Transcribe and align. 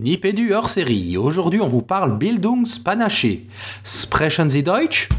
Nipédu 0.00 0.54
hors 0.54 0.70
série. 0.70 1.18
Aujourd'hui, 1.18 1.60
on 1.60 1.68
vous 1.68 1.82
parle 1.82 2.16
Bildungspanache. 2.16 3.26
Sprechen 3.84 4.48
Sie 4.48 4.62
Deutsch? 4.62 5.10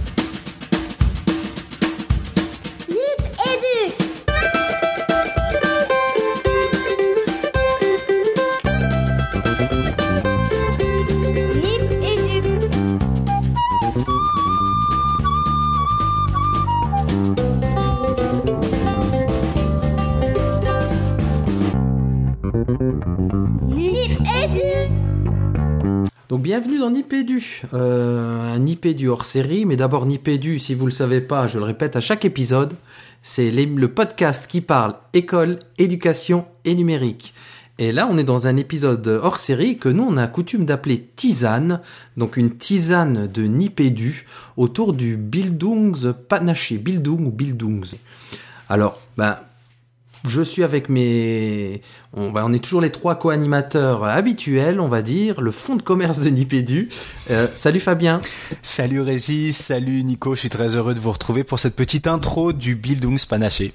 Bienvenue 26.51 26.79
dans 26.79 26.91
Nipédu, 26.91 27.61
euh, 27.73 28.53
un 28.53 28.59
Nipédu 28.59 29.07
hors 29.07 29.23
série, 29.23 29.63
mais 29.63 29.77
d'abord 29.77 30.05
Nipédu, 30.05 30.59
si 30.59 30.75
vous 30.75 30.83
le 30.83 30.91
savez 30.91 31.21
pas, 31.21 31.47
je 31.47 31.57
le 31.57 31.63
répète 31.63 31.95
à 31.95 32.01
chaque 32.01 32.25
épisode, 32.25 32.73
c'est 33.23 33.51
le 33.51 33.87
podcast 33.87 34.47
qui 34.47 34.59
parle 34.59 34.95
école, 35.13 35.59
éducation 35.77 36.43
et 36.65 36.75
numérique. 36.75 37.33
Et 37.79 37.93
là, 37.93 38.05
on 38.11 38.17
est 38.17 38.25
dans 38.25 38.47
un 38.47 38.57
épisode 38.57 39.07
hors 39.23 39.39
série 39.39 39.77
que 39.77 39.87
nous, 39.87 40.03
on 40.03 40.17
a 40.17 40.27
coutume 40.27 40.65
d'appeler 40.65 40.99
tisane, 41.15 41.79
donc 42.17 42.35
une 42.35 42.57
tisane 42.57 43.27
de 43.27 43.43
Nipédu 43.43 44.25
autour 44.57 44.91
du 44.91 45.15
Bildungspanaché, 45.15 46.79
Bildung 46.79 47.27
ou 47.27 47.31
Bildungs. 47.31 47.95
Alors, 48.67 48.99
ben, 49.15 49.37
je 50.27 50.41
suis 50.41 50.63
avec 50.63 50.89
mes... 50.89 51.81
On, 52.13 52.31
bah, 52.31 52.43
on 52.45 52.53
est 52.53 52.63
toujours 52.63 52.81
les 52.81 52.89
trois 52.91 53.15
co-animateurs 53.15 54.03
habituels, 54.03 54.79
on 54.79 54.87
va 54.87 55.01
dire, 55.01 55.41
le 55.41 55.51
fonds 55.51 55.75
de 55.75 55.81
commerce 55.81 56.19
de 56.19 56.29
Nipédu. 56.29 56.89
Euh, 57.29 57.47
salut 57.53 57.79
Fabien. 57.79 58.21
Salut 58.61 59.01
Régis, 59.01 59.57
salut 59.57 60.03
Nico, 60.03 60.35
je 60.35 60.41
suis 60.41 60.49
très 60.49 60.75
heureux 60.75 60.93
de 60.93 60.99
vous 60.99 61.11
retrouver 61.11 61.43
pour 61.43 61.59
cette 61.59 61.75
petite 61.75 62.07
intro 62.07 62.53
du 62.53 62.75
Bildungspanaché. 62.75 63.73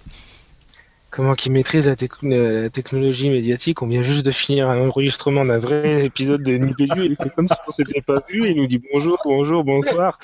Comment 1.11 1.35
qu'ils 1.35 1.53
maîtrisent 1.53 1.87
la, 1.87 1.95
techn- 1.95 2.63
la 2.63 2.69
technologie 2.69 3.31
médiatique 3.31 3.81
On 3.81 3.87
vient 3.87 4.03
juste 4.03 4.27
de 4.27 4.33
finir 4.33 4.69
un 4.69 4.87
enregistrement 4.87 5.47
d'un 5.47 5.59
vrai 5.59 6.05
épisode 6.05 6.43
de 6.43 6.59
Nipédu 6.59 7.05
et 7.05 7.07
il 7.07 7.17
fait 7.17 7.31
comme 7.35 7.49
si 7.49 7.55
on 7.67 7.71
s'était 7.71 8.03
pas 8.03 8.23
vu 8.29 8.45
et 8.45 8.51
il 8.51 8.57
nous 8.57 8.67
dit 8.67 8.83
bonjour, 8.93 9.19
bonjour, 9.25 9.65
bonsoir. 9.65 10.19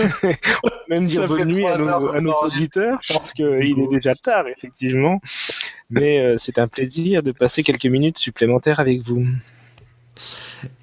On 0.00 0.68
peut 0.68 0.74
même 0.88 1.06
dire 1.06 1.26
bonne 1.28 1.48
nuit 1.48 1.66
à 1.66 1.76
nos, 1.78 1.88
à 2.32 2.44
auditeurs 2.44 2.98
parce 3.08 3.32
qu'il 3.32 3.44
est 3.80 3.88
déjà 3.90 4.14
tard 4.14 4.46
effectivement. 4.48 5.20
Mais 5.90 6.20
euh, 6.20 6.36
c'est 6.38 6.58
un 6.58 6.68
plaisir 6.68 7.22
de 7.22 7.32
passer 7.32 7.62
quelques 7.62 7.86
minutes 7.86 8.18
supplémentaires 8.18 8.80
avec 8.80 9.00
vous. 9.02 9.26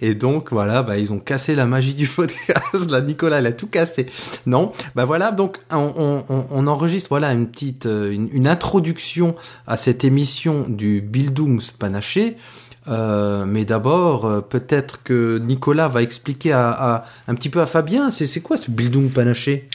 Et 0.01 0.15
donc 0.15 0.53
voilà, 0.53 0.83
bah, 0.83 0.97
ils 0.97 1.11
ont 1.11 1.19
cassé 1.19 1.53
la 1.53 1.65
magie 1.65 1.95
du 1.95 2.07
podcast. 2.15 2.89
Là, 2.89 3.01
Nicolas, 3.01 3.41
il 3.41 3.45
a 3.45 3.51
tout 3.51 3.67
cassé. 3.67 4.05
Non, 4.45 4.71
bah 4.95 5.03
voilà, 5.05 5.31
donc 5.31 5.57
on, 5.69 5.93
on- 5.97 6.23
on- 6.33 6.45
on 6.49 6.67
enregistre 6.67 7.09
voilà 7.09 7.33
une 7.33 7.47
petite 7.47 7.85
euh, 7.85 8.11
une, 8.11 8.29
une 8.31 8.47
introduction 8.47 9.35
à 9.67 9.75
cette 9.77 10.03
émission 10.05 10.65
du 10.69 11.01
Bildungspanaché. 11.01 12.37
Euh, 12.87 13.45
mais 13.45 13.65
d'abord, 13.65 14.25
euh, 14.25 14.41
peut-être 14.41 15.01
que 15.03 15.39
Nicolas 15.39 15.87
va 15.87 16.01
expliquer 16.03 16.51
à, 16.51 16.69
à- 16.69 17.05
un 17.27 17.33
petit 17.35 17.49
peu 17.49 17.61
à 17.61 17.65
Fabien, 17.65 18.11
c'est 18.11 18.41
quoi 18.41 18.57
ce 18.57 18.69
Bildungspanaché 18.69 19.67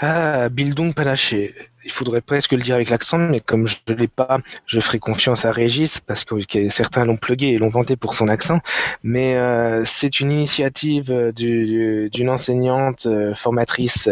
Ah, 0.00 0.48
Bildung 0.48 0.92
Panaché. 0.94 1.54
Il 1.84 1.92
faudrait 1.92 2.20
presque 2.20 2.52
le 2.52 2.60
dire 2.62 2.74
avec 2.74 2.90
l'accent, 2.90 3.18
mais 3.18 3.40
comme 3.40 3.66
je 3.66 3.76
ne 3.88 3.94
l'ai 3.94 4.08
pas, 4.08 4.40
je 4.66 4.80
ferai 4.80 4.98
confiance 4.98 5.44
à 5.44 5.52
Régis, 5.52 6.00
parce 6.00 6.24
que 6.24 6.34
certains 6.70 7.04
l'ont 7.04 7.16
plugué 7.16 7.48
et 7.48 7.58
l'ont 7.58 7.68
vanté 7.68 7.94
pour 7.96 8.14
son 8.14 8.26
accent. 8.28 8.60
Mais 9.04 9.36
euh, 9.36 9.84
c'est 9.84 10.18
une 10.20 10.32
initiative 10.32 11.10
euh, 11.12 11.30
du- 11.32 11.66
du- 11.66 12.10
d'une 12.10 12.30
enseignante 12.30 13.06
euh, 13.06 13.32
formatrice 13.34 14.10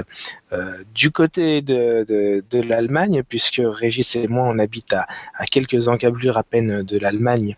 euh, 0.52 0.76
du 0.94 1.10
côté 1.10 1.60
de, 1.60 2.04
de, 2.08 2.44
de 2.48 2.60
l'Allemagne, 2.62 3.22
puisque 3.28 3.60
Régis 3.62 4.14
et 4.14 4.28
moi, 4.28 4.44
on 4.46 4.58
habite 4.60 4.92
à, 4.92 5.06
à 5.34 5.44
quelques 5.46 5.88
encablures 5.88 6.38
à 6.38 6.44
peine 6.44 6.82
de 6.84 6.98
l'Allemagne 6.98 7.56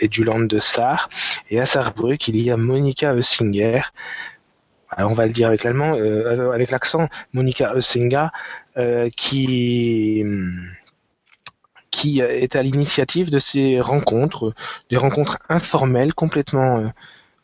et 0.00 0.08
du 0.08 0.24
Land 0.24 0.40
de 0.40 0.58
Saar. 0.58 1.10
Et 1.50 1.60
à 1.60 1.66
Saarbrück, 1.66 2.26
il 2.28 2.40
y 2.40 2.50
a 2.50 2.56
Monika 2.56 3.12
Oessinger. 3.14 3.82
Alors 4.90 5.10
on 5.10 5.14
va 5.14 5.26
le 5.26 5.32
dire 5.32 5.48
avec 5.48 5.64
l'allemand, 5.64 5.94
euh, 5.94 6.50
avec 6.52 6.70
l'accent, 6.70 7.08
Monika 7.32 7.74
Oessinga, 7.74 8.32
euh, 8.76 9.08
qui 9.16 10.24
qui 11.90 12.20
est 12.20 12.54
à 12.56 12.62
l'initiative 12.62 13.30
de 13.30 13.38
ces 13.38 13.80
rencontres, 13.80 14.54
des 14.90 14.96
rencontres 14.96 15.38
informelles 15.48 16.14
complètement 16.14 16.78
euh, 16.78 16.88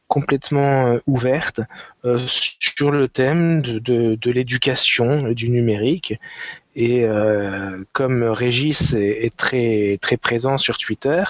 complètement 0.08 0.86
euh, 0.86 0.98
ouvertes 1.06 1.60
euh, 2.04 2.20
sur 2.28 2.90
le 2.92 3.08
thème 3.08 3.60
de, 3.60 3.78
de, 3.80 4.14
de 4.14 4.30
l'éducation 4.30 5.32
du 5.32 5.48
numérique. 5.48 6.14
Et 6.76 7.04
euh, 7.04 7.82
comme 7.92 8.22
Régis 8.22 8.92
est, 8.92 9.24
est 9.24 9.36
très 9.36 9.98
très 10.00 10.16
présent 10.16 10.58
sur 10.58 10.76
Twitter, 10.76 11.24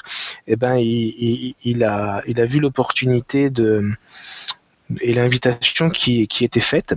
eh 0.47 0.57
ben 0.57 0.75
il, 0.77 1.15
il, 1.19 1.55
il 1.65 1.85
a 1.85 2.23
il 2.27 2.41
a 2.41 2.45
vu 2.45 2.59
l'opportunité 2.61 3.49
de 3.49 3.89
et 5.01 5.15
l'invitation 5.15 5.91
qui, 5.91 6.27
qui 6.29 6.45
était 6.45 6.61
faite. 6.61 6.95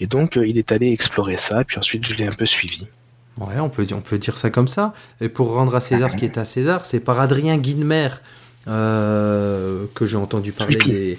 Et 0.00 0.06
donc, 0.06 0.36
euh, 0.36 0.46
il 0.46 0.58
est 0.58 0.72
allé 0.72 0.90
explorer 0.92 1.36
ça, 1.36 1.62
puis 1.64 1.78
ensuite, 1.78 2.04
je 2.04 2.14
l'ai 2.14 2.26
un 2.26 2.32
peu 2.32 2.46
suivi. 2.46 2.86
Ouais, 3.38 3.58
on 3.60 3.68
peut, 3.68 3.84
dire- 3.84 3.96
on 3.96 4.00
peut 4.00 4.18
dire 4.18 4.36
ça 4.38 4.50
comme 4.50 4.68
ça. 4.68 4.92
Et 5.20 5.28
pour 5.28 5.52
rendre 5.52 5.74
à 5.74 5.80
César 5.80 6.10
ce 6.12 6.16
qui 6.16 6.24
est 6.24 6.38
à 6.38 6.44
César, 6.44 6.84
c'est 6.86 7.00
par 7.00 7.20
Adrien 7.20 7.56
Guinemer 7.58 8.08
euh, 8.68 9.86
que 9.94 10.06
j'ai 10.06 10.16
entendu 10.16 10.52
parler 10.52 10.78
Tupi. 10.78 10.90
des, 10.90 11.18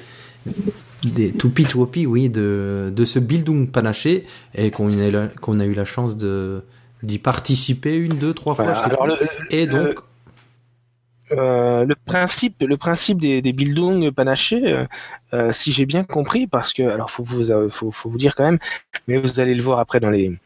des 1.04 1.32
Tupi 1.34 1.64
Tuopi, 1.66 2.06
oui, 2.06 2.30
de, 2.30 2.92
de 2.96 3.06
ce 3.06 3.20
Bildung 3.20 3.70
Panaché 3.70 4.26
et 4.56 4.72
qu'on 4.72 4.98
a, 4.98 5.08
eu 5.08 5.12
la- 5.12 5.28
qu'on 5.28 5.60
a 5.60 5.66
eu 5.66 5.74
la 5.74 5.86
chance 5.86 6.18
de 6.18 6.64
d'y 7.04 7.20
participer 7.20 7.96
une, 7.98 8.18
deux, 8.18 8.34
trois 8.34 8.56
fois. 8.56 8.64
Voilà. 8.66 8.80
je 8.80 8.84
sais 8.86 8.90
Alors, 8.90 9.18
plus. 9.18 9.28
le, 9.52 9.54
et 9.56 9.68
donc, 9.68 10.00
euh, 11.32 11.86
le 11.86 11.96
principe, 11.96 12.62
le 12.62 12.78
principe 12.78 13.20
des, 13.20 13.42
des 13.42 13.52
Bildung 13.52 14.12
panachés, 14.12 14.62
euh, 14.74 14.86
euh, 15.34 15.54
si 15.54 15.72
j'ai 15.72 15.86
bien 15.86 16.04
compris, 16.04 16.46
parce 16.46 16.72
que, 16.72 16.84
alors, 16.84 17.10
faut 17.10 17.24
vous, 17.24 17.46
faut, 17.72 17.92
faut 17.92 18.10
vous 18.10 18.18
dire 18.18 18.36
quand 18.36 18.44
même, 18.44 18.60
mais 19.08 19.18
vous 19.18 19.40
allez 19.40 19.56
le 19.56 19.64
voir 19.64 19.80
après 19.80 20.00
dans 20.00 20.12
les, 20.12 20.38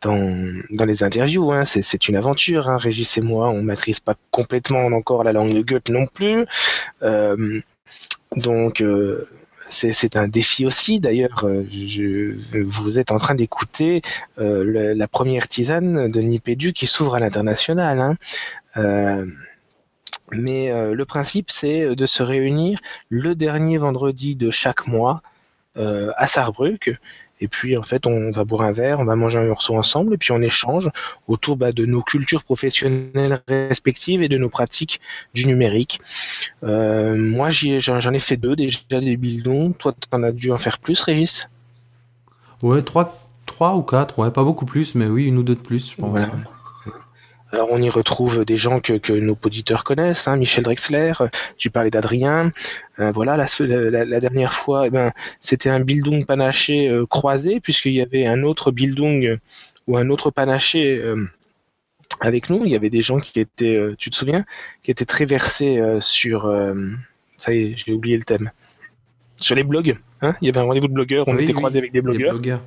dans, 0.00 0.62
dans 0.70 0.84
les 0.86 1.02
interviews, 1.02 1.52
hein, 1.52 1.64
c'est, 1.64 2.08
une 2.08 2.16
aventure. 2.16 2.70
Hein, 2.70 2.78
Régis 2.78 3.18
et 3.18 3.20
moi, 3.20 3.50
on 3.50 3.62
maîtrise 3.62 4.00
pas 4.00 4.14
complètement 4.30 4.86
encore 4.86 5.22
la 5.22 5.32
langue 5.32 5.52
de 5.52 5.60
Goethe 5.60 5.90
non 5.90 6.06
plus. 6.06 6.46
Donc, 8.36 8.82
c'est, 9.68 10.16
un 10.16 10.28
défi 10.28 10.64
aussi. 10.64 10.98
D'ailleurs, 10.98 11.46
vous 12.54 12.98
êtes 12.98 13.12
en 13.12 13.18
train 13.18 13.34
d'écouter 13.34 14.00
la 14.38 15.08
première 15.08 15.46
tisane 15.46 16.10
de 16.10 16.20
Nipédu 16.20 16.72
qui 16.72 16.86
s'ouvre 16.86 17.16
à 17.16 17.20
l'international. 17.20 18.16
Hein. 18.74 19.26
Euh, 20.32 20.36
mais 20.40 20.70
euh, 20.70 20.94
le 20.94 21.04
principe, 21.04 21.50
c'est 21.50 21.94
de 21.94 22.06
se 22.06 22.22
réunir 22.22 22.78
le 23.08 23.34
dernier 23.34 23.78
vendredi 23.78 24.36
de 24.36 24.50
chaque 24.50 24.86
mois 24.86 25.22
euh, 25.76 26.10
à 26.16 26.26
Saarbrück. 26.26 26.98
Et 27.40 27.48
puis, 27.48 27.76
en 27.76 27.82
fait, 27.82 28.06
on 28.06 28.30
va 28.30 28.44
boire 28.44 28.62
un 28.62 28.70
verre, 28.70 29.00
on 29.00 29.04
va 29.04 29.16
manger 29.16 29.40
un 29.40 29.46
morceau 29.46 29.76
ensemble, 29.76 30.14
et 30.14 30.16
puis 30.16 30.30
on 30.30 30.40
échange 30.40 30.88
autour 31.26 31.56
bah, 31.56 31.72
de 31.72 31.84
nos 31.84 32.00
cultures 32.00 32.44
professionnelles 32.44 33.42
respectives 33.48 34.22
et 34.22 34.28
de 34.28 34.38
nos 34.38 34.48
pratiques 34.48 35.00
du 35.34 35.46
numérique. 35.46 36.00
Euh, 36.62 37.16
moi, 37.16 37.50
j'y 37.50 37.72
ai- 37.72 37.80
j'en 37.80 37.98
j'en 37.98 38.12
ai 38.12 38.20
fait 38.20 38.36
deux 38.36 38.54
déjà 38.54 38.78
des 38.90 39.16
bildons. 39.16 39.72
Toi, 39.72 39.92
t'en 40.08 40.22
as 40.22 40.30
dû 40.30 40.52
en 40.52 40.58
faire 40.58 40.78
plus, 40.78 41.02
Régis? 41.02 41.48
Ouais, 42.62 42.80
trois, 42.82 43.18
trois 43.44 43.74
ou 43.74 43.82
quatre, 43.82 44.20
ouais, 44.20 44.30
pas 44.30 44.44
beaucoup 44.44 44.66
plus, 44.66 44.94
mais 44.94 45.06
oui, 45.06 45.26
une 45.26 45.38
ou 45.38 45.42
deux 45.42 45.56
de 45.56 45.60
plus, 45.60 45.90
je 45.90 45.96
pense. 45.96 46.10
Voilà. 46.10 46.34
ouais. 46.34 46.40
Alors 47.52 47.68
on 47.70 47.82
y 47.82 47.90
retrouve 47.90 48.44
des 48.46 48.56
gens 48.56 48.80
que, 48.80 48.94
que 48.94 49.12
nos 49.12 49.36
auditeurs 49.44 49.84
connaissent, 49.84 50.26
hein, 50.26 50.36
Michel 50.36 50.64
Drexler, 50.64 51.12
euh, 51.20 51.28
tu 51.58 51.68
parlais 51.70 51.90
d'Adrien, 51.90 52.52
Euh, 52.98 53.10
voilà, 53.12 53.36
la, 53.36 53.46
la, 53.60 54.04
la 54.04 54.20
dernière 54.20 54.52
fois, 54.54 54.86
eh 54.86 54.90
ben, 54.90 55.12
c'était 55.40 55.68
un 55.70 55.80
bildung 55.80 56.24
panaché 56.26 56.88
euh, 56.88 57.04
croisé, 57.06 57.60
puisqu'il 57.60 57.92
y 57.92 58.00
avait 58.00 58.26
un 58.26 58.42
autre 58.42 58.70
bildung 58.70 59.24
euh, 59.26 59.36
ou 59.86 59.96
un 59.96 60.08
autre 60.10 60.30
panaché 60.30 60.96
euh, 60.98 61.26
avec 62.20 62.48
nous, 62.50 62.64
il 62.64 62.70
y 62.72 62.76
avait 62.76 62.90
des 62.90 63.02
gens 63.02 63.18
qui 63.18 63.38
étaient, 63.40 63.76
euh, 63.76 63.94
tu 63.98 64.08
te 64.10 64.16
souviens, 64.16 64.44
qui 64.82 64.90
étaient 64.90 65.06
très 65.06 65.24
versés 65.26 65.78
euh, 65.78 66.00
sur, 66.00 66.46
euh, 66.46 66.74
ça 67.36 67.52
y 67.54 67.58
est, 67.72 67.76
j'ai 67.76 67.92
oublié 67.92 68.16
le 68.16 68.24
thème, 68.24 68.50
sur 69.36 69.56
les 69.56 69.64
blogs, 69.64 69.96
hein, 70.22 70.34
il 70.40 70.46
y 70.46 70.50
avait 70.50 70.60
un 70.60 70.64
rendez-vous 70.64 70.88
de 70.88 70.94
blogueurs, 70.94 71.26
on 71.28 71.32
Oui, 71.34 71.44
était 71.44 71.52
oui, 71.52 71.58
croisés 71.58 71.78
avec 71.78 71.92
des 71.92 71.98
Les 71.98 72.02
blogueurs. 72.02 72.32
blogueurs. 72.32 72.62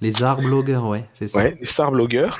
Les 0.00 0.22
arts 0.22 0.42
blogueurs, 0.42 0.86
ouais, 0.86 1.04
c'est 1.12 1.26
ça. 1.28 1.38
Ouais, 1.38 1.56
des 1.60 1.66
stars 1.66 1.90
blogueurs. 1.90 2.38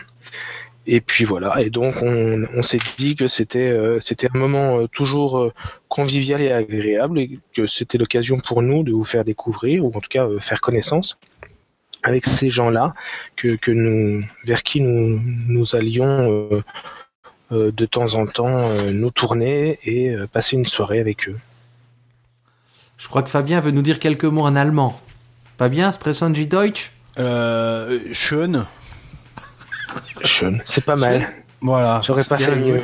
Et 0.90 1.02
puis 1.02 1.24
voilà, 1.26 1.60
et 1.60 1.68
donc 1.68 1.96
on, 2.00 2.46
on 2.54 2.62
s'est 2.62 2.80
dit 2.96 3.14
que 3.14 3.28
c'était 3.28 3.68
euh, 3.68 4.00
c'était 4.00 4.28
un 4.34 4.38
moment 4.38 4.78
euh, 4.78 4.86
toujours 4.86 5.38
euh, 5.38 5.52
convivial 5.88 6.40
et 6.40 6.50
agréable 6.50 7.18
et 7.20 7.38
que 7.54 7.66
c'était 7.66 7.98
l'occasion 7.98 8.38
pour 8.40 8.62
nous 8.62 8.82
de 8.84 8.92
vous 8.92 9.04
faire 9.04 9.22
découvrir 9.22 9.84
ou 9.84 9.88
en 9.94 10.00
tout 10.00 10.08
cas 10.08 10.24
euh, 10.24 10.38
faire 10.40 10.62
connaissance 10.62 11.18
avec 12.04 12.24
ces 12.24 12.48
gens-là 12.48 12.94
que, 13.36 13.56
que 13.56 13.70
nous 13.70 14.24
vers 14.46 14.62
qui 14.62 14.80
nous 14.80 15.20
nous 15.46 15.76
allions 15.76 16.14
euh, 16.32 16.62
euh, 17.52 17.70
de 17.70 17.84
temps 17.84 18.14
en 18.14 18.26
temps 18.26 18.58
euh, 18.70 18.90
nous 18.90 19.10
tourner 19.10 19.78
et 19.84 20.08
euh, 20.08 20.26
passer 20.26 20.56
une 20.56 20.64
soirée 20.64 21.00
avec 21.00 21.28
eux. 21.28 21.38
Je 22.96 23.08
crois 23.08 23.22
que 23.22 23.28
Fabien 23.28 23.60
veut 23.60 23.72
nous 23.72 23.82
dire 23.82 23.98
quelques 23.98 24.24
mots 24.24 24.46
en 24.46 24.56
allemand. 24.56 24.98
Fabien, 25.58 25.92
sprechen 25.92 26.34
Sie 26.34 26.46
Deutsch? 26.46 26.92
Euh, 27.18 27.98
Sean. 28.14 28.64
C'est 30.64 30.84
pas 30.84 30.96
mal. 30.96 31.28
Voilà. 31.60 32.00
J'aurais 32.04 32.24
pas 32.24 32.36
fait 32.36 32.58
mieux. 32.60 32.82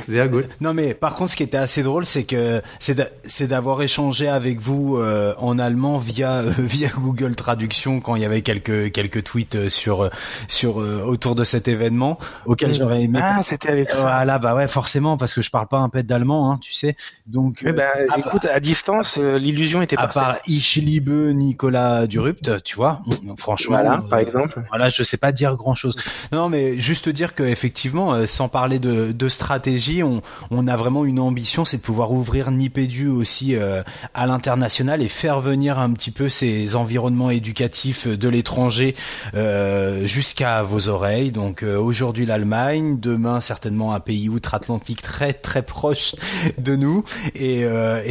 Non 0.60 0.74
mais 0.74 0.94
par 0.94 1.14
contre 1.14 1.30
ce 1.30 1.36
qui 1.36 1.42
était 1.44 1.56
assez 1.56 1.82
drôle 1.82 2.04
c'est 2.04 2.24
que 2.24 2.60
c'est 2.80 2.94
d'a- 2.94 3.08
c'est 3.24 3.46
d'avoir 3.46 3.80
échangé 3.82 4.28
avec 4.28 4.60
vous 4.60 4.96
euh, 4.96 5.32
en 5.38 5.58
allemand 5.58 5.96
via 5.98 6.38
euh, 6.40 6.50
via 6.58 6.88
Google 6.88 7.34
Traduction 7.36 8.00
quand 8.00 8.16
il 8.16 8.22
y 8.22 8.24
avait 8.24 8.42
quelques 8.42 8.90
quelques 8.92 9.22
tweets 9.22 9.54
euh, 9.54 9.68
sur 9.68 10.10
sur 10.48 10.80
euh, 10.80 11.02
autour 11.06 11.34
de 11.36 11.44
cet 11.44 11.68
événement 11.68 12.18
auquel 12.46 12.72
j'aurais 12.72 13.02
aimé 13.02 13.20
Ah, 13.22 13.42
c'était 13.44 13.68
avec 13.68 13.90
ça. 13.90 14.00
Voilà, 14.00 14.38
bah 14.38 14.54
ouais, 14.54 14.66
forcément, 14.68 15.16
parce 15.16 15.34
que 15.34 15.42
je 15.42 15.50
parle 15.50 15.68
pas 15.68 15.78
un 15.78 15.88
pet 15.88 16.04
d'allemand, 16.04 16.50
hein, 16.50 16.58
tu 16.60 16.72
sais. 16.72 16.96
Donc, 17.26 17.62
à, 18.10 18.18
écoute, 18.18 18.44
à 18.44 18.60
distance, 18.60 19.18
euh, 19.18 19.38
l'illusion 19.38 19.82
était 19.82 19.96
à 19.96 20.06
parfaite. 20.08 20.22
part 20.22 20.38
Ich 20.46 20.76
liebe 20.76 21.10
Nicolas 21.34 22.06
Durupt, 22.06 22.62
tu 22.64 22.76
vois, 22.76 23.00
franchement. 23.38 23.76
Voilà, 23.76 23.98
euh, 23.98 24.08
par 24.08 24.18
exemple. 24.18 24.62
Voilà, 24.70 24.90
je 24.90 25.02
sais 25.02 25.16
pas 25.16 25.32
dire 25.32 25.54
grand 25.56 25.74
chose. 25.74 25.96
Non, 26.32 26.48
mais 26.48 26.78
juste 26.78 27.08
dire 27.08 27.34
que 27.34 27.42
effectivement, 27.44 28.14
euh, 28.14 28.26
sans 28.26 28.48
parler 28.48 28.63
de, 28.68 29.28
stratégie, 29.28 30.02
on, 30.02 30.66
a 30.66 30.76
vraiment 30.76 31.04
une 31.04 31.20
ambition, 31.20 31.64
c'est 31.64 31.78
de 31.78 31.82
pouvoir 31.82 32.12
ouvrir 32.12 32.50
Nipédu 32.50 33.08
aussi 33.08 33.54
euh, 33.54 33.82
à 34.14 34.26
l'international 34.26 35.02
et 35.02 35.08
faire 35.08 35.40
venir 35.40 35.78
un 35.78 35.92
petit 35.92 36.10
peu 36.10 36.28
ces 36.28 36.76
environnements 36.76 37.30
éducatifs 37.30 38.06
de 38.06 38.28
l'étranger 38.28 38.94
euh, 39.34 40.06
jusqu'à 40.06 40.62
vos 40.62 40.88
oreilles. 40.88 41.32
Donc 41.32 41.62
euh, 41.62 41.76
aujourd'hui 41.76 42.26
l'Allemagne, 42.26 42.98
demain 42.98 43.40
certainement 43.40 43.94
un 43.94 44.00
pays 44.00 44.28
outre-Atlantique 44.28 45.02
très 45.02 45.32
très 45.32 45.62
proche 45.62 46.14
de 46.58 46.76
nous. 46.76 47.04
Et, 47.34 47.64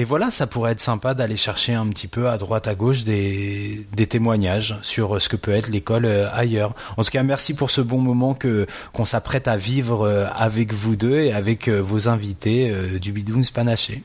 voilà, 0.03 0.31
ça 0.31 0.47
pourrait 0.47 0.73
être 0.73 0.81
sympa 0.81 1.13
d'aller 1.13 1.38
chercher 1.38 1.73
un 1.73 1.88
petit 1.88 2.07
peu 2.07 2.29
à 2.29 2.38
droite 2.38 2.67
à 2.67 2.75
gauche 2.75 3.03
des, 3.03 3.88
témoignages 4.09 4.77
sur 4.81 5.21
ce 5.21 5.29
que 5.29 5.38
peut 5.38 5.53
être 5.53 5.69
l'école 5.69 6.05
ailleurs. 6.33 6.75
En 6.97 7.03
tout 7.03 7.09
cas, 7.09 7.23
merci 7.23 7.55
pour 7.55 7.71
ce 7.71 7.81
bon 7.81 8.00
moment 8.00 8.33
que 8.33 8.67
qu'on 8.91 9.05
s'apprête 9.05 9.47
à 9.47 9.57
vivre 9.57 10.03
euh, 10.03 10.27
avec 10.44 10.74
vous 10.74 10.95
deux 10.98 11.19
et 11.19 11.31
avec 11.31 11.68
euh, 11.69 11.80
vos 11.81 12.10
invités 12.10 12.69
euh, 12.69 13.00
du 13.00 13.12
Bidouns 13.13 13.50
Panaché. 13.54 14.04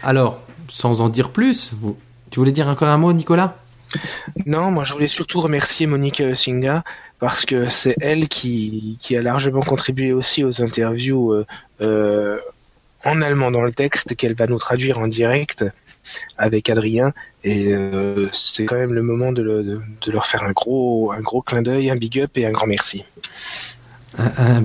Alors, 0.00 0.40
sans 0.68 1.00
en 1.00 1.08
dire 1.08 1.30
plus, 1.30 1.74
vous- 1.80 1.98
tu 2.30 2.38
voulais 2.38 2.52
dire 2.52 2.68
encore 2.68 2.88
un 2.88 2.98
mot, 2.98 3.12
Nicolas? 3.12 3.56
Non, 4.46 4.70
moi 4.70 4.84
je 4.84 4.92
voulais 4.94 5.08
surtout 5.08 5.40
remercier 5.40 5.86
Monique 5.86 6.22
Singa 6.34 6.82
parce 7.18 7.44
que 7.44 7.68
c'est 7.68 7.96
elle 8.00 8.28
qui, 8.28 8.96
qui 9.00 9.16
a 9.16 9.22
largement 9.22 9.60
contribué 9.60 10.12
aussi 10.12 10.44
aux 10.44 10.62
interviews 10.62 11.32
euh, 11.32 11.44
euh, 11.82 12.38
en 13.04 13.20
allemand 13.20 13.50
dans 13.50 13.62
le 13.62 13.72
texte 13.72 14.14
qu'elle 14.16 14.34
va 14.34 14.46
nous 14.46 14.58
traduire 14.58 14.98
en 14.98 15.08
direct 15.08 15.64
avec 16.38 16.70
Adrien 16.70 17.12
et 17.44 17.66
euh, 17.72 18.28
c'est 18.32 18.64
quand 18.64 18.76
même 18.76 18.94
le 18.94 19.02
moment 19.02 19.30
de, 19.32 19.42
le- 19.42 19.62
de, 19.62 19.80
de 20.06 20.10
leur 20.12 20.26
faire 20.26 20.42
un 20.44 20.52
gros 20.52 21.12
un 21.12 21.20
gros 21.20 21.42
clin 21.42 21.62
d'œil, 21.62 21.90
un 21.90 21.96
big 21.96 22.18
up 22.20 22.30
et 22.36 22.46
un 22.46 22.52
grand 22.52 22.66
merci. 22.66 23.04
Un, 24.18 24.64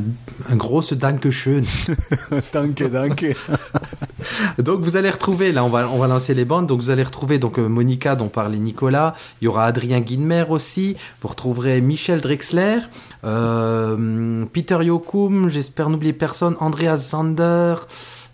un, 0.49 0.55
gros 0.55 0.81
Dankeschön. 0.93 1.63
danke, 2.53 2.89
danke. 2.89 3.35
Donc 4.57 4.81
vous 4.81 4.97
allez 4.97 5.09
retrouver, 5.09 5.51
là 5.51 5.63
on 5.63 5.69
va, 5.69 5.89
on 5.89 5.99
va 5.99 6.07
lancer 6.07 6.33
les 6.33 6.45
bandes, 6.45 6.67
donc 6.67 6.81
vous 6.81 6.89
allez 6.89 7.03
retrouver 7.03 7.39
donc 7.39 7.59
euh, 7.59 7.67
Monica 7.67 8.15
dont 8.15 8.27
parlait 8.27 8.57
Nicolas, 8.57 9.13
il 9.41 9.45
y 9.45 9.47
aura 9.47 9.65
Adrien 9.65 9.99
Guinmer 9.99 10.45
aussi, 10.49 10.95
vous 11.21 11.29
retrouverez 11.29 11.81
Michel 11.81 12.21
Drexler, 12.21 12.79
euh, 13.23 14.45
Peter 14.51 14.79
Yokum, 14.83 15.49
j'espère 15.49 15.89
n'oublier 15.89 16.13
personne, 16.13 16.55
Andreas 16.59 16.97
Sander, 16.97 17.75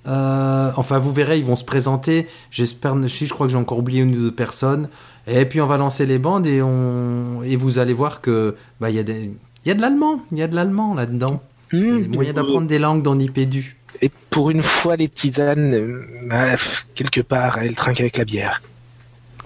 euh, 0.07 0.71
enfin 0.75 0.98
vous 0.98 1.13
verrez, 1.13 1.38
ils 1.38 1.45
vont 1.45 1.56
se 1.56 1.65
présenter, 1.65 2.27
j'espère, 2.50 2.95
si 3.07 3.25
je 3.27 3.33
crois 3.33 3.45
que 3.48 3.51
j'ai 3.51 3.57
encore 3.57 3.80
oublié 3.80 4.01
une 4.01 4.15
ou 4.15 4.21
deux 4.21 4.31
personnes, 4.31 4.89
et 5.27 5.45
puis 5.45 5.62
on 5.62 5.68
va 5.68 5.77
lancer 5.77 6.06
les 6.06 6.18
bandes 6.18 6.48
et, 6.48 6.62
on, 6.62 7.44
et 7.44 7.56
vous 7.56 7.80
allez 7.80 7.94
voir 7.94 8.21
que 8.21 8.56
bah, 8.80 8.89
il 8.89 8.95
y 8.95 9.00
a 9.00 9.04
des... 9.04 9.31
Il 9.65 9.69
y 9.69 9.71
a 9.71 9.75
de 9.75 9.81
l'allemand, 9.81 10.21
il 10.31 10.39
y 10.39 10.44
a 10.44 10.48
de 10.48 10.56
l'allemand 10.56 10.94
là-dedans. 10.94 11.42
Il 11.71 12.01
y 12.01 12.06
a 12.06 12.07
moyen 12.07 12.33
d'apprendre 12.33 12.68
des 12.68 12.80
langues 12.80 13.01
dans 13.01 13.15
Nipédu. 13.15 13.77
Et 14.01 14.12
pour 14.30 14.50
une 14.50 14.63
fois, 14.63 14.95
les 14.95 15.07
tisanes, 15.07 15.74
euh, 15.74 16.06
bah, 16.27 16.57
quelque 16.95 17.21
part, 17.21 17.57
elles 17.60 17.75
trinquent 17.75 18.01
avec 18.01 18.18
la 18.18 18.25
bière. 18.25 18.62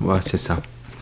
Ouais, 0.01 0.19
c'est 0.21 0.37
ça. 0.37 0.61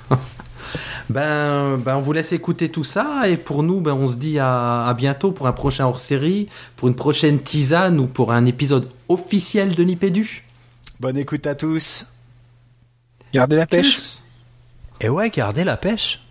ben, 1.10 1.78
ben, 1.78 1.96
on 1.96 2.02
vous 2.02 2.12
laisse 2.12 2.34
écouter 2.34 2.70
tout 2.70 2.84
ça 2.84 3.30
et 3.30 3.38
pour 3.38 3.64
nous, 3.64 3.80
ben, 3.80 3.94
on 3.94 4.08
se 4.08 4.18
dit 4.18 4.40
à, 4.40 4.86
à 4.88 4.94
bientôt 4.94 5.32
pour 5.32 5.48
un 5.48 5.54
prochain 5.54 5.86
hors-série, 5.86 6.48
pour 6.76 6.90
une 6.90 6.96
prochaine 6.96 7.40
tisane 7.40 8.00
ou 8.00 8.08
pour 8.08 8.34
un 8.34 8.46
épisode 8.46 8.90
officiel 9.08 9.74
de 9.76 9.84
Nipédu. 9.84 10.44
Bonne 11.00 11.18
écoute 11.18 11.48
à 11.48 11.56
tous. 11.56 12.08
Gardez 13.34 13.56
la 13.56 13.68
pêche. 13.68 13.92
Tchuss. 13.92 14.24
Et 15.02 15.10
ouais, 15.10 15.30
gardez 15.30 15.64
la 15.64 15.78
pêche. 15.78 16.25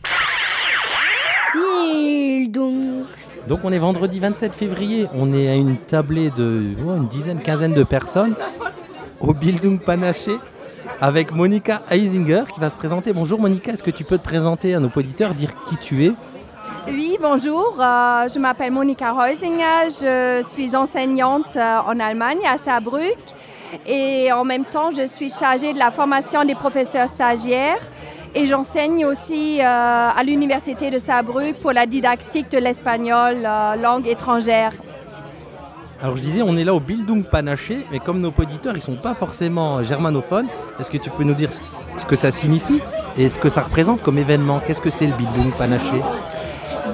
Donc 3.49 3.61
on 3.65 3.73
est 3.73 3.79
vendredi 3.79 4.21
27 4.21 4.55
février, 4.55 5.09
on 5.15 5.33
est 5.33 5.49
à 5.49 5.55
une 5.55 5.77
tablée 5.77 6.31
de 6.31 6.75
ouais, 6.85 6.97
une 6.97 7.09
dizaine, 7.09 7.41
quinzaine 7.41 7.75
de 7.75 7.83
personnes 7.83 8.35
au 9.21 9.35
Bildung 9.35 9.81
Panaché 9.81 10.37
avec 11.01 11.33
Monica 11.33 11.83
Heisinger 11.91 12.45
qui 12.53 12.61
va 12.61 12.71
se 12.71 12.77
présenter. 12.77 13.12
Bonjour 13.12 13.41
Monica, 13.41 13.73
est-ce 13.73 13.83
que 13.83 13.91
tu 13.91 14.05
peux 14.05 14.19
te 14.19 14.25
présenter 14.25 14.75
à 14.75 14.81
nos 14.81 14.91
auditeurs, 14.95 15.35
dire 15.35 15.51
qui 15.69 15.77
tu 15.79 16.05
es? 16.06 16.12
Oui, 16.87 17.17
bonjour. 17.21 17.77
euh, 17.81 18.29
je 18.29 18.39
m'appelle 18.39 18.71
Monika 18.73 19.12
Reusinger. 19.12 19.89
Je 19.91 20.47
suis 20.49 20.77
enseignante 20.77 21.56
euh, 21.56 21.79
en 21.87 21.99
Allemagne, 21.99 22.41
à 22.47 22.59
Saarbrück. 22.59 23.19
Et 23.87 24.31
en 24.33 24.45
même 24.45 24.65
temps, 24.65 24.91
je 24.97 25.06
suis 25.06 25.31
chargée 25.31 25.73
de 25.73 25.79
la 25.79 25.91
formation 25.91 26.45
des 26.45 26.55
professeurs 26.55 27.09
stagiaires. 27.09 27.79
Et 28.36 28.46
j'enseigne 28.48 29.06
aussi 29.06 29.60
euh, 29.60 29.64
à 29.64 30.20
l'Université 30.25 30.90
de 30.90 30.98
Saarbrück 30.98 31.60
pour 31.60 31.72
la 31.72 31.86
didactique 31.86 32.50
de 32.50 32.58
l'espagnol, 32.58 33.36
euh, 33.44 33.76
langue 33.76 34.08
étrangère. 34.08 34.72
Alors 36.02 36.16
je 36.16 36.22
disais, 36.22 36.42
on 36.42 36.56
est 36.56 36.64
là 36.64 36.75
au 36.75 36.81
Bildung 36.81 37.25
Panaché, 37.25 37.78
mais 37.92 38.00
comme 38.00 38.20
nos 38.20 38.32
auditeurs, 38.36 38.75
ils 38.76 38.82
sont 38.82 38.96
pas 38.96 39.14
forcément 39.14 39.82
germanophones, 39.84 40.48
est-ce 40.81 40.90
que 40.90 40.98
tu 40.98 41.10
peux 41.10 41.22
nous 41.22 41.34
dire 41.34 41.50
ce 41.96 42.04
que 42.04 42.16
ça 42.16 42.32
signifie 42.32 42.81
et 43.16 43.28
ce 43.28 43.38
que 43.38 43.48
ça 43.48 43.62
représente 43.62 44.02
comme 44.02 44.19
événement? 44.19 44.60
Qu'est-ce 44.66 44.82
que 44.82 44.90
c'est 44.90 45.06
le 45.06 45.14
Bildung 45.14 45.52
Panaché? 45.52 46.02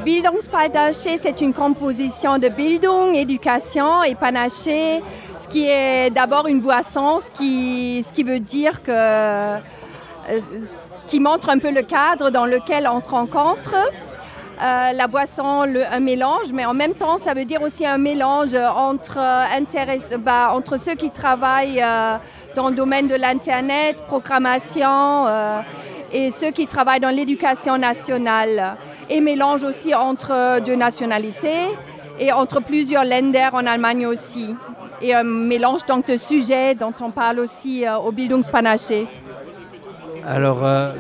Bildungspanaché, 0.04 1.18
c'est 1.20 1.40
une 1.40 1.52
composition 1.54 2.38
de 2.38 2.48
Bildung, 2.48 3.14
éducation 3.14 4.02
et 4.02 4.14
panaché, 4.14 5.02
ce 5.38 5.48
qui 5.48 5.66
est 5.66 6.10
d'abord 6.10 6.46
une 6.46 6.60
boisson, 6.60 7.18
ce 7.18 7.30
qui, 7.30 8.04
ce 8.06 8.12
qui 8.12 8.22
veut 8.22 8.40
dire 8.40 8.82
que. 8.82 9.58
Qui 11.10 11.18
montre 11.18 11.48
un 11.48 11.58
peu 11.58 11.72
le 11.72 11.82
cadre 11.82 12.30
dans 12.30 12.46
lequel 12.46 12.88
on 12.90 13.00
se 13.00 13.08
rencontre. 13.08 13.74
Euh, 14.62 14.92
la 14.92 15.08
boisson, 15.08 15.62
un 15.90 16.00
mélange, 16.00 16.52
mais 16.52 16.64
en 16.64 16.74
même 16.74 16.94
temps, 16.94 17.18
ça 17.18 17.34
veut 17.34 17.44
dire 17.44 17.62
aussi 17.62 17.84
un 17.84 17.98
mélange 17.98 18.54
entre, 18.54 19.18
euh, 19.18 20.18
bah, 20.18 20.54
ceux 20.84 20.94
qui 20.94 21.10
travaillent 21.10 21.82
euh, 21.82 22.16
dans 22.54 22.68
le 22.68 22.76
domaine 22.76 23.08
de 23.08 23.16
l'Internet, 23.16 23.96
programmation, 24.06 25.26
et 26.12 26.30
ceux 26.30 26.50
qui 26.52 26.66
travaillent 26.66 27.00
dans 27.00 27.14
l'éducation 27.14 27.76
nationale. 27.76 28.76
Et 29.08 29.20
mélange 29.20 29.64
aussi 29.64 29.92
entre 29.94 30.60
deux 30.60 30.76
nationalités 30.76 31.66
et 32.20 32.30
entre 32.32 32.60
plusieurs 32.60 33.04
länders 33.04 33.54
en 33.54 33.66
Allemagne 33.66 34.06
aussi. 34.06 34.54
Et 35.02 35.14
un 35.14 35.24
mélange 35.24 35.84
donc 35.86 36.06
de 36.06 36.16
sujets 36.16 36.76
dont 36.76 36.94
on 37.00 37.10
parle 37.10 37.40
aussi 37.40 37.84
au 38.04 38.12
Bildungspanaché. 38.12 39.08
Alors, 40.32 40.64
euh, 40.64 40.92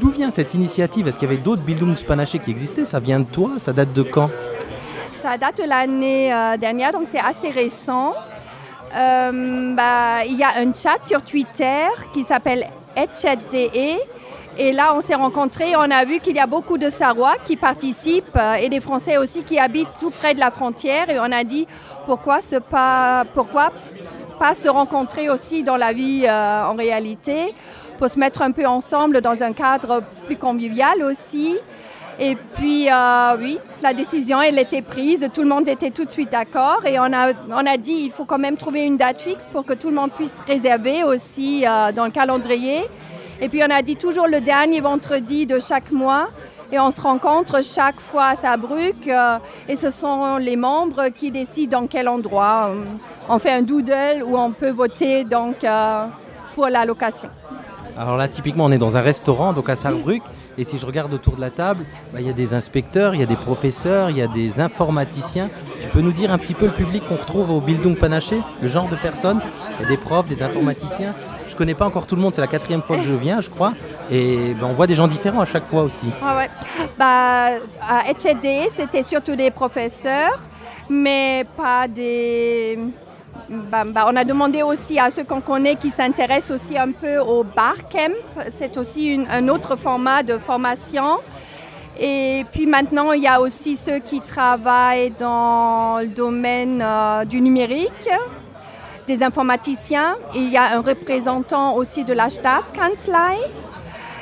d'où 0.00 0.10
vient 0.10 0.28
cette 0.28 0.52
initiative? 0.54 1.06
Est-ce 1.06 1.16
qu'il 1.16 1.28
y 1.28 1.32
avait 1.32 1.40
d'autres 1.40 1.62
Bildung 1.62 1.94
Panaché 2.04 2.40
qui 2.40 2.50
existaient? 2.50 2.84
Ça 2.84 2.98
vient 2.98 3.20
de 3.20 3.24
toi? 3.24 3.50
Ça 3.58 3.72
date 3.72 3.92
de 3.92 4.02
quand? 4.02 4.30
Ça 5.22 5.38
date 5.38 5.58
de 5.58 5.68
l'année 5.68 6.34
euh, 6.34 6.56
dernière, 6.56 6.90
donc 6.90 7.06
c'est 7.08 7.20
assez 7.20 7.50
récent. 7.50 8.14
Euh, 8.96 9.74
bah, 9.76 10.24
il 10.26 10.36
y 10.36 10.42
a 10.42 10.54
un 10.56 10.74
chat 10.74 10.98
sur 11.04 11.22
Twitter 11.22 11.86
qui 12.12 12.24
s'appelle 12.24 12.66
@chatde 12.96 13.54
et 13.54 14.72
là 14.72 14.92
on 14.96 15.00
s'est 15.00 15.14
rencontrés, 15.14 15.76
on 15.76 15.90
a 15.90 16.04
vu 16.04 16.18
qu'il 16.18 16.34
y 16.34 16.40
a 16.40 16.46
beaucoup 16.48 16.78
de 16.78 16.90
Sarrois 16.90 17.36
qui 17.44 17.56
participent 17.56 18.38
et 18.60 18.68
des 18.68 18.80
Français 18.80 19.18
aussi 19.18 19.44
qui 19.44 19.58
habitent 19.58 19.96
tout 20.00 20.10
près 20.10 20.34
de 20.34 20.40
la 20.40 20.50
frontière. 20.50 21.08
Et 21.08 21.20
on 21.20 21.30
a 21.30 21.44
dit 21.44 21.68
pourquoi 22.06 22.40
se 22.42 22.56
pas 22.56 23.24
se 24.56 24.68
rencontrer 24.68 25.30
aussi 25.30 25.62
dans 25.62 25.76
la 25.76 25.92
vie 25.92 26.28
en 26.28 26.72
réalité? 26.72 27.54
Pour 28.02 28.10
se 28.10 28.18
mettre 28.18 28.42
un 28.42 28.50
peu 28.50 28.66
ensemble 28.66 29.20
dans 29.20 29.44
un 29.44 29.52
cadre 29.52 30.02
plus 30.26 30.36
convivial 30.36 31.04
aussi. 31.04 31.54
Et 32.18 32.34
puis, 32.34 32.90
euh, 32.90 33.36
oui, 33.38 33.60
la 33.80 33.94
décision, 33.94 34.42
elle 34.42 34.58
était 34.58 34.82
prise, 34.82 35.28
tout 35.32 35.42
le 35.42 35.48
monde 35.48 35.68
était 35.68 35.92
tout 35.92 36.04
de 36.04 36.10
suite 36.10 36.32
d'accord 36.32 36.84
et 36.84 36.98
on 36.98 37.12
a, 37.12 37.30
on 37.48 37.64
a 37.64 37.76
dit 37.76 38.02
il 38.06 38.10
faut 38.10 38.24
quand 38.24 38.40
même 38.40 38.56
trouver 38.56 38.86
une 38.86 38.96
date 38.96 39.20
fixe 39.20 39.46
pour 39.46 39.64
que 39.64 39.72
tout 39.74 39.88
le 39.88 39.94
monde 39.94 40.10
puisse 40.10 40.34
réserver 40.48 41.04
aussi 41.04 41.64
euh, 41.64 41.92
dans 41.92 42.04
le 42.04 42.10
calendrier. 42.10 42.80
Et 43.40 43.48
puis, 43.48 43.62
on 43.62 43.70
a 43.70 43.82
dit 43.82 43.94
toujours 43.94 44.26
le 44.26 44.40
dernier 44.40 44.80
vendredi 44.80 45.46
de 45.46 45.60
chaque 45.60 45.92
mois. 45.92 46.26
Et 46.72 46.80
on 46.80 46.90
se 46.90 47.00
rencontre 47.00 47.62
chaque 47.62 48.00
fois 48.00 48.30
à 48.30 48.34
Saarbrück 48.34 49.06
euh, 49.06 49.38
et 49.68 49.76
ce 49.76 49.90
sont 49.90 50.38
les 50.38 50.56
membres 50.56 51.10
qui 51.10 51.30
décident 51.30 51.82
dans 51.82 51.86
quel 51.86 52.08
endroit. 52.08 52.72
On 53.28 53.38
fait 53.38 53.52
un 53.52 53.62
doodle 53.62 54.24
où 54.26 54.36
on 54.36 54.50
peut 54.50 54.72
voter 54.72 55.22
donc, 55.22 55.62
euh, 55.62 56.06
pour 56.56 56.66
la 56.66 56.84
location. 56.84 57.28
Alors 57.98 58.16
là, 58.16 58.28
typiquement, 58.28 58.64
on 58.64 58.72
est 58.72 58.78
dans 58.78 58.96
un 58.96 59.00
restaurant, 59.00 59.52
donc 59.52 59.68
à 59.68 59.76
Saarbrück. 59.76 60.22
Et 60.58 60.64
si 60.64 60.78
je 60.78 60.84
regarde 60.84 61.12
autour 61.14 61.36
de 61.36 61.40
la 61.40 61.50
table, 61.50 61.84
bah, 62.12 62.20
il 62.20 62.26
y 62.26 62.30
a 62.30 62.34
des 62.34 62.52
inspecteurs, 62.54 63.14
il 63.14 63.20
y 63.20 63.22
a 63.22 63.26
des 63.26 63.36
professeurs, 63.36 64.10
il 64.10 64.18
y 64.18 64.22
a 64.22 64.28
des 64.28 64.60
informaticiens. 64.60 65.48
Tu 65.80 65.88
peux 65.88 66.00
nous 66.00 66.12
dire 66.12 66.30
un 66.30 66.38
petit 66.38 66.54
peu 66.54 66.66
le 66.66 66.72
public 66.72 67.02
qu'on 67.08 67.16
retrouve 67.16 67.50
au 67.50 67.60
Bildung 67.60 67.96
Panaché 67.96 68.40
Le 68.60 68.68
genre 68.68 68.88
de 68.88 68.96
personnes? 68.96 69.40
Il 69.78 69.82
y 69.82 69.86
a 69.86 69.88
des 69.88 69.96
profs, 69.96 70.26
des 70.26 70.42
informaticiens 70.42 71.14
Je 71.48 71.56
connais 71.56 71.74
pas 71.74 71.86
encore 71.86 72.06
tout 72.06 72.16
le 72.16 72.22
monde, 72.22 72.34
c'est 72.34 72.40
la 72.40 72.46
quatrième 72.46 72.82
fois 72.82 72.96
que 72.96 73.04
je 73.04 73.14
viens, 73.14 73.40
je 73.40 73.50
crois. 73.50 73.72
Et 74.10 74.54
bah, 74.60 74.66
on 74.68 74.74
voit 74.74 74.86
des 74.86 74.94
gens 74.94 75.08
différents 75.08 75.40
à 75.40 75.46
chaque 75.46 75.66
fois 75.66 75.82
aussi. 75.82 76.10
Ah 76.22 76.36
ouais. 76.36 76.50
Bah, 76.98 77.58
à 77.80 78.10
HED, 78.10 78.70
c'était 78.74 79.02
surtout 79.02 79.36
des 79.36 79.50
professeurs, 79.50 80.38
mais 80.88 81.46
pas 81.56 81.88
des. 81.88 82.78
Bah, 83.48 83.84
bah, 83.84 84.06
on 84.08 84.16
a 84.16 84.24
demandé 84.24 84.62
aussi 84.62 84.98
à 84.98 85.10
ceux 85.10 85.24
qu'on 85.24 85.40
connaît 85.40 85.76
qui 85.76 85.90
s'intéressent 85.90 86.52
aussi 86.52 86.78
un 86.78 86.92
peu 86.92 87.18
au 87.18 87.44
barcamp. 87.44 88.14
C'est 88.58 88.76
aussi 88.76 89.24
un 89.28 89.48
autre 89.48 89.76
format 89.76 90.22
de 90.22 90.38
formation. 90.38 91.18
Et 92.00 92.46
puis 92.52 92.66
maintenant, 92.66 93.12
il 93.12 93.22
y 93.22 93.28
a 93.28 93.40
aussi 93.40 93.76
ceux 93.76 93.98
qui 93.98 94.20
travaillent 94.20 95.12
dans 95.18 95.98
le 96.00 96.08
domaine 96.08 96.82
euh, 96.82 97.24
du 97.24 97.40
numérique, 97.40 98.08
des 99.06 99.22
informaticiens. 99.22 100.14
Il 100.34 100.48
y 100.48 100.56
a 100.56 100.76
un 100.76 100.80
représentant 100.80 101.76
aussi 101.76 102.04
de 102.04 102.12
la 102.12 102.30
Staatskanzlei. 102.30 103.38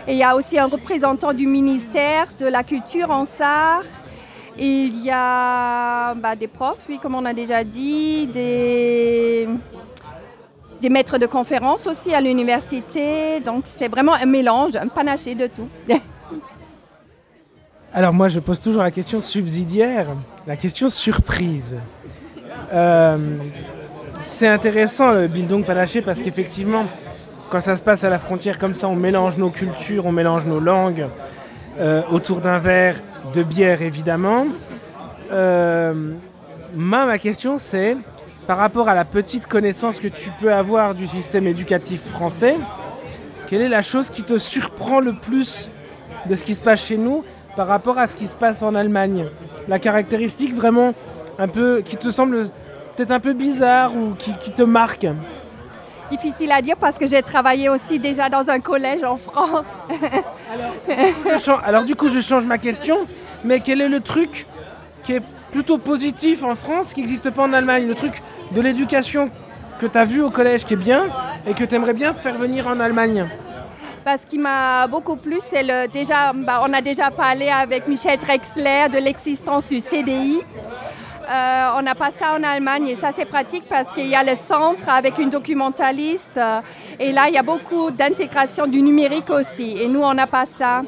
Et 0.08 0.12
il 0.12 0.18
y 0.18 0.24
a 0.24 0.34
aussi 0.34 0.58
un 0.58 0.66
représentant 0.66 1.32
du 1.32 1.46
ministère 1.46 2.26
de 2.38 2.46
la 2.46 2.64
Culture 2.64 3.10
en 3.10 3.24
Sarre. 3.24 3.84
Il 4.62 5.02
y 5.02 5.10
a 5.10 6.12
bah, 6.14 6.36
des 6.36 6.46
profs, 6.46 6.84
oui, 6.86 6.98
comme 7.02 7.14
on 7.14 7.24
a 7.24 7.32
déjà 7.32 7.64
dit, 7.64 8.26
des, 8.26 9.48
maîtres 10.90 11.16
de 11.16 11.24
conférences 11.24 11.86
aussi 11.86 12.12
à 12.12 12.20
l'université. 12.20 13.40
Donc 13.40 13.62
c'est 13.64 13.88
vraiment 13.88 14.12
un 14.12 14.26
mélange, 14.26 14.76
un 14.76 14.88
panaché 14.88 15.34
de 15.34 15.46
tout. 15.46 15.66
Alors 17.94 18.12
moi, 18.12 18.28
je 18.28 18.38
pose 18.38 18.60
toujours 18.60 18.82
la 18.82 18.90
question 18.90 19.20
subsidiaire, 19.20 20.08
la 20.46 20.56
question 20.56 20.90
surprise. 20.90 21.78
Euh, 22.74 23.16
c'est 24.20 24.46
intéressant 24.46 25.12
le 25.12 25.26
Bildung 25.26 25.64
Panaché 25.64 26.02
parce 26.02 26.20
qu'effectivement, 26.20 26.84
quand 27.48 27.60
ça 27.60 27.78
se 27.78 27.82
passe 27.82 28.04
à 28.04 28.10
la 28.10 28.18
frontière 28.18 28.58
comme 28.58 28.74
ça, 28.74 28.88
on 28.88 28.94
mélange 28.94 29.38
nos 29.38 29.48
cultures, 29.48 30.04
on 30.04 30.12
mélange 30.12 30.44
nos 30.44 30.60
langues 30.60 31.06
euh, 31.80 32.02
autour 32.10 32.40
d'un 32.40 32.58
verre 32.58 32.96
de 33.34 33.42
bière 33.42 33.82
évidemment. 33.82 34.46
Euh, 35.32 36.12
moi, 36.74 37.06
ma 37.06 37.18
question 37.18 37.58
c'est, 37.58 37.96
par 38.46 38.58
rapport 38.58 38.88
à 38.88 38.94
la 38.94 39.04
petite 39.04 39.46
connaissance 39.46 39.98
que 39.98 40.08
tu 40.08 40.30
peux 40.40 40.52
avoir 40.52 40.94
du 40.94 41.06
système 41.06 41.46
éducatif 41.46 42.02
français, 42.02 42.56
quelle 43.48 43.62
est 43.62 43.68
la 43.68 43.82
chose 43.82 44.10
qui 44.10 44.22
te 44.22 44.38
surprend 44.38 45.00
le 45.00 45.14
plus 45.14 45.70
de 46.26 46.34
ce 46.34 46.44
qui 46.44 46.54
se 46.54 46.62
passe 46.62 46.84
chez 46.84 46.96
nous 46.96 47.24
par 47.56 47.66
rapport 47.66 47.98
à 47.98 48.06
ce 48.06 48.14
qui 48.14 48.26
se 48.26 48.36
passe 48.36 48.62
en 48.62 48.74
Allemagne? 48.74 49.26
La 49.66 49.78
caractéristique 49.78 50.54
vraiment 50.54 50.94
un 51.38 51.48
peu 51.48 51.82
qui 51.84 51.96
te 51.96 52.10
semble 52.10 52.48
peut-être 52.96 53.10
un 53.10 53.20
peu 53.20 53.32
bizarre 53.32 53.96
ou 53.96 54.14
qui, 54.14 54.32
qui 54.38 54.52
te 54.52 54.62
marque? 54.62 55.06
Difficile 56.10 56.50
à 56.50 56.60
dire 56.60 56.76
parce 56.76 56.98
que 56.98 57.06
j'ai 57.06 57.22
travaillé 57.22 57.68
aussi 57.68 57.98
déjà 57.98 58.28
dans 58.28 58.50
un 58.50 58.58
collège 58.58 59.04
en 59.04 59.16
France. 59.16 59.64
Alors 61.64 61.84
du 61.84 61.94
coup, 61.94 62.08
je 62.08 62.20
change 62.20 62.44
ma 62.44 62.58
question, 62.58 63.06
mais 63.44 63.60
quel 63.60 63.80
est 63.80 63.88
le 63.88 64.00
truc 64.00 64.46
qui 65.04 65.14
est 65.14 65.22
plutôt 65.52 65.78
positif 65.78 66.42
en 66.42 66.54
France, 66.54 66.92
qui 66.94 67.00
n'existe 67.00 67.30
pas 67.30 67.42
en 67.42 67.52
Allemagne? 67.52 67.86
Le 67.86 67.94
truc 67.94 68.20
de 68.50 68.60
l'éducation 68.60 69.30
que 69.78 69.86
tu 69.86 69.96
as 69.96 70.04
vu 70.04 70.20
au 70.20 70.30
collège 70.30 70.64
qui 70.64 70.74
est 70.74 70.76
bien 70.76 71.04
et 71.46 71.54
que 71.54 71.64
tu 71.64 71.74
aimerais 71.74 71.94
bien 71.94 72.12
faire 72.12 72.34
venir 72.34 72.66
en 72.66 72.80
Allemagne? 72.80 73.28
Bah, 74.04 74.16
ce 74.20 74.26
qui 74.26 74.38
m'a 74.38 74.86
beaucoup 74.86 75.16
plu, 75.16 75.38
c'est 75.42 75.62
le 75.62 75.86
déjà, 75.86 76.32
bah, 76.34 76.60
on 76.66 76.72
a 76.72 76.80
déjà 76.80 77.10
parlé 77.10 77.48
avec 77.48 77.86
Michel 77.86 78.18
Drexler 78.18 78.88
de 78.92 78.98
l'existence 78.98 79.68
du 79.68 79.78
CDI. 79.78 80.40
Euh, 81.30 81.70
on 81.76 81.82
n'a 81.82 81.94
pas 81.94 82.10
ça 82.10 82.34
en 82.34 82.42
Allemagne 82.42 82.88
et 82.88 82.96
ça 82.96 83.12
c'est 83.14 83.24
pratique 83.24 83.62
parce 83.68 83.92
qu'il 83.92 84.08
y 84.08 84.16
a 84.16 84.24
le 84.24 84.34
centre 84.34 84.88
avec 84.88 85.16
une 85.18 85.30
documentaliste 85.30 86.36
euh, 86.36 86.60
et 86.98 87.12
là 87.12 87.28
il 87.28 87.34
y 87.34 87.38
a 87.38 87.44
beaucoup 87.44 87.92
d'intégration 87.92 88.66
du 88.66 88.82
numérique 88.82 89.30
aussi 89.30 89.80
et 89.80 89.86
nous 89.86 90.00
on 90.00 90.12
n'a 90.12 90.26
pas 90.26 90.44
ça. 90.44 90.82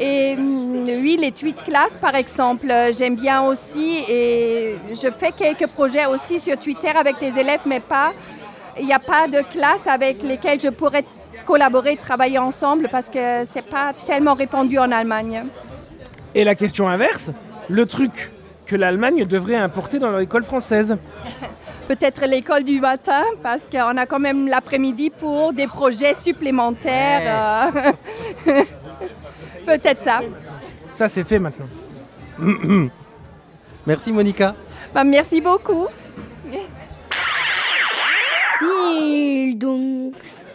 Et 0.00 0.34
hum, 0.38 0.84
oui, 0.86 1.18
les 1.20 1.30
tweet 1.30 1.62
classes 1.62 1.98
par 1.98 2.14
exemple, 2.14 2.70
euh, 2.70 2.90
j'aime 2.96 3.16
bien 3.16 3.42
aussi 3.42 3.98
et 4.08 4.76
je 4.90 5.10
fais 5.10 5.30
quelques 5.30 5.66
projets 5.66 6.06
aussi 6.06 6.40
sur 6.40 6.56
Twitter 6.56 6.88
avec 6.88 7.18
des 7.20 7.38
élèves 7.38 7.60
mais 7.66 7.80
pas, 7.80 8.14
il 8.80 8.86
n'y 8.86 8.94
a 8.94 8.98
pas 8.98 9.28
de 9.28 9.42
classe 9.42 9.86
avec 9.86 10.22
lesquelles 10.22 10.60
je 10.60 10.70
pourrais 10.70 11.04
collaborer, 11.44 11.98
travailler 11.98 12.38
ensemble 12.38 12.88
parce 12.90 13.10
que 13.10 13.44
c'est 13.52 13.68
pas 13.68 13.92
tellement 14.06 14.32
répandu 14.32 14.78
en 14.78 14.90
Allemagne. 14.90 15.44
Et 16.34 16.44
la 16.44 16.54
question 16.54 16.88
inverse, 16.88 17.30
le 17.68 17.84
truc 17.84 18.32
que 18.66 18.76
l'Allemagne 18.76 19.24
devrait 19.26 19.56
importer 19.56 19.98
dans 19.98 20.10
leur 20.10 20.20
école 20.20 20.42
française 20.44 20.96
Peut-être 21.88 22.24
l'école 22.26 22.64
du 22.64 22.80
matin 22.80 23.22
parce 23.42 23.68
qu'on 23.70 23.96
a 23.98 24.06
quand 24.06 24.18
même 24.18 24.48
l'après-midi 24.48 25.10
pour 25.10 25.52
des 25.52 25.66
projets 25.66 26.14
supplémentaires. 26.14 27.70
euh, 28.46 28.62
Peut-être 29.66 30.02
ça. 30.02 30.20
Ça, 30.90 31.08
c'est 31.08 31.24
fait 31.24 31.38
maintenant. 31.38 31.66
Merci 33.86 34.12
Monica. 34.12 34.54
Bah, 34.94 35.04
merci 35.04 35.40
beaucoup. 35.42 35.86
Bildung. 38.60 40.12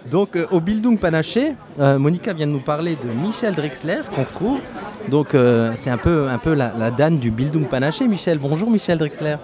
Donc 0.09 0.35
euh, 0.35 0.45
au 0.51 0.59
Bildung 0.59 0.97
Panaché, 0.97 1.53
euh, 1.79 1.99
Monica 1.99 2.33
vient 2.33 2.47
de 2.47 2.51
nous 2.51 2.59
parler 2.59 2.95
de 2.95 3.09
Michel 3.09 3.53
Drexler 3.53 4.01
qu'on 4.13 4.23
retrouve. 4.23 4.59
Donc 5.07 5.35
euh, 5.35 5.71
c'est 5.75 5.89
un 5.89 5.97
peu, 5.97 6.27
un 6.27 6.37
peu 6.37 6.53
la, 6.53 6.73
la 6.77 6.89
danne 6.89 7.19
du 7.19 7.29
Bildung 7.29 7.67
Panaché. 7.67 8.07
Michel, 8.07 8.39
bonjour 8.39 8.71
Michel 8.71 8.97
Drexler. 8.97 9.35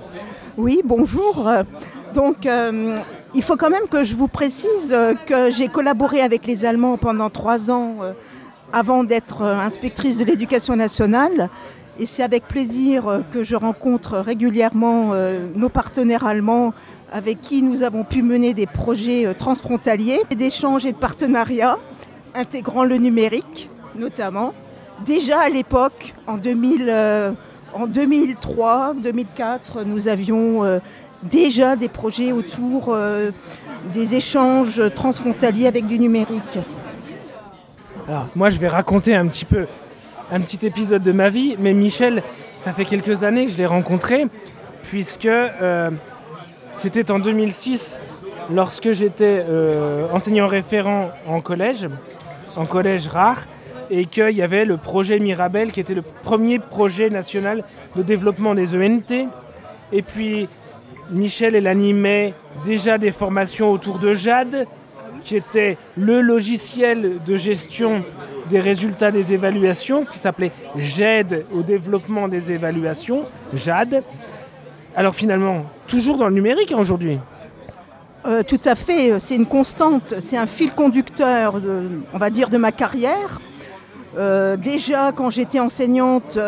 Oui, 0.57 0.81
bonjour. 0.83 1.49
Donc, 2.13 2.47
il 3.33 3.43
faut 3.43 3.57
quand 3.57 3.69
même 3.69 3.89
que 3.91 4.05
je 4.05 4.15
vous 4.15 4.29
précise 4.29 4.95
que 5.25 5.51
j'ai 5.51 5.67
collaboré 5.67 6.21
avec 6.21 6.47
les 6.47 6.63
Allemands 6.63 6.95
pendant 6.95 7.29
trois 7.29 7.69
ans 7.69 7.95
avant 8.71 9.03
d'être 9.03 9.41
inspectrice 9.41 10.17
de 10.17 10.23
l'éducation 10.23 10.77
nationale. 10.77 11.49
Et 11.99 12.05
c'est 12.05 12.23
avec 12.23 12.47
plaisir 12.47 13.21
que 13.33 13.43
je 13.43 13.57
rencontre 13.57 14.17
régulièrement 14.19 15.11
nos 15.57 15.67
partenaires 15.67 16.25
allemands 16.25 16.73
avec 17.15 17.41
qui 17.41 17.63
nous 17.63 17.81
avons 17.81 18.03
pu 18.03 18.21
mener 18.21 18.53
des 18.53 18.67
projets 18.67 19.25
euh, 19.25 19.33
transfrontaliers, 19.33 20.19
d'échanges 20.35 20.85
et 20.85 20.91
de 20.91 20.97
partenariats, 20.97 21.79
intégrant 22.35 22.83
le 22.83 22.97
numérique 22.97 23.69
notamment. 23.97 24.53
Déjà 25.05 25.39
à 25.39 25.49
l'époque, 25.49 26.13
en 26.27 26.37
2000, 26.37 26.85
euh, 26.87 27.31
en 27.73 27.87
2003, 27.87 28.95
2004, 29.01 29.83
nous 29.85 30.07
avions 30.07 30.63
euh, 30.63 30.79
déjà 31.23 31.75
des 31.75 31.89
projets 31.89 32.31
autour 32.31 32.89
euh, 32.89 33.31
des 33.93 34.15
échanges 34.15 34.81
transfrontaliers 34.93 35.67
avec 35.67 35.87
du 35.87 35.99
numérique. 35.99 36.59
Alors, 38.07 38.27
moi, 38.35 38.49
je 38.49 38.59
vais 38.59 38.67
raconter 38.67 39.15
un 39.15 39.27
petit 39.27 39.45
peu 39.45 39.65
un 40.31 40.41
petit 40.41 40.65
épisode 40.65 41.03
de 41.03 41.11
ma 41.11 41.29
vie, 41.29 41.55
mais 41.59 41.73
Michel, 41.73 42.23
ça 42.57 42.73
fait 42.73 42.85
quelques 42.85 43.23
années 43.23 43.45
que 43.45 43.51
je 43.51 43.57
l'ai 43.57 43.65
rencontré, 43.65 44.25
puisque 44.81 45.29
c'était 46.77 47.11
en 47.11 47.19
2006, 47.19 48.01
lorsque 48.53 48.91
j'étais 48.91 49.43
euh, 49.47 50.07
enseignant 50.11 50.47
référent 50.47 51.09
en 51.27 51.41
collège, 51.41 51.87
en 52.55 52.65
collège 52.65 53.07
rare, 53.07 53.45
et 53.89 54.05
qu'il 54.05 54.31
y 54.31 54.41
avait 54.41 54.65
le 54.65 54.77
projet 54.77 55.19
Mirabel, 55.19 55.71
qui 55.71 55.79
était 55.79 55.93
le 55.93 56.01
premier 56.01 56.59
projet 56.59 57.09
national 57.09 57.63
de 57.95 58.01
développement 58.01 58.55
des 58.55 58.75
ENT. 58.75 59.29
Et 59.91 60.01
puis, 60.01 60.49
Michel, 61.11 61.55
elle 61.55 61.67
animait 61.67 62.33
déjà 62.63 62.97
des 62.97 63.11
formations 63.11 63.71
autour 63.71 63.99
de 63.99 64.13
JAD, 64.13 64.67
qui 65.23 65.35
était 65.35 65.77
le 65.97 66.21
logiciel 66.21 67.13
de 67.25 67.37
gestion 67.37 68.03
des 68.49 68.59
résultats 68.59 69.11
des 69.11 69.33
évaluations, 69.33 70.05
qui 70.05 70.19
s'appelait 70.19 70.51
JAID 70.77 71.45
au 71.51 71.61
développement 71.61 72.27
des 72.27 72.51
évaluations, 72.51 73.23
JAD. 73.53 74.03
Alors 74.95 75.13
finalement, 75.13 75.65
toujours 75.87 76.17
dans 76.17 76.27
le 76.27 76.33
numérique 76.33 76.71
hein, 76.71 76.77
aujourd'hui. 76.79 77.19
Euh, 78.25 78.41
tout 78.41 78.61
à 78.65 78.75
fait, 78.75 79.11
euh, 79.11 79.17
c'est 79.19 79.35
une 79.35 79.45
constante, 79.45 80.15
c'est 80.19 80.37
un 80.37 80.47
fil 80.47 80.71
conducteur, 80.71 81.61
on 82.13 82.17
va 82.17 82.29
dire, 82.29 82.49
de 82.49 82.57
ma 82.57 82.71
carrière. 82.71 83.39
Euh, 84.17 84.55
déjà, 84.55 85.11
quand 85.11 85.29
j'étais 85.29 85.59
enseignante, 85.59 86.39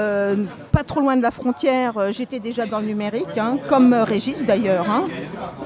pas 0.71 0.83
trop 0.83 1.01
loin 1.01 1.17
de 1.17 1.21
la 1.21 1.31
frontière, 1.31 1.93
j'étais 2.11 2.39
déjà 2.39 2.65
dans 2.65 2.79
le 2.79 2.85
numérique, 2.85 3.37
hein, 3.37 3.57
comme 3.67 3.93
Régis 3.93 4.45
d'ailleurs. 4.45 4.89
hein. 4.89 5.05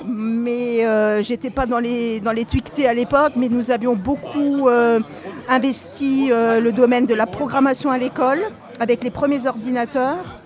Mais 0.08 0.84
j'étais 1.22 1.52
pas 1.52 1.68
dans 1.68 1.78
les, 1.78 2.20
dans 2.20 2.32
les 2.32 2.48
à 2.88 2.94
l'époque, 2.96 3.34
mais 3.36 3.50
nous 3.50 3.70
avions 3.70 3.94
beaucoup 3.94 4.68
investi 5.48 6.32
le 6.32 6.72
domaine 6.72 7.06
de 7.06 7.14
la 7.14 7.28
programmation 7.28 7.92
à 7.92 8.00
l'école, 8.00 8.40
avec 8.80 9.04
les 9.04 9.12
premiers 9.12 9.46
ordinateurs. 9.46 10.41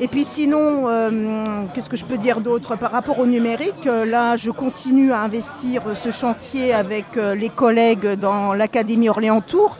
Et 0.00 0.08
puis 0.08 0.24
sinon, 0.24 0.88
euh, 0.88 1.64
qu'est-ce 1.72 1.88
que 1.88 1.96
je 1.96 2.04
peux 2.04 2.18
dire 2.18 2.40
d'autre 2.40 2.76
par 2.76 2.90
rapport 2.90 3.20
au 3.20 3.26
numérique 3.26 3.86
euh, 3.86 4.04
Là, 4.04 4.36
je 4.36 4.50
continue 4.50 5.12
à 5.12 5.20
investir 5.20 5.82
ce 5.94 6.10
chantier 6.10 6.74
avec 6.74 7.16
euh, 7.16 7.36
les 7.36 7.48
collègues 7.48 8.14
dans 8.14 8.54
l'Académie 8.54 9.08
Orléans-Tours, 9.08 9.78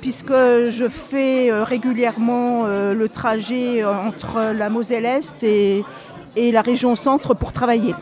puisque 0.00 0.32
je 0.32 0.88
fais 0.88 1.52
régulièrement 1.62 2.64
le 2.66 3.08
trajet 3.10 3.84
entre 3.84 4.54
la 4.54 4.70
Moselle-Est 4.70 5.42
et, 5.42 5.84
et 6.36 6.52
la 6.52 6.62
région 6.62 6.96
centre 6.96 7.34
pour 7.34 7.52
travailler. 7.52 7.94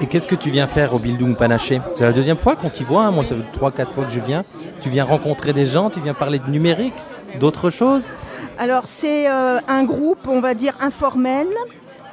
Et 0.00 0.06
qu'est-ce 0.06 0.28
que 0.28 0.36
tu 0.36 0.50
viens 0.50 0.68
faire 0.68 0.94
au 0.94 1.00
Bildung 1.00 1.36
Panaché? 1.36 1.80
C'est 1.96 2.04
la 2.04 2.12
deuxième 2.12 2.36
fois 2.36 2.54
qu'on 2.54 2.70
t'y 2.70 2.84
voit, 2.84 3.06
hein. 3.06 3.10
moi 3.10 3.24
ça 3.24 3.34
fait 3.34 3.82
3-4 3.82 3.90
fois 3.90 4.04
que 4.04 4.12
je 4.12 4.20
viens. 4.20 4.44
Tu 4.82 4.88
viens 4.88 5.04
rencontrer 5.04 5.52
des 5.52 5.66
gens, 5.66 5.90
tu 5.90 5.98
viens 5.98 6.14
parler 6.14 6.38
de 6.38 6.48
numérique, 6.48 6.94
d'autres 7.40 7.70
choses 7.70 8.08
Alors 8.62 8.82
c'est 8.86 9.28
euh, 9.28 9.58
un 9.66 9.82
groupe, 9.82 10.28
on 10.28 10.40
va 10.40 10.54
dire, 10.54 10.74
informel 10.78 11.48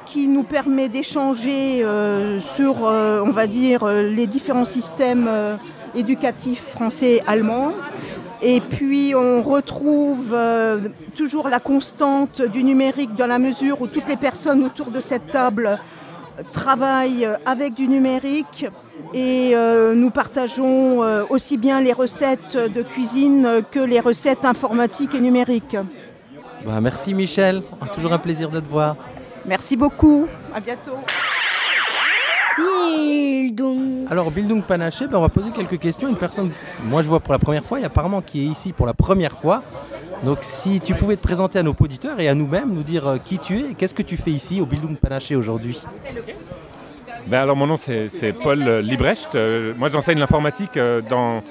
qui 0.04 0.26
nous 0.26 0.42
permet 0.42 0.88
d'échanger 0.88 1.84
euh, 1.84 2.40
sur, 2.40 2.88
euh, 2.88 3.22
on 3.24 3.30
va 3.30 3.46
dire, 3.46 3.86
les 3.86 4.26
différents 4.26 4.64
systèmes 4.64 5.30
éducatifs 5.94 6.64
français 6.64 7.12
et 7.12 7.22
allemands. 7.28 7.70
Et 8.42 8.60
puis 8.60 9.14
on 9.14 9.44
retrouve 9.44 10.36
toujours 11.14 11.48
la 11.48 11.60
constante 11.60 12.42
du 12.42 12.64
numérique 12.64 13.14
dans 13.14 13.28
la 13.28 13.38
mesure 13.38 13.80
où 13.80 13.86
toutes 13.86 14.08
les 14.08 14.16
personnes 14.16 14.64
autour 14.64 14.90
de 14.90 15.00
cette 15.00 15.28
table 15.28 15.78
travaillent 16.50 17.28
avec 17.46 17.74
du 17.74 17.86
numérique 17.86 18.66
et 19.14 19.54
nous 19.94 20.10
partageons 20.10 21.00
aussi 21.28 21.58
bien 21.58 21.80
les 21.80 21.92
recettes 21.92 22.56
de 22.56 22.82
cuisine 22.82 23.62
que 23.70 23.78
les 23.78 24.00
recettes 24.00 24.44
informatiques 24.44 25.14
et 25.14 25.20
numériques. 25.20 25.76
Bah, 26.64 26.80
Merci 26.80 27.14
Michel, 27.14 27.62
toujours 27.94 28.12
un 28.12 28.18
plaisir 28.18 28.50
de 28.50 28.60
te 28.60 28.68
voir. 28.68 28.96
Merci 29.46 29.76
beaucoup. 29.76 30.28
À 30.54 30.60
bientôt. 30.60 30.98
Bildung. 32.56 34.06
Alors 34.10 34.30
Bildung 34.30 34.62
Panaché, 34.62 35.06
ben, 35.06 35.18
on 35.18 35.22
va 35.22 35.28
poser 35.28 35.50
quelques 35.50 35.78
questions. 35.78 36.08
Une 36.08 36.16
personne, 36.16 36.50
moi 36.84 37.02
je 37.02 37.08
vois 37.08 37.20
pour 37.20 37.32
la 37.32 37.38
première 37.38 37.64
fois, 37.64 37.80
et 37.80 37.84
apparemment 37.84 38.20
qui 38.20 38.42
est 38.42 38.48
ici 38.48 38.72
pour 38.72 38.86
la 38.86 38.94
première 38.94 39.36
fois. 39.36 39.62
Donc 40.24 40.38
si 40.42 40.80
tu 40.80 40.94
pouvais 40.94 41.16
te 41.16 41.22
présenter 41.22 41.58
à 41.58 41.62
nos 41.62 41.74
auditeurs 41.78 42.20
et 42.20 42.28
à 42.28 42.34
nous-mêmes, 42.34 42.70
nous 42.72 42.82
dire 42.82 43.06
euh, 43.06 43.16
qui 43.24 43.38
tu 43.38 43.58
es 43.58 43.70
et 43.70 43.74
qu'est-ce 43.74 43.94
que 43.94 44.02
tu 44.02 44.18
fais 44.18 44.30
ici 44.30 44.60
au 44.60 44.66
Bildung 44.66 44.96
Panaché 44.96 45.34
aujourd'hui? 45.34 45.80
Ben 47.26 47.40
alors 47.40 47.56
mon 47.56 47.66
nom 47.66 47.76
c'est 47.76 48.34
Paul 48.42 48.62
euh, 48.66 48.82
Librecht. 48.82 49.34
Euh, 49.34 49.72
moi 49.78 49.88
j'enseigne 49.88 50.18
l'informatique 50.18 50.76
euh, 50.76 51.00
dans, 51.00 51.42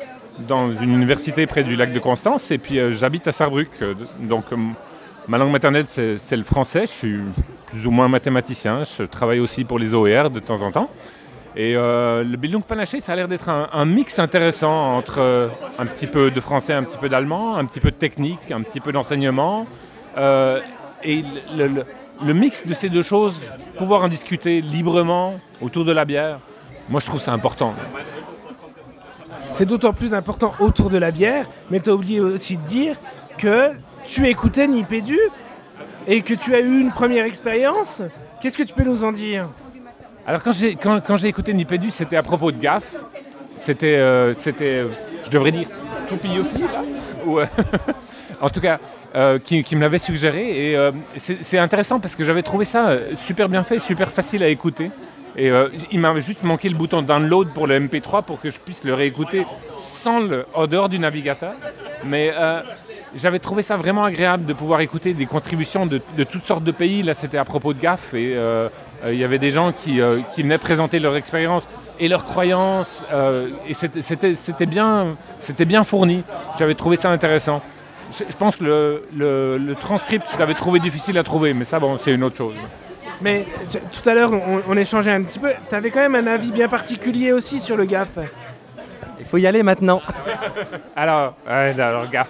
dans 0.48 0.72
une 0.72 0.94
université 0.94 1.48
près 1.48 1.64
du 1.64 1.76
lac 1.76 1.92
de 1.92 2.00
Constance 2.00 2.52
et 2.52 2.60
puis 2.60 2.78
euh, 2.80 2.92
j'habite 2.92 3.28
à 3.28 3.32
Sarrebruck. 3.32 3.70
Euh, 3.82 3.96
donc 4.20 4.46
euh, 4.52 4.58
ma 5.30 5.38
langue 5.38 5.52
maternelle 5.52 5.86
c'est 5.88 6.36
le 6.36 6.44
français. 6.44 6.82
Je 6.82 6.92
suis 6.92 7.20
plus 7.68 7.86
ou 7.86 7.92
moins 7.92 8.08
mathématicien. 8.08 8.84
Je 8.84 9.04
travaille 9.04 9.40
aussi 9.40 9.64
pour 9.64 9.80
les 9.80 9.94
OER 9.94 10.30
de 10.30 10.40
temps 10.40 10.62
en 10.64 10.72
temps. 10.72 10.90
Et 11.56 11.76
euh, 11.76 12.24
le 12.24 12.38
Bildung 12.38 12.64
Panaché 12.64 13.00
ça 13.00 13.14
a 13.14 13.16
l'air 13.16 13.28
d'être 13.28 13.50
un, 13.50 13.86
mix 13.86 14.20
intéressant 14.20 14.98
entre 14.98 15.20
euh, 15.20 15.48
un 15.78 15.86
petit 15.86 16.08
peu 16.08 16.32
de 16.32 16.40
français, 16.42 16.74
un 16.74 16.84
petit 16.84 16.98
peu 16.98 17.10
d'allemand, 17.10 17.56
un 17.56 17.66
petit 17.66 17.80
peu 17.80 17.92
de 17.92 17.96
technique, 17.96 18.52
un 18.52 18.62
petit 18.62 18.80
peu 18.80 18.92
d'enseignement. 18.92 19.66
Euh, 20.18 20.60
et 21.04 21.24
le- 21.56 21.86
le 22.22 22.34
mix 22.34 22.66
de 22.66 22.74
ces 22.74 22.90
deux 22.90 23.02
choses, 23.02 23.40
pouvoir 23.78 24.04
en 24.04 24.08
discuter 24.10 24.62
librement 24.62 25.40
autour 25.62 25.86
de 25.86 25.92
la 25.92 26.06
bière, 26.06 26.40
moi 26.90 27.00
je 27.00 27.06
trouve 27.06 27.22
ça 27.22 27.32
important. 27.32 27.74
C'est 29.52 29.66
d'autant 29.66 29.94
plus 29.94 30.14
important 30.14 30.54
autour 30.60 30.90
de 30.90 30.98
la 30.98 31.12
bière, 31.12 31.48
mais 31.72 31.80
tu 31.80 31.90
as 31.90 31.94
oublié 31.94 32.20
aussi 32.20 32.58
de 32.58 32.64
dire 32.64 32.98
que 33.38 33.72
tu 34.06 34.28
écoutais 34.28 34.68
Nipédu 34.68 35.18
et 36.08 36.22
que 36.22 36.34
tu 36.34 36.56
as 36.56 36.60
eu 36.60 36.80
une 36.80 36.92
première 36.92 37.26
expérience. 37.26 38.02
Qu'est-ce 38.42 38.58
que 38.58 38.64
tu 38.64 38.74
peux 38.74 38.84
nous 38.84 39.04
en 39.04 39.12
dire? 39.12 39.48
Alors 40.26 40.44
quand 40.44 40.52
j'ai 40.52 40.76
quand, 40.76 41.18
j'ai 41.18 41.28
écouté 41.28 41.54
Nipédu, 41.54 41.92
c'était 41.92 42.16
à 42.16 42.24
propos 42.24 42.52
de 42.52 42.58
gaffe. 42.58 42.96
C'était, 43.56 43.98
euh, 43.98 44.34
euh, 44.62 44.88
je 45.26 45.30
devrais 45.30 45.52
dire, 45.52 45.68
Ou, 47.26 47.40
euh, 47.40 47.46
En 48.42 48.50
tout 48.50 48.62
cas, 48.62 48.80
qui, 49.44 49.76
me 49.76 49.82
l'avait 49.82 49.98
suggéré. 49.98 50.72
Et 50.72 50.92
c'est 51.18 51.58
intéressant 51.58 52.00
parce 52.00 52.16
que 52.16 52.24
j'avais 52.24 52.42
trouvé 52.42 52.64
ça 52.64 52.92
super 53.18 53.50
bien 53.50 53.64
fait, 53.64 53.80
super 53.80 54.10
facile 54.10 54.44
à 54.44 54.48
écouter. 54.48 54.92
Et 55.36 55.52
il 55.92 56.00
m'avait 56.00 56.22
juste 56.22 56.44
manqué 56.44 56.70
le 56.70 56.76
bouton 56.76 57.02
download 57.02 57.50
pour 57.54 57.68
le 57.68 57.80
MP3 57.80 58.24
pour 58.24 58.40
que 58.40 58.50
je 58.50 58.60
puisse 58.60 58.84
le 58.86 58.94
réécouter 58.94 59.46
sans 59.78 60.22
le, 60.22 60.46
en 60.54 60.88
du 60.88 61.00
navigateur. 61.00 61.54
Mais 62.06 62.32
j'avais 63.16 63.40
trouvé 63.40 63.62
ça 63.64 63.76
vraiment 63.78 64.04
agréable 64.04 64.46
de 64.46 64.54
pouvoir 64.54 64.82
écouter 64.82 65.14
des 65.14 65.26
contributions 65.26 65.86
de, 65.86 66.02
de 66.18 66.24
toutes 66.24 66.44
sortes 66.44 66.64
de 66.64 66.72
pays. 66.72 67.02
Là, 67.04 67.14
c'était 67.14 67.38
à 67.38 67.46
propos 67.46 67.74
de 67.74 67.80
GAF 67.80 68.14
et 68.14 68.36
euh, 68.36 68.70
euh, 69.04 69.14
il 69.14 69.20
y 69.20 69.24
avait 69.24 69.40
des 69.40 69.52
gens 69.52 69.72
qui, 69.72 70.00
euh, 70.02 70.20
qui 70.36 70.44
venaient 70.44 70.58
présenter 70.58 71.00
leur 71.00 71.16
expérience 71.16 71.68
et 72.00 72.08
leurs 72.08 72.24
croyances. 72.26 73.04
euh, 73.12 73.50
et 73.68 73.74
c'était- 73.74 74.66
bien, 74.66 75.16
c'était 75.40 75.66
bien 75.66 75.84
fourni. 75.84 76.24
J'avais 76.58 76.76
trouvé 76.76 76.96
ça 76.96 77.10
intéressant. 77.12 77.62
Je, 78.12 78.24
je 78.30 78.36
pense 78.38 78.56
que 78.58 78.64
le, 78.64 79.08
le- 79.16 79.58
le 79.58 79.76
transcript, 79.76 80.28
je 80.34 80.38
l'avais 80.40 80.54
trouvé 80.56 80.80
difficile 80.80 81.18
à 81.18 81.24
trouver, 81.24 81.54
mais 81.54 81.66
ça, 81.66 81.80
bon, 81.80 81.98
c'est 81.98 82.12
une 82.14 82.24
autre 82.24 82.38
chose. 82.38 82.56
Mais 83.22 83.46
tout 83.92 84.08
à 84.10 84.14
l'heure, 84.14 84.32
on, 84.32 84.62
on 84.68 84.78
échangeait 84.78 85.12
un 85.12 85.24
petit 85.24 85.40
peu. 85.40 85.52
Tu 85.68 85.76
avais 85.76 85.92
quand 85.92 86.00
même 86.00 86.16
un 86.16 86.28
avis 86.28 86.52
bien 86.52 86.68
particulier 86.70 87.34
aussi 87.34 87.60
sur 87.60 87.76
le 87.76 87.86
GAF. 87.86 88.18
Il 89.20 89.26
faut 89.26 89.38
y 89.38 89.46
aller 89.46 89.62
maintenant. 89.62 90.02
Alors, 90.96 91.34
ouais, 91.46 91.76
alors 91.80 92.10
gaffe. 92.10 92.30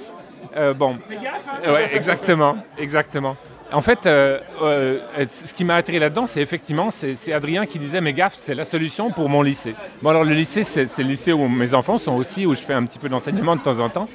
Euh, 0.55 0.73
bon, 0.73 0.97
ouais, 1.09 1.89
exactement, 1.93 2.57
exactement. 2.77 3.35
En 3.71 3.81
fait, 3.81 4.07
euh, 4.07 4.39
euh, 4.63 4.99
ce 5.27 5.53
qui 5.53 5.63
m'a 5.63 5.75
attiré 5.75 5.99
là-dedans, 5.99 6.25
c'est 6.25 6.41
effectivement, 6.41 6.89
c'est 6.89 7.31
Adrien 7.31 7.67
qui 7.67 7.77
disait, 7.77 8.01
mais 8.01 8.13
gaffe, 8.13 8.33
c'est 8.33 8.55
la 8.55 8.63
solution 8.63 9.11
pour 9.11 9.29
mon 9.29 9.43
lycée. 9.43 9.75
Bon, 10.01 10.09
alors 10.09 10.23
le 10.23 10.33
lycée, 10.33 10.63
c'est 10.63 10.85
le 10.97 11.03
lycée 11.03 11.33
où 11.33 11.47
mes 11.47 11.75
enfants 11.75 11.99
sont 11.99 12.13
aussi, 12.13 12.47
où 12.47 12.55
je 12.55 12.61
fais 12.61 12.73
un 12.73 12.83
petit 12.85 12.97
peu 12.97 13.09
d'enseignement 13.09 13.55
de 13.55 13.61
temps 13.61 13.79
en 13.79 13.89
temps. 13.89 14.09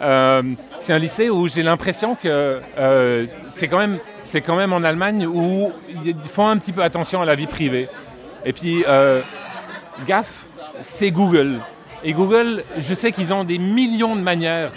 Euh, 0.00 0.42
c'est 0.78 0.92
un 0.92 0.98
lycée 0.98 1.30
où 1.30 1.48
j'ai 1.48 1.62
l'impression 1.62 2.16
que 2.16 2.60
euh, 2.78 3.24
c'est 3.50 3.68
quand 3.68 3.78
même, 3.78 3.98
c'est 4.22 4.40
quand 4.42 4.56
même 4.56 4.72
en 4.72 4.82
Allemagne 4.82 5.26
où 5.26 5.72
ils 6.04 6.16
font 6.24 6.48
un 6.48 6.58
petit 6.58 6.72
peu 6.72 6.82
attention 6.82 7.22
à 7.22 7.24
la 7.24 7.34
vie 7.34 7.46
privée. 7.46 7.88
Et 8.44 8.52
puis, 8.52 8.84
euh, 8.88 9.22
gaffe, 10.06 10.46
c'est 10.80 11.10
Google. 11.10 11.60
Et 12.04 12.12
Google, 12.12 12.62
je 12.78 12.94
sais 12.94 13.10
qu'ils 13.10 13.32
ont 13.32 13.44
des 13.44 13.58
millions 13.58 14.14
de 14.14 14.20
manières 14.20 14.70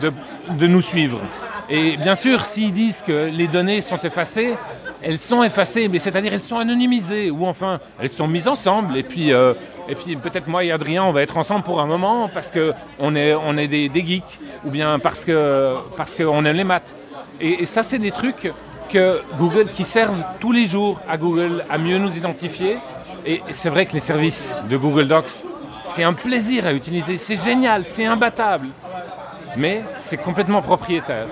de, 0.00 0.66
nous 0.66 0.82
suivre. 0.82 1.20
Et 1.68 1.96
bien 1.96 2.14
sûr, 2.14 2.44
s'ils 2.44 2.72
disent 2.72 3.02
que 3.06 3.30
les 3.32 3.46
données 3.46 3.80
sont 3.80 3.98
effacées, 3.98 4.56
elles 5.02 5.18
sont 5.18 5.42
effacées, 5.42 5.88
mais 5.88 5.98
c'est-à-dire 5.98 6.34
elles 6.34 6.42
sont 6.42 6.58
anonymisées, 6.58 7.30
ou 7.30 7.46
enfin, 7.46 7.80
elles 8.00 8.10
sont 8.10 8.26
mises 8.26 8.48
ensemble. 8.48 8.96
Et 8.96 9.02
puis, 9.02 9.32
euh, 9.32 9.54
et 9.88 9.94
puis 9.94 10.16
peut-être 10.16 10.48
moi 10.48 10.64
et 10.64 10.72
Adrien, 10.72 11.04
on 11.04 11.12
va 11.12 11.22
être 11.22 11.36
ensemble 11.36 11.64
pour 11.64 11.80
un 11.80 11.86
moment 11.86 12.28
parce 12.32 12.52
qu'on 12.52 13.14
est, 13.14 13.34
on 13.34 13.56
est 13.56 13.68
des, 13.68 13.90
geeks, 13.94 14.38
ou 14.64 14.70
bien 14.70 14.98
parce 14.98 15.24
qu'on 15.24 15.76
parce 15.96 16.14
qu'on 16.14 16.44
aime 16.44 16.56
les 16.56 16.64
maths. 16.64 16.94
Et, 17.40 17.62
et 17.62 17.66
ça, 17.66 17.82
c'est 17.82 17.98
des 17.98 18.10
trucs 18.10 18.52
que 18.90 19.20
Google, 19.38 19.70
qui 19.70 19.84
servent 19.84 20.22
tous 20.40 20.52
les 20.52 20.66
jours 20.66 21.00
à 21.08 21.16
Google 21.16 21.64
à 21.70 21.78
mieux 21.78 21.98
nous 21.98 22.16
identifier. 22.16 22.78
Et 23.24 23.42
c'est 23.50 23.68
vrai 23.68 23.86
que 23.86 23.92
les 23.92 24.00
services 24.00 24.54
de 24.68 24.76
Google 24.76 25.06
Docs, 25.06 25.44
c'est 25.82 26.02
un 26.02 26.12
plaisir 26.12 26.66
à 26.66 26.72
utiliser, 26.72 27.16
c'est 27.16 27.36
génial, 27.36 27.84
c'est 27.86 28.04
imbattable. 28.04 28.68
Mais 29.56 29.82
c'est 30.00 30.16
complètement 30.16 30.62
propriétaire. 30.62 31.26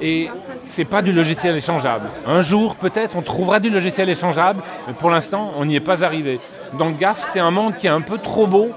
Et 0.00 0.30
c'est 0.64 0.84
pas 0.84 1.02
du 1.02 1.12
logiciel 1.12 1.56
échangeable. 1.56 2.08
Un 2.26 2.40
jour, 2.42 2.76
peut-être, 2.76 3.16
on 3.16 3.22
trouvera 3.22 3.60
du 3.60 3.68
logiciel 3.70 4.08
échangeable, 4.08 4.62
mais 4.86 4.94
pour 4.94 5.10
l'instant, 5.10 5.52
on 5.58 5.64
n'y 5.66 5.76
est 5.76 5.80
pas 5.80 6.02
arrivé. 6.04 6.40
Donc 6.78 6.96
GAF, 6.98 7.28
c'est 7.32 7.40
un 7.40 7.50
monde 7.50 7.74
qui 7.76 7.86
est 7.86 7.90
un 7.90 8.00
peu 8.00 8.16
trop 8.18 8.46
beau, 8.46 8.70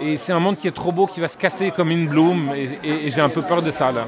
et 0.00 0.16
c'est 0.16 0.32
un 0.32 0.38
monde 0.38 0.56
qui 0.56 0.68
est 0.68 0.72
trop 0.76 0.92
beau, 0.92 1.06
qui 1.06 1.20
va 1.20 1.26
se 1.26 1.36
casser 1.36 1.72
comme 1.72 1.90
une 1.90 2.06
bloom, 2.06 2.50
et, 2.54 2.68
et- 2.88 3.06
et 3.06 3.10
j'ai 3.10 3.20
un 3.20 3.28
peu 3.28 3.42
peur 3.42 3.60
de 3.62 3.70
ça, 3.72 3.90
là. 3.90 4.04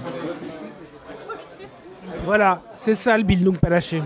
Voilà, 2.20 2.60
c'est 2.76 2.94
ça 2.94 3.16
le 3.16 3.24
Bildung 3.24 3.56
Panaché. 3.56 4.02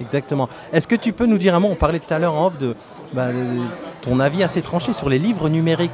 Exactement. 0.00 0.48
Est-ce 0.72 0.88
que 0.88 0.94
tu 0.96 1.12
peux 1.12 1.26
nous 1.26 1.38
dire 1.38 1.54
un 1.54 1.60
mot 1.60 1.68
On 1.70 1.74
parlait 1.74 2.00
tout 2.00 2.12
à 2.12 2.18
l'heure 2.18 2.34
en 2.34 2.46
off 2.46 2.58
de 2.58 2.74
bah, 3.12 3.28
le- 3.30 3.62
ton 4.02 4.20
avis 4.20 4.42
assez 4.42 4.60
tranché 4.62 4.92
sur 4.92 5.08
les 5.08 5.18
livres 5.18 5.48
numériques. 5.48 5.90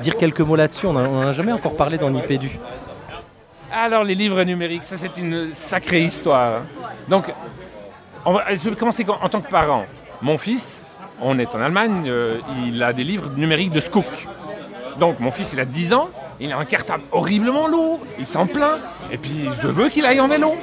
Dire 0.00 0.16
quelques 0.16 0.40
mots 0.40 0.56
là-dessus, 0.56 0.86
on 0.86 0.92
n'en 0.92 1.20
a 1.20 1.32
jamais 1.32 1.52
encore 1.52 1.76
parlé 1.76 1.98
dans 1.98 2.10
Nipédu. 2.10 2.58
Alors, 3.76 4.04
les 4.04 4.14
livres 4.14 4.44
numériques, 4.44 4.84
ça, 4.84 4.96
c'est 4.96 5.16
une 5.16 5.52
sacrée 5.52 6.02
histoire. 6.02 6.62
Donc, 7.08 7.24
je 8.24 8.70
vais 8.70 8.76
commencer 8.76 9.04
en 9.08 9.28
tant 9.28 9.40
que 9.40 9.50
parent. 9.50 9.84
Mon 10.22 10.38
fils, 10.38 10.80
on 11.20 11.40
est 11.40 11.52
en 11.56 11.60
Allemagne, 11.60 12.04
euh, 12.06 12.38
il 12.64 12.80
a 12.84 12.92
des 12.92 13.02
livres 13.02 13.30
numériques 13.36 13.72
de 13.72 13.80
Skook. 13.80 14.06
Donc, 15.00 15.18
mon 15.18 15.32
fils, 15.32 15.54
il 15.54 15.60
a 15.60 15.64
10 15.64 15.92
ans, 15.92 16.08
il 16.40 16.52
a 16.52 16.58
un 16.58 16.64
cartable 16.64 17.02
horriblement 17.12 17.68
lourd, 17.68 18.00
il 18.18 18.26
s'en 18.26 18.46
plaint, 18.46 18.78
et 19.12 19.18
puis 19.18 19.48
je 19.62 19.68
veux 19.68 19.88
qu'il 19.88 20.04
aille 20.04 20.20
en 20.20 20.28
vélo. 20.28 20.54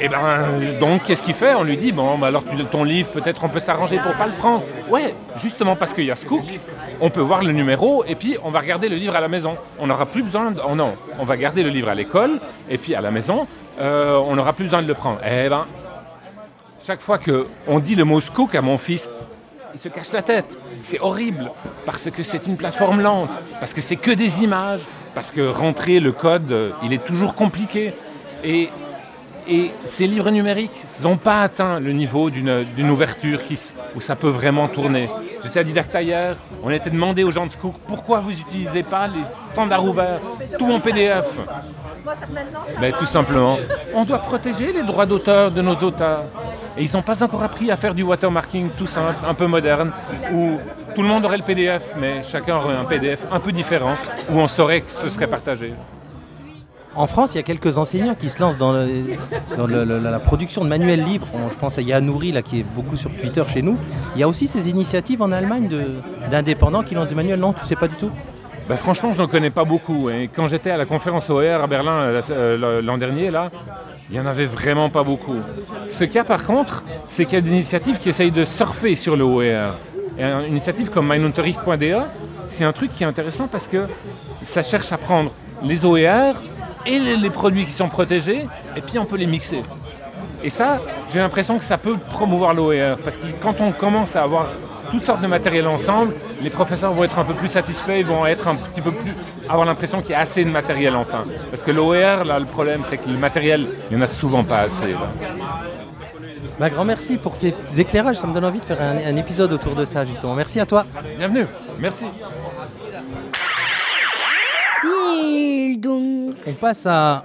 Et 0.00 0.08
ben 0.08 0.46
donc 0.80 1.04
qu'est-ce 1.04 1.22
qu'il 1.22 1.34
fait? 1.34 1.54
On 1.54 1.64
lui 1.64 1.76
dit 1.76 1.92
bon 1.92 2.18
bah 2.18 2.28
alors 2.28 2.44
tu, 2.44 2.64
ton 2.66 2.84
livre 2.84 3.10
peut-être 3.10 3.44
on 3.44 3.48
peut 3.48 3.60
s'arranger 3.60 3.98
pour 3.98 4.12
pas 4.14 4.26
le 4.26 4.34
prendre. 4.34 4.62
Ouais, 4.88 5.14
justement 5.36 5.76
parce 5.76 5.92
qu'il 5.92 6.04
y 6.04 6.10
a 6.10 6.14
Scook, 6.14 6.44
on 7.00 7.10
peut 7.10 7.20
voir 7.20 7.42
le 7.42 7.52
numéro 7.52 8.04
et 8.06 8.14
puis 8.14 8.36
on 8.44 8.50
va 8.50 8.60
regarder 8.60 8.88
le 8.88 8.96
livre 8.96 9.16
à 9.16 9.20
la 9.20 9.28
maison. 9.28 9.56
On 9.78 9.86
n'aura 9.86 10.06
plus 10.06 10.22
besoin 10.22 10.52
de, 10.52 10.60
oh 10.66 10.74
non, 10.74 10.94
on 11.18 11.24
va 11.24 11.36
garder 11.36 11.62
le 11.62 11.70
livre 11.70 11.88
à 11.88 11.94
l'école 11.94 12.40
et 12.70 12.78
puis 12.78 12.94
à 12.94 13.00
la 13.00 13.10
maison 13.10 13.46
euh, 13.80 14.16
on 14.16 14.36
n'aura 14.36 14.52
plus 14.52 14.64
besoin 14.64 14.82
de 14.82 14.88
le 14.88 14.94
prendre. 14.94 15.18
Eh 15.24 15.48
ben 15.48 15.66
chaque 16.84 17.00
fois 17.00 17.18
que 17.18 17.46
on 17.66 17.80
dit 17.80 17.96
le 17.96 18.04
mot 18.04 18.20
Scook 18.20 18.54
à 18.54 18.62
mon 18.62 18.78
fils, 18.78 19.10
il 19.74 19.80
se 19.80 19.88
cache 19.88 20.12
la 20.12 20.22
tête. 20.22 20.58
C'est 20.80 21.00
horrible 21.00 21.50
parce 21.84 22.10
que 22.10 22.22
c'est 22.22 22.46
une 22.46 22.56
plateforme 22.56 23.02
lente, 23.02 23.30
parce 23.60 23.74
que 23.74 23.80
c'est 23.80 23.96
que 23.96 24.10
des 24.10 24.42
images, 24.42 24.80
parce 25.18 25.32
que 25.32 25.48
rentrer 25.48 25.98
le 25.98 26.12
code, 26.12 26.72
il 26.84 26.92
est 26.92 27.04
toujours 27.04 27.34
compliqué. 27.34 27.92
Et, 28.44 28.70
ces 29.84 30.06
livres 30.06 30.30
numériques 30.30 30.84
n'ont 31.02 31.16
pas 31.16 31.42
atteint 31.42 31.80
le 31.80 31.90
niveau 31.90 32.30
d'une 32.30 32.90
ouverture 32.90 33.40
où 33.96 34.00
ça 34.00 34.14
peut 34.14 34.28
vraiment 34.28 34.68
tourner. 34.68 35.10
J'étais 35.42 35.58
à 35.58 35.64
Didacta 35.64 36.02
hier, 36.02 36.36
on 36.62 36.70
était 36.70 36.90
demandé 36.90 37.24
aux 37.24 37.32
gens 37.32 37.46
de 37.46 37.50
Scook 37.50 37.74
pourquoi 37.88 38.20
vous 38.20 38.30
n'utilisez 38.30 38.84
pas 38.84 39.08
les 39.08 39.24
standards 39.50 39.84
ouverts, 39.84 40.20
tout 40.56 40.70
en 40.70 40.78
PDF. 40.78 41.40
Ben, 42.80 42.92
tout 42.96 43.06
simplement, 43.06 43.58
on 43.94 44.04
doit 44.04 44.18
protéger 44.18 44.72
les 44.72 44.84
droits 44.84 45.06
d'auteur 45.06 45.50
de 45.50 45.62
nos 45.62 45.74
auteurs. 45.76 46.26
Et 46.76 46.84
ils 46.84 46.92
n'ont 46.92 47.02
pas 47.02 47.24
encore 47.24 47.42
appris 47.42 47.72
à 47.72 47.76
faire 47.76 47.94
du 47.94 48.04
watermarking 48.04 48.70
tout 48.78 48.86
simple, 48.86 49.18
un 49.26 49.34
peu 49.34 49.46
moderne, 49.46 49.90
tout 50.94 51.02
le 51.02 51.08
monde 51.08 51.24
aurait 51.24 51.36
le 51.38 51.42
PDF, 51.42 51.94
mais 52.00 52.22
chacun 52.22 52.56
aurait 52.56 52.74
un 52.74 52.84
PDF 52.84 53.26
un 53.30 53.40
peu 53.40 53.52
différent, 53.52 53.94
où 54.30 54.38
on 54.38 54.48
saurait 54.48 54.80
que 54.80 54.90
ce 54.90 55.08
serait 55.08 55.26
partagé. 55.26 55.72
En 56.96 57.06
France, 57.06 57.30
il 57.34 57.36
y 57.36 57.40
a 57.40 57.44
quelques 57.44 57.78
enseignants 57.78 58.16
qui 58.16 58.28
se 58.28 58.40
lancent 58.40 58.56
dans, 58.56 58.72
le- 58.72 58.88
dans 59.56 59.66
le- 59.66 59.84
le- 59.84 59.98
la 60.00 60.18
production 60.18 60.64
de 60.64 60.68
manuels 60.68 61.04
libres. 61.04 61.28
On- 61.32 61.48
je 61.48 61.54
pense 61.56 61.78
à 61.78 61.82
Yann 61.82 62.04
Nouri, 62.04 62.32
là, 62.32 62.42
qui 62.42 62.60
est 62.60 62.64
beaucoup 62.64 62.96
sur 62.96 63.10
Twitter 63.14 63.42
chez 63.52 63.62
nous. 63.62 63.76
Il 64.16 64.20
y 64.20 64.24
a 64.24 64.28
aussi 64.28 64.48
ces 64.48 64.68
initiatives 64.68 65.22
en 65.22 65.30
Allemagne 65.30 65.70
d'indépendants 66.30 66.82
qui 66.82 66.94
lancent 66.96 67.08
des 67.10 67.14
manuels. 67.14 67.38
Non, 67.38 67.52
tu 67.52 67.64
sais 67.64 67.76
pas 67.76 67.86
du 67.86 67.94
tout? 67.94 68.10
Ben, 68.68 68.76
franchement, 68.76 69.12
je 69.12 69.22
n'en 69.22 69.28
connais 69.28 69.50
pas 69.50 69.64
beaucoup. 69.64 70.10
Et 70.10 70.28
quand 70.34 70.48
j'étais 70.48 70.70
à 70.70 70.76
la 70.76 70.86
conférence 70.86 71.30
OER 71.30 71.60
à 71.62 71.66
Berlin 71.68 71.92
euh, 72.00 72.22
euh, 72.30 72.82
l'an 72.82 72.98
dernier, 72.98 73.30
là, 73.30 73.48
il 74.10 74.14
n'y 74.14 74.20
en 74.20 74.26
avait 74.26 74.46
vraiment 74.46 74.90
pas 74.90 75.04
beaucoup. 75.04 75.36
Ce 75.88 76.02
qu'il 76.04 76.16
y 76.16 76.18
a 76.18 76.24
par 76.24 76.44
contre, 76.44 76.82
c'est 77.08 77.26
qu'il 77.26 77.34
y 77.34 77.38
a 77.38 77.42
des 77.42 77.52
initiatives 77.52 77.98
qui 77.98 78.08
essayent 78.08 78.32
de 78.32 78.44
surfer 78.44 78.96
sur 78.96 79.16
le 79.16 79.22
OER. 79.24 79.70
Une 80.18 80.44
initiative 80.48 80.90
comme 80.90 81.06
meinunterricht.de, 81.06 81.96
c'est 82.48 82.64
un 82.64 82.72
truc 82.72 82.92
qui 82.92 83.04
est 83.04 83.06
intéressant 83.06 83.46
parce 83.46 83.68
que 83.68 83.86
ça 84.42 84.62
cherche 84.62 84.90
à 84.92 84.98
prendre 84.98 85.30
les 85.62 85.84
OER 85.84 86.32
et 86.86 86.98
les, 86.98 87.30
produits 87.30 87.64
qui 87.64 87.72
sont 87.72 87.88
protégés, 87.88 88.46
et 88.76 88.80
puis 88.80 88.98
on 88.98 89.04
peut 89.04 89.16
les 89.16 89.26
mixer. 89.26 89.62
Et 90.42 90.50
ça, 90.50 90.78
j'ai 91.12 91.20
l'impression 91.20 91.58
que 91.58 91.64
ça 91.64 91.78
peut 91.78 91.96
promouvoir 92.10 92.54
l'OER, 92.54 92.94
parce 93.04 93.16
que 93.16 93.26
quand 93.42 93.60
on 93.60 93.72
commence 93.72 94.16
à 94.16 94.22
avoir 94.22 94.48
toutes 94.90 95.02
sortes 95.02 95.20
de 95.20 95.26
matériel 95.26 95.66
ensemble, 95.66 96.14
les 96.40 96.50
professeurs 96.50 96.92
vont 96.92 97.04
être 97.04 97.18
un 97.18 97.24
peu 97.24 97.34
plus 97.34 97.48
satisfaits, 97.48 97.98
ils 97.98 98.06
vont 98.06 98.24
être 98.26 98.48
un 98.48 98.56
petit 98.56 98.80
peu 98.80 98.92
plus 98.92 99.12
avoir 99.48 99.66
l'impression 99.66 100.00
qu'il 100.00 100.10
y 100.10 100.14
a 100.14 100.20
assez 100.20 100.44
de 100.44 100.50
matériel 100.50 100.96
enfin. 100.96 101.24
Parce 101.50 101.62
que 101.62 101.70
l'OER, 101.70 102.24
là, 102.24 102.38
le 102.38 102.46
problème, 102.46 102.82
c'est 102.84 102.96
que 102.96 103.08
le 103.08 103.18
matériel, 103.18 103.66
il 103.90 103.96
n'y 103.96 104.02
en 104.02 104.04
a 104.04 104.08
souvent 104.08 104.44
pas 104.44 104.60
assez. 104.60 104.94
Bah, 106.58 106.70
grand 106.70 106.84
merci 106.84 107.16
pour 107.18 107.36
ces 107.36 107.54
éclairages. 107.78 108.16
Ça 108.16 108.26
me 108.26 108.34
donne 108.34 108.44
envie 108.44 108.58
de 108.58 108.64
faire 108.64 108.82
un, 108.82 108.96
un 108.96 109.16
épisode 109.16 109.52
autour 109.52 109.74
de 109.74 109.84
ça, 109.84 110.04
justement. 110.04 110.34
Merci 110.34 110.58
à 110.58 110.66
toi. 110.66 110.84
Bienvenue, 111.16 111.46
merci. 111.78 112.06
On 116.46 116.52
passe 116.60 116.84
à 116.86 117.24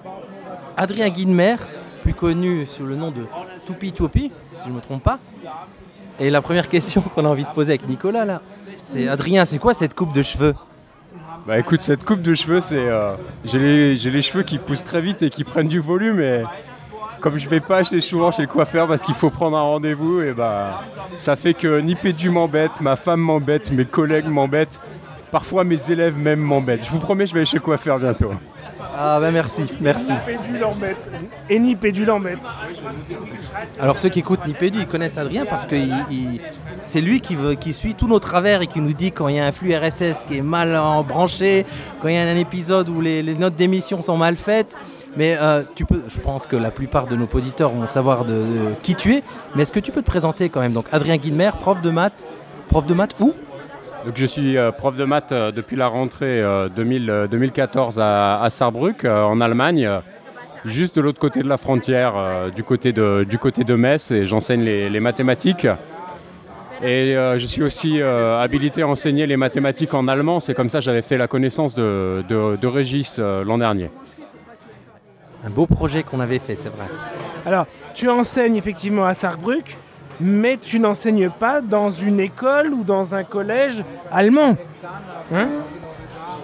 Adrien 0.78 1.10
Guinemer, 1.10 1.56
plus 2.04 2.14
connu 2.14 2.66
sous 2.66 2.86
le 2.86 2.96
nom 2.96 3.10
de 3.10 3.26
Toupi 3.66 3.92
Toupi, 3.92 4.32
si 4.58 4.66
je 4.66 4.70
ne 4.70 4.76
me 4.76 4.82
trompe 4.82 5.04
pas. 5.04 5.18
Et 6.20 6.30
la 6.30 6.42
première 6.42 6.70
question 6.70 7.02
qu'on 7.02 7.26
a 7.26 7.30
envie 7.30 7.44
de 7.44 7.50
poser 7.50 7.72
avec 7.74 7.88
Nicolas, 7.88 8.26
là, 8.26 8.42
c'est 8.84 9.08
Adrien, 9.08 9.46
c'est 9.46 9.58
quoi 9.58 9.74
cette 9.74 9.96
coupe 9.96 10.14
de 10.14 10.22
cheveux? 10.22 10.54
Bah 11.48 11.58
écoute, 11.58 11.82
cette 11.82 12.04
coupe 12.06 12.22
de 12.22 12.36
cheveux, 12.36 12.62
c'est. 12.62 12.76
euh, 12.78 13.16
j'ai 13.46 13.60
les, 13.60 13.98
j'ai 13.98 14.12
les 14.12 14.22
cheveux 14.22 14.44
qui 14.44 14.60
poussent 14.60 14.84
très 14.84 15.02
vite 15.02 15.24
et 15.24 15.30
qui 15.30 15.44
prennent 15.44 15.68
du 15.68 15.80
volume. 15.80 16.22
Et 16.22 16.44
comme 17.24 17.38
je 17.40 17.48
vais 17.48 17.62
pas 17.62 17.78
acheter 17.78 18.02
souvent 18.02 18.32
chez 18.34 18.42
le 18.42 18.50
coiffeur 18.50 18.86
parce 18.86 19.02
qu'il 19.02 19.16
faut 19.16 19.30
prendre 19.30 19.56
un 19.58 19.62
rendez-vous, 19.62 20.22
et 20.22 20.34
bah 20.34 20.84
ça 21.18 21.38
fait 21.38 21.54
que 21.54 21.80
ni 21.80 21.96
Pédu 21.96 22.30
m'embête, 22.30 22.82
ma 22.82 22.98
femme 22.98 23.22
m'embête, 23.22 23.72
mes 23.72 23.86
collègues 23.86 24.28
m'embêtent. 24.28 24.82
Parfois 25.32 25.64
mes 25.64 25.90
élèves 25.90 26.18
même 26.18 26.42
m'embêtent. 26.42 26.84
Je 26.86 26.92
vous 26.92 27.00
promets, 27.00 27.26
je 27.26 27.34
vais 27.34 27.40
aller 27.40 27.46
chez 27.46 27.58
le 27.58 27.62
coiffeur 27.64 27.98
bientôt. 27.98 28.32
Ah 28.96 29.20
bah 29.22 29.32
merci, 29.32 29.66
merci. 29.80 30.12
Pédu 30.26 30.60
l'embête. 30.60 31.10
Et 31.50 31.58
ni 31.60 31.76
Pédu 31.78 32.04
l'embête. 32.06 32.40
Alors 33.80 33.98
ceux 33.98 34.10
qui 34.10 34.20
écoutent 34.20 34.46
Nipédu, 34.46 34.80
ils 34.82 34.86
connaissent 34.88 35.18
Adrien 35.18 35.46
parce 35.46 35.66
que 35.66 35.76
il- 35.76 35.94
il- 36.12 36.42
c'est 36.84 37.02
lui 37.02 37.22
qui, 37.22 37.36
veut- 37.36 37.56
qui 37.56 37.72
suit 37.74 37.96
tous 37.96 38.08
nos 38.08 38.20
travers 38.20 38.62
et 38.62 38.68
qui 38.68 38.82
nous 38.82 38.94
dit 38.94 39.12
quand 39.14 39.30
il 39.30 39.38
y 39.38 39.40
a 39.40 39.46
un 39.48 39.52
flux 39.54 39.74
RSS 39.76 40.24
qui 40.28 40.38
est 40.38 40.42
mal 40.44 40.76
en- 40.76 41.02
branché, 41.04 41.66
quand 42.02 42.10
il 42.10 42.16
y 42.16 42.18
a 42.18 42.24
un 42.24 42.36
épisode 42.38 42.90
où 42.90 43.00
les, 43.02 43.24
les 43.24 43.36
notes 43.36 43.56
d'émission 43.56 44.02
sont 44.02 44.18
mal 44.18 44.36
faites. 44.36 44.76
Mais 45.16 45.38
euh, 45.40 45.62
tu 45.76 45.86
peux, 45.86 46.02
je 46.08 46.20
pense 46.20 46.48
que 46.48 46.56
la 46.56 46.72
plupart 46.72 47.08
de 47.08 47.16
nos 47.16 47.28
auditeurs 47.32 47.70
vont 47.72 47.86
savoir 47.88 48.26
de, 48.26 48.42
qui 48.82 48.96
tu 48.96 49.14
es. 49.14 49.24
Mais 49.56 49.64
est-ce 49.64 49.72
que 49.72 49.80
tu 49.80 49.92
peux 49.92 50.02
te 50.02 50.08
présenter 50.08 50.50
quand 50.50 50.60
même? 50.62 50.74
Donc 50.74 50.86
Adrien 50.92 51.18
Guilmer, 51.18 51.52
prof 51.60 51.82
de 51.82 51.90
maths, 51.92 52.26
prof 52.70 52.86
de 52.88 52.94
maths 52.94 53.16
où? 53.20 53.34
Donc 54.06 54.16
je 54.18 54.26
suis 54.26 54.58
euh, 54.58 54.72
prof 54.72 54.98
de 54.98 55.06
maths 55.06 55.32
euh, 55.32 55.52
depuis 55.52 55.76
la 55.78 55.88
rentrée 55.88 56.42
euh, 56.42 56.68
2000, 56.68 57.10
euh, 57.10 57.28
2014 57.28 58.00
à, 58.00 58.42
à 58.42 58.50
Saarbrück, 58.50 59.06
en 59.06 59.40
Allemagne, 59.40 59.88
juste 60.66 60.96
de 60.96 61.02
l'autre 61.02 61.20
côté 61.20 61.42
de 61.44 61.48
la 61.48 61.58
frontière, 61.58 62.14
du, 62.56 62.64
côté 62.64 62.92
de, 62.92 63.24
du 63.24 63.38
côté 63.38 63.64
de 63.64 63.76
Metz, 63.76 64.12
et 64.12 64.26
j'enseigne 64.26 64.62
les, 64.64 65.00
mathématiques. 65.00 65.68
Et 66.82 67.14
je 67.38 67.46
suis 67.48 67.64
aussi 67.64 68.02
habilité 68.02 68.82
à 68.82 68.88
enseigner 68.88 69.26
les 69.26 69.36
mathématiques 69.38 69.94
en 69.94 70.08
allemand. 70.08 70.40
C'est 70.40 70.54
comme 70.54 70.70
ça 70.70 70.80
que 70.80 70.86
j'avais 70.86 71.02
fait 71.02 71.18
la 71.18 71.28
connaissance 71.28 71.76
de, 71.76 72.24
de- 72.30 72.68
Régis 72.68 73.20
l'an 73.20 73.58
dernier. 73.58 73.90
Un 75.46 75.50
beau 75.50 75.66
projet 75.66 76.04
qu'on 76.04 76.20
avait 76.20 76.40
fait, 76.40 76.56
c'est 76.56 76.70
vrai. 76.70 76.86
Alors, 77.46 77.66
tu 77.94 78.10
enseignes 78.10 78.56
effectivement 78.56 79.06
à 79.06 79.14
Saarbrück, 79.14 79.78
mais 80.22 80.58
tu 80.58 80.80
n'enseignes 80.80 81.30
pas 81.30 81.62
dans 81.62 81.90
une 81.90 82.20
école 82.20 82.74
ou 82.74 82.84
dans 82.84 83.14
un 83.14 83.24
collège 83.24 83.84
allemand. 84.12 84.56
Hein? 85.34 85.50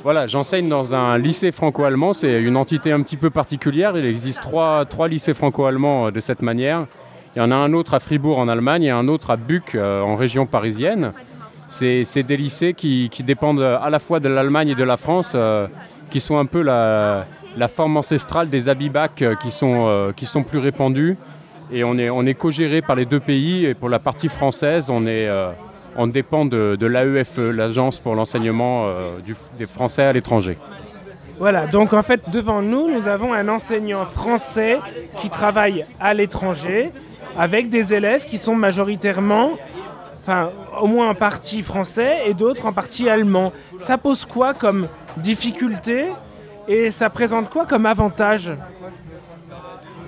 Voilà, 0.04 0.28
j'enseigne 0.28 0.70
dans 0.70 0.96
un 0.96 1.18
lycée 1.18 1.52
franco-allemand. 1.52 2.14
C'est 2.14 2.42
une 2.42 2.56
entité 2.56 2.92
un 2.92 3.02
petit 3.02 3.18
peu 3.18 3.30
particulière. 3.30 3.98
Il 3.98 4.06
existe 4.06 4.42
trois, 4.42 4.86
trois 4.86 5.08
lycées 5.08 5.34
franco-allemands 5.34 6.08
euh, 6.08 6.12
de 6.12 6.20
cette 6.20 6.42
manière. 6.42 6.86
Il 7.36 7.40
y 7.40 7.42
en 7.42 7.52
a 7.52 7.56
un 7.56 7.74
autre 7.74 7.94
à 7.94 8.00
Fribourg 8.00 8.40
en 8.40 8.48
Allemagne 8.48 8.84
et 8.84 8.92
un 8.92 9.08
autre 9.08 9.30
à 9.30 9.36
Buc 9.36 9.76
euh, 9.76 10.02
en 10.02 10.16
région 10.16 10.46
parisienne. 10.46 11.12
C'est 11.68 12.04
c'est 12.04 12.24
des 12.24 12.38
lycées 12.38 12.74
qui, 12.74 13.10
qui 13.12 13.24
dépendent 13.24 13.62
à 13.62 13.90
la 13.90 14.00
fois 14.00 14.20
de 14.20 14.28
l'Allemagne 14.28 14.70
et 14.70 14.76
de 14.76 14.84
la 14.84 14.98
France, 14.98 15.34
euh, 15.36 15.68
qui 16.10 16.20
sont 16.20 16.38
un 16.38 16.46
peu 16.46 16.62
la, 16.64 17.28
la 17.58 17.68
forme 17.68 17.98
ancestrale 17.98 18.50
des 18.50 18.70
Abibac 18.70 19.22
euh, 19.22 19.36
qui, 19.36 19.52
sont, 19.52 19.88
euh, 19.88 20.12
qui 20.12 20.26
sont 20.26 20.44
plus 20.44 20.60
répandus. 20.60 21.18
Et 21.72 21.84
on 21.84 21.98
est, 21.98 22.10
on 22.10 22.26
est 22.26 22.34
co-géré 22.34 22.82
par 22.82 22.96
les 22.96 23.06
deux 23.06 23.20
pays. 23.20 23.66
Et 23.66 23.74
pour 23.74 23.90
la 23.90 24.00
partie 24.00 24.28
française, 24.28 24.90
on, 24.90 25.06
est, 25.06 25.28
euh, 25.28 25.52
on 25.96 26.08
dépend 26.08 26.46
de, 26.46 26.76
de 26.80 26.86
l'AEFE, 26.88 27.38
l'Agence 27.38 28.00
pour 28.00 28.16
l'enseignement 28.16 28.88
des 29.58 29.66
Français 29.68 30.04
à 30.04 30.14
l'étranger. 30.14 30.58
Voilà, 31.38 31.68
donc 31.68 31.94
en 31.94 32.02
fait, 32.02 32.30
devant 32.32 32.62
nous, 32.62 32.92
nous 32.92 33.08
avons 33.08 33.34
un 33.34 33.48
enseignant 33.48 34.06
français 34.06 34.80
qui 35.20 35.30
travaille 35.30 35.86
à 36.00 36.14
l'étranger 36.14 36.92
avec 37.38 37.70
des 37.70 37.94
élèves 37.94 38.26
qui 38.26 38.38
sont 38.38 38.56
majoritairement, 38.56 39.52
enfin, 40.22 40.50
au 40.82 40.88
moins 40.88 41.10
en 41.10 41.16
partie 41.16 41.62
français 41.62 42.24
et 42.28 42.34
d'autres 42.34 42.66
en 42.66 42.74
partie 42.74 43.08
allemand. 43.08 43.54
Ça 43.78 43.98
pose 43.98 44.26
quoi 44.26 44.54
comme 44.54 44.88
difficulté 45.18 46.08
et 46.70 46.92
ça 46.92 47.10
présente 47.10 47.50
quoi 47.50 47.66
comme 47.66 47.88
avantage 47.88 48.54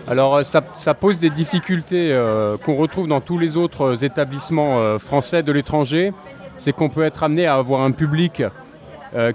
Alors 0.07 0.35
euh, 0.35 0.43
ça, 0.43 0.93
pose 0.93 1.17
des 1.17 1.31
difficultés 1.31 2.13
euh, 2.13 2.55
qu'on 2.57 2.75
retrouve 2.75 3.07
dans 3.07 3.19
tous 3.19 3.39
les 3.39 3.57
autres 3.57 4.03
établissements 4.03 4.77
euh, 4.77 4.99
français 4.99 5.41
de 5.41 5.51
l'étranger. 5.51 6.13
C'est 6.57 6.71
qu'on 6.71 6.89
peut 6.89 7.03
être 7.03 7.23
amené 7.23 7.47
à 7.47 7.55
avoir 7.55 7.81
un 7.81 7.91
public 7.91 8.43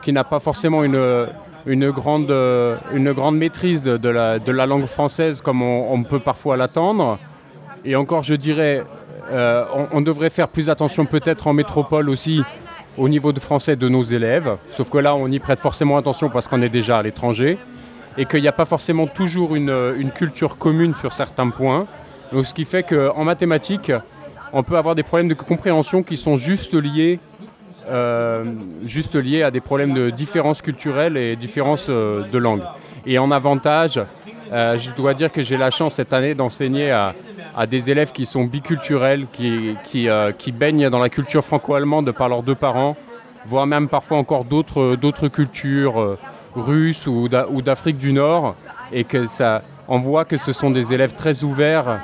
qui 0.03 0.13
n'a 0.13 0.25
pas 0.25 0.41
forcément 0.41 0.85
une, 0.85 1.27
une, 1.67 1.91
grande, 1.91 2.31
une 2.95 3.13
grande 3.13 3.37
maîtrise 3.37 3.85
de 3.85 4.09
la, 4.09 4.39
de 4.39 4.53
la 4.53 4.65
langue 4.65 4.87
française 4.87 5.43
comme 5.43 5.61
on, 5.61 6.03
peut 6.05 6.21
parfois 6.21 6.57
l'attendre. 6.57 7.19
Et 7.85 7.95
encore, 7.97 8.23
je 8.23 8.35
dirais, 8.35 8.85
on 9.33 10.01
devrait 10.01 10.31
faire 10.31 10.49
plus 10.49 10.71
attention 10.71 11.05
peut-être 11.05 11.49
en 11.49 11.53
métropole 11.53 12.09
aussi 12.09 12.43
au 12.99 13.09
niveau 13.09 13.33
de 13.33 13.41
français 13.41 13.77
de 13.77 13.89
nos 13.89 14.03
élèves. 14.03 14.57
Sauf 14.73 14.91
que 14.91 14.99
là, 14.99 15.15
on 15.15 15.31
y 15.31 15.39
prête 15.39 15.59
forcément 15.59 15.97
attention 15.97 16.29
parce 16.29 16.49
qu'on 16.49 16.63
est 16.63 16.69
déjà 16.69 16.99
à 16.99 17.03
l'étranger 17.03 17.59
et 18.19 18.25
qu'il 18.25 18.41
n'y 18.43 18.49
a 18.49 18.53
pas 18.53 18.65
forcément 18.65 19.07
toujours 19.07 19.55
une, 19.55 19.95
une 19.99 20.11
culture 20.11 20.57
commune 20.57 20.95
sur 20.95 21.13
certains 21.13 21.51
points. 21.51 21.87
Donc, 22.33 22.47
ce 22.47 22.55
qui 22.55 22.65
fait 22.65 22.83
qu'en 22.83 23.25
mathématiques, 23.25 23.93
on 24.53 24.63
peut 24.63 24.77
avoir 24.77 24.95
des 24.95 25.03
problèmes 25.03 25.29
de 25.29 25.35
compréhension 25.35 26.03
qui 26.03 26.17
sont 26.17 26.37
juste 26.37 26.75
liés 26.75 27.21
euh, 27.89 28.45
juste 28.85 29.15
liés 29.15 29.45
à 29.45 29.53
des 29.53 29.61
problèmes 29.61 29.95
de 29.95 30.11
différences 30.11 30.61
culturelles 30.61 31.17
et 31.17 31.37
différences 31.37 31.87
euh, 31.89 32.25
de 32.33 32.39
langue. 32.39 32.63
Et 33.05 33.17
en 33.19 33.31
avantage, 33.31 34.01
euh, 34.53 34.77
je 34.77 34.91
dois 34.97 35.15
dire 35.15 35.31
que 35.31 35.41
j'ai 35.41 35.57
la 35.57 35.71
chance 35.71 35.95
cette 35.95 36.13
année 36.13 36.35
d'enseigner 36.35 36.91
à, 36.91 37.15
à 37.57 37.67
des 37.67 37.91
élèves 37.91 38.13
qui 38.13 38.27
sont 38.27 38.45
biculturels, 38.45 39.27
qui, 39.33 39.75
qui, 39.85 40.09
euh, 40.09 40.31
qui 40.33 40.53
baignent 40.53 40.91
dans 40.91 40.99
la 40.99 41.09
culture 41.09 41.43
franco-allemande 41.45 42.13
par 42.13 42.29
leurs 42.29 42.43
deux 42.43 42.55
parents, 42.55 42.97
voire 43.47 43.67
même 43.67 43.89
parfois 43.89 44.19
encore 44.19 44.45
d'autres 44.45 44.97
d'autres 44.97 45.29
cultures 45.29 45.99
euh, 46.01 46.19
russes 46.55 47.07
ou 47.07 47.29
d'A- 47.29 47.47
ou 47.51 47.63
d'Afrique 47.63 47.99
du 47.99 48.13
Nord, 48.13 48.55
et 48.93 49.05
que 49.05 49.27
ça, 49.27 49.63
on 49.89 49.99
voit 49.99 50.25
que 50.25 50.37
ce 50.37 50.53
sont 50.53 50.71
des 50.71 50.93
élèves 50.93 51.15
très 51.15 51.45
ouverts, 51.45 52.01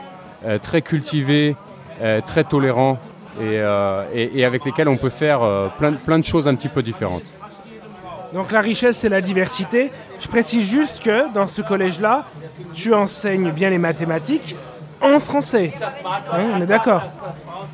euh, 0.47 0.59
très 0.59 0.81
cultivés, 0.83 1.55
euh, 2.01 2.21
très 2.21 2.45
tolérants, 2.45 2.99
et, 3.41 3.59
euh, 3.59 4.05
et- 4.15 4.41
et 4.41 4.45
avec 4.45 4.65
lesquels 4.65 4.89
on 4.89 4.97
peut 4.97 5.11
faire 5.11 5.43
euh, 5.43 5.69
plein, 5.79 5.93
plein 5.93 6.19
de 6.19 6.25
choses 6.25 6.49
un 6.49 6.55
petit 6.55 6.69
peu 6.69 6.83
différentes. 6.83 7.31
Donc 8.33 8.51
la 8.53 8.63
richesse, 8.63 8.97
c'est 8.97 9.11
la 9.11 9.21
diversité. 9.21 9.91
Je 10.19 10.27
précise 10.29 10.65
juste 10.67 11.03
que 11.03 11.31
dans 11.35 11.47
ce 11.47 11.61
collège-là, 11.61 12.25
tu 12.73 12.95
enseignes 12.95 13.51
bien 13.51 13.69
les 13.69 13.79
mathématiques 13.79 14.57
en 15.03 15.19
français. 15.21 15.73
On 16.57 16.61
est 16.63 16.67
d'accord 16.67 17.03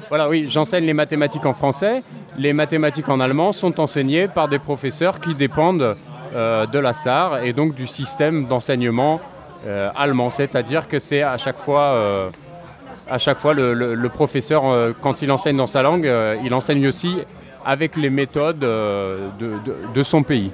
Voilà, 0.08 0.28
oui, 0.28 0.46
j'enseigne 0.48 0.84
les 0.84 0.94
mathématiques 0.94 1.46
en 1.46 1.54
français. 1.54 2.02
Les 2.36 2.52
mathématiques 2.52 3.08
en 3.08 3.20
allemand 3.20 3.52
sont 3.52 3.80
enseignées 3.80 4.28
par 4.28 4.48
des 4.48 4.58
professeurs 4.58 5.20
qui 5.20 5.34
dépendent 5.34 5.96
euh, 6.34 6.66
de 6.66 6.78
la 6.78 6.92
SAR 6.92 7.42
et 7.42 7.52
donc 7.52 7.74
du 7.74 7.86
système 7.86 8.46
d'enseignement 8.46 9.20
euh, 9.66 9.90
allemand. 9.96 10.30
C'est-à-dire 10.30 10.88
que 10.88 10.98
c'est 10.98 11.22
à 11.22 11.36
chaque 11.36 11.58
fois, 11.58 11.82
euh, 11.94 12.28
à 13.10 13.18
chaque 13.18 13.38
fois 13.38 13.54
le, 13.54 13.74
le- 13.74 13.94
le 13.94 14.08
professeur, 14.08 14.66
euh, 14.66 14.92
quand 15.02 15.22
il 15.22 15.32
enseigne 15.32 15.56
dans 15.56 15.66
sa 15.66 15.82
langue, 15.82 16.06
euh, 16.06 16.36
il 16.44 16.54
enseigne 16.54 16.86
aussi 16.86 17.16
avec 17.64 17.96
les 17.96 18.10
méthodes 18.10 18.62
euh, 18.62 19.28
de, 19.38 19.46
de- 19.64 19.76
de 19.94 20.02
son 20.02 20.22
pays. 20.22 20.52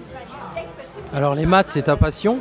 Alors 1.14 1.34
les 1.34 1.46
maths, 1.46 1.66
c'est 1.68 1.82
ta 1.82 1.96
passion. 1.96 2.38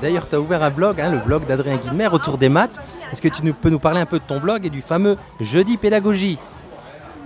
D'ailleurs, 0.00 0.28
tu 0.28 0.34
as 0.34 0.40
ouvert 0.40 0.62
un 0.62 0.70
blog, 0.70 1.00
hein, 1.00 1.10
le 1.10 1.18
blog 1.18 1.46
d'Adrien 1.46 1.76
Guilmer, 1.76 2.08
autour 2.12 2.36
des 2.36 2.48
maths. 2.48 2.78
Est-ce 3.12 3.20
que 3.20 3.28
tu 3.28 3.42
peux 3.52 3.68
nous 3.68 3.78
parler 3.78 4.00
un 4.00 4.06
peu 4.06 4.18
de 4.18 4.24
ton 4.26 4.40
blog 4.40 4.64
et 4.64 4.70
du 4.70 4.80
fameux 4.80 5.18
Jeudi 5.38 5.76
Pédagogie 5.76 6.38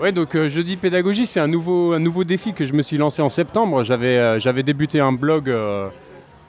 Oui, 0.00 0.12
donc 0.12 0.34
euh, 0.34 0.50
jeudi 0.50 0.76
pédagogie, 0.76 1.28
c'est 1.28 1.38
un 1.38 1.46
nouveau, 1.46 2.24
défi 2.24 2.52
que 2.52 2.64
je 2.64 2.72
me 2.72 2.82
suis 2.82 2.98
lancé 2.98 3.22
en 3.22 3.28
septembre. 3.28 3.84
J'avais 3.84 4.18
euh, 4.18 4.62
débuté 4.64 4.98
un 4.98 5.12
blog 5.12 5.48
euh, 5.48 5.86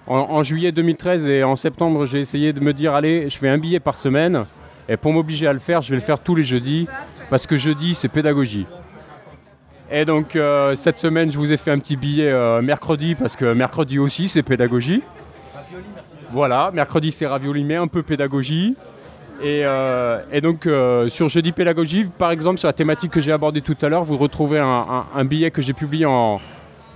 en, 0.08 0.42
juillet 0.42 0.72
2013 0.72 1.28
et 1.28 1.44
en 1.44 1.56
septembre, 1.56 2.08
j'ai 2.08 2.20
essayé 2.20 2.52
de 2.52 2.60
me 2.62 2.74
dire 2.74 2.96
allez, 2.96 3.30
je 3.30 3.38
fais 3.38 3.48
un 3.48 3.60
billet 3.60 3.80
par 3.80 3.96
semaine. 3.96 4.46
Et 4.90 4.98
pour 4.98 5.14
m'obliger 5.14 5.46
à 5.46 5.54
le 5.54 5.60
faire, 5.60 5.82
je 5.82 5.92
vais 5.92 5.98
le 5.98 6.02
faire 6.02 6.18
tous 6.18 6.34
les 6.34 6.44
jeudis 6.44 6.88
parce 7.30 7.46
que 7.46 7.58
jeudi, 7.58 7.94
c'est 7.94 8.08
pédagogie. 8.08 8.66
Et 9.92 10.04
donc 10.04 10.38
cette 10.76 10.98
semaine, 10.98 11.32
je 11.32 11.38
vous 11.38 11.52
ai 11.52 11.58
fait 11.58 11.72
un 11.72 11.80
petit 11.80 11.96
billet 11.96 12.34
mercredi 12.62 13.14
parce 13.14 13.36
que 13.36 13.54
mercredi 13.54 14.00
aussi, 14.00 14.30
c'est 14.30 14.44
pédagogie. 14.44 15.04
Voilà, 16.32 16.72
mercredi, 16.74 17.12
c'est 17.12 17.28
ravioli, 17.28 17.64
mais 17.64 17.76
un 17.76 17.88
peu 17.88 18.02
pédagogie. 18.02 18.76
Et, 19.42 19.62
euh, 19.66 20.20
et 20.32 20.42
donc 20.42 20.66
euh, 20.66 21.10
sur 21.10 21.30
Jeudi 21.30 21.52
Pédagogie, 21.52 22.06
par 22.18 22.32
exemple, 22.32 22.58
sur 22.58 22.68
la 22.68 22.74
thématique 22.74 23.12
que 23.12 23.20
j'ai 23.20 23.32
abordée 23.32 23.62
tout 23.62 23.78
à 23.82 23.90
l'heure, 23.90 24.04
vous 24.04 24.18
retrouvez 24.18 24.60
un, 24.60 25.26
billet 25.26 25.52
que 25.52 25.62
j'ai 25.62 25.74
publié 25.74 26.06
en, 26.06 26.40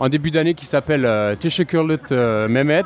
début 0.09 0.31
d'année 0.31 0.55
qui 0.55 0.65
s'appelle 0.65 1.05
euh, 1.05 1.35
Teşekkürler, 1.35 1.97
euh, 2.11 2.47
Mehmet, 2.47 2.83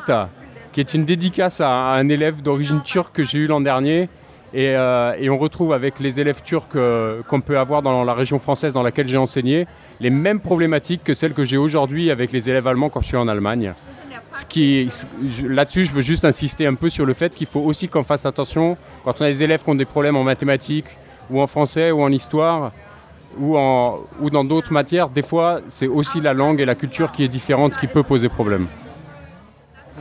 qui 0.72 0.80
est 0.80 0.92
une 0.92 1.06
dédicace 1.06 1.62
à, 1.62 1.70
un 1.94 2.08
élève 2.08 2.42
d'origine 2.42 2.82
turque 2.82 3.14
que 3.14 3.24
j'ai 3.24 3.38
eu 3.38 3.46
l'an 3.46 3.60
dernier. 3.60 4.10
Et, 4.52 4.74
on 4.76 5.38
retrouve 5.38 5.72
avec 5.72 6.00
les 6.00 6.20
élèves 6.20 6.40
turcs 6.42 6.78
qu'on 7.26 7.40
peut 7.40 7.58
avoir 7.58 7.82
dans 7.82 8.04
la 8.04 8.14
région 8.14 8.38
française 8.38 8.72
dans 8.72 8.82
laquelle 8.82 9.08
j'ai 9.08 9.16
enseigné 9.16 9.66
les 10.00 10.08
mêmes 10.08 10.40
problématiques 10.40 11.02
que 11.04 11.14
celles 11.14 11.34
que 11.34 11.44
j'ai 11.44 11.56
aujourd'hui 11.56 12.10
avec 12.10 12.32
les 12.32 12.48
élèves 12.48 12.66
allemands 12.66 12.88
quand 12.88 13.00
je 13.00 13.08
suis 13.08 13.16
en 13.16 13.28
Allemagne. 13.28 13.74
Là-dessus, 15.44 15.86
je 15.86 15.92
veux 15.92 16.02
juste 16.02 16.24
insister 16.24 16.66
un 16.66 16.74
peu 16.74 16.90
sur 16.90 17.06
le 17.06 17.14
fait 17.14 17.34
qu'il 17.34 17.46
faut 17.46 17.60
aussi 17.60 17.88
qu'on 17.88 18.02
fasse 18.02 18.26
attention 18.26 18.76
quand 19.04 19.20
on 19.20 19.24
a 19.24 19.28
des 19.28 19.42
élèves 19.42 19.62
qui 19.62 19.70
ont 19.70 19.74
des 19.74 19.84
problèmes 19.84 20.16
en 20.16 20.24
mathématiques 20.24 20.86
ou 21.30 21.40
en 21.40 21.46
français 21.46 21.90
ou 21.90 22.02
en 22.02 22.12
histoire 22.12 22.72
ou, 23.38 23.56
en, 23.56 24.00
ou 24.20 24.30
dans 24.30 24.44
d'autres 24.44 24.72
matières. 24.72 25.08
Des 25.08 25.22
fois, 25.22 25.60
c'est 25.68 25.86
aussi 25.86 26.20
la 26.20 26.34
langue 26.34 26.60
et 26.60 26.64
la 26.64 26.74
culture 26.74 27.12
qui 27.12 27.24
est 27.24 27.28
différente 27.28 27.76
qui 27.78 27.86
peut 27.86 28.02
poser 28.02 28.28
problème. 28.28 28.66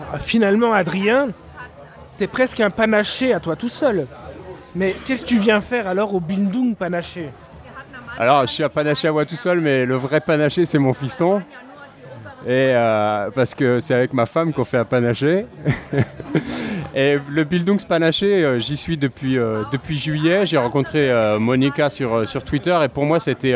Alors, 0.09 0.21
Finalement, 0.21 0.73
Adrien, 0.73 1.29
t'es 2.17 2.27
presque 2.27 2.59
un 2.59 2.69
panaché 2.69 3.33
à 3.33 3.39
toi 3.39 3.55
tout 3.55 3.69
seul. 3.69 4.07
Mais 4.75 4.93
qu'est-ce 5.07 5.23
que 5.23 5.27
tu 5.27 5.39
viens 5.39 5.61
faire 5.61 5.87
alors 5.87 6.13
au 6.13 6.19
Bildung 6.19 6.75
panaché? 6.75 7.29
Alors, 8.17 8.41
je 8.45 8.51
suis 8.51 8.63
à 8.63 8.69
panaché 8.69 9.07
à 9.07 9.11
moi 9.11 9.25
tout 9.25 9.35
seul, 9.35 9.59
mais 9.59 9.85
le 9.85 9.95
vrai 9.95 10.21
panaché, 10.21 10.65
c'est 10.65 10.79
mon 10.79 10.93
fiston. 10.93 11.41
Et 12.47 12.73
euh, 12.75 13.29
parce 13.33 13.55
que 13.55 13.79
c'est 13.79 13.95
avec 13.95 14.13
ma 14.13 14.27
femme 14.27 14.53
qu'on 14.53 14.65
fait 14.65 14.77
un 14.77 14.85
panaché. 14.85 15.47
et 16.95 17.17
le 17.27 17.43
Bildungspanaché, 17.43 18.43
euh, 18.43 18.59
j'y 18.59 18.77
suis 18.77 18.97
depuis, 18.97 19.39
euh, 19.39 19.63
depuis 19.71 19.97
juillet. 19.97 20.45
J'ai 20.45 20.57
rencontré 20.57 21.09
euh, 21.11 21.39
Monica 21.39 21.89
sur, 21.89 22.27
sur 22.27 22.43
Twitter 22.43 22.77
et 22.83 22.87
pour 22.87 23.05
moi, 23.05 23.19
c'était 23.19 23.55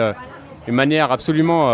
une 0.67 0.73
manière 0.73 1.11
absolument 1.11 1.69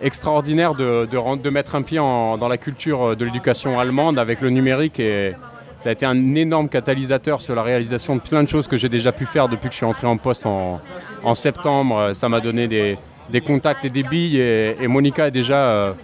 extraordinaire 0.00 0.74
de, 0.74 1.06
de, 1.06 1.50
mettre 1.50 1.76
un 1.76 1.82
pied 1.82 2.00
en- 2.00 2.36
dans 2.36 2.48
la 2.48 2.58
culture 2.58 3.16
de 3.16 3.24
l'éducation 3.24 3.78
allemande 3.78 4.18
avec 4.18 4.40
le 4.40 4.50
numérique. 4.50 4.98
Et 4.98 5.34
ça 5.78 5.90
a 5.90 5.92
été 5.92 6.04
un 6.04 6.34
énorme 6.34 6.68
catalyseur 6.68 7.40
sur 7.40 7.54
la 7.54 7.62
réalisation 7.62 8.16
de 8.16 8.20
plein 8.20 8.42
de 8.42 8.48
choses 8.48 8.66
que 8.66 8.76
j'ai 8.76 8.88
déjà 8.88 9.12
pu 9.12 9.24
faire 9.24 9.48
depuis 9.48 9.68
que 9.68 9.72
je 9.72 9.76
suis 9.78 9.86
entré 9.86 10.08
en 10.08 10.16
poste 10.16 10.46
en, 10.46 10.80
en 11.22 11.34
septembre. 11.36 12.10
Ça 12.12 12.28
m'a 12.28 12.40
donné 12.40 12.66
des, 12.66 12.98
des 13.30 13.40
contacts 13.40 13.84
et 13.84 13.90
des 13.90 14.02
billes. 14.02 14.40
Et, 14.40 14.76
et 14.80 14.88
Monica 14.88 15.24
a 15.24 15.30
déjà, 15.30 15.94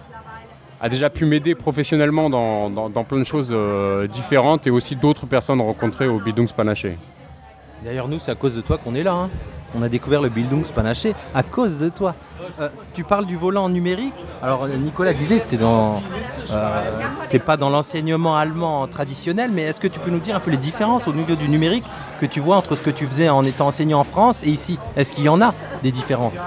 a 0.81 0.89
déjà 0.89 1.09
pu 1.09 1.25
m'aider 1.25 1.53
professionnellement 1.53 2.29
dans, 2.29 3.03
plein 3.03 3.19
de 3.19 3.23
choses 3.23 3.49
euh, 3.51 4.07
différentes 4.07 4.65
et 4.65 4.71
aussi 4.71 4.95
d'autres 4.95 5.27
personnes 5.27 5.61
rencontrées 5.61 6.07
au 6.07 6.19
Bildungspanaché. 6.19 6.97
D'ailleurs, 7.83 8.07
nous, 8.07 8.19
c'est 8.19 8.31
à 8.31 8.35
cause 8.35 8.55
de 8.55 8.61
toi 8.61 8.77
qu'on 8.77 8.95
est 8.95 9.03
là. 9.03 9.13
hein. 9.13 9.29
On 9.73 9.81
a 9.83 9.89
découvert 9.89 10.21
le 10.21 10.29
Bildungspanaché 10.29 11.13
à 11.33 11.43
cause 11.43 11.79
de 11.79 11.89
toi. 11.89 12.13
Euh, 12.59 12.67
tu 12.93 13.03
parles 13.03 13.25
du 13.25 13.37
volant 13.37 13.69
numérique. 13.69 14.13
Alors, 14.41 14.63
euh, 14.63 14.75
Nicolas 14.75 15.13
disait 15.13 15.39
que 15.39 15.49
tu 15.49 15.57
n'es 15.57 17.39
pas 17.39 17.57
dans 17.57 17.69
l'enseignement 17.69 18.35
allemand 18.35 18.87
traditionnel, 18.87 19.51
mais 19.53 19.61
est-ce 19.61 19.79
que 19.79 19.87
tu 19.87 19.99
peux 19.99 20.09
nous 20.09 20.19
dire 20.19 20.35
un 20.35 20.39
peu 20.39 20.51
les 20.51 20.57
différences 20.57 21.07
au 21.07 21.13
niveau 21.13 21.35
du 21.35 21.47
numérique 21.47 21.85
que 22.19 22.25
tu 22.25 22.39
vois 22.39 22.57
entre 22.57 22.75
ce 22.75 22.81
que 22.81 22.89
tu 22.89 23.05
faisais 23.05 23.29
en 23.29 23.43
étant 23.45 23.67
enseignant 23.67 23.99
en 23.99 24.03
France 24.03 24.43
et 24.43 24.49
ici? 24.49 24.77
Est-ce 24.97 25.13
qu'il 25.13 25.23
y 25.23 25.29
en 25.29 25.41
a 25.41 25.53
des 25.83 25.91
différences? 25.91 26.37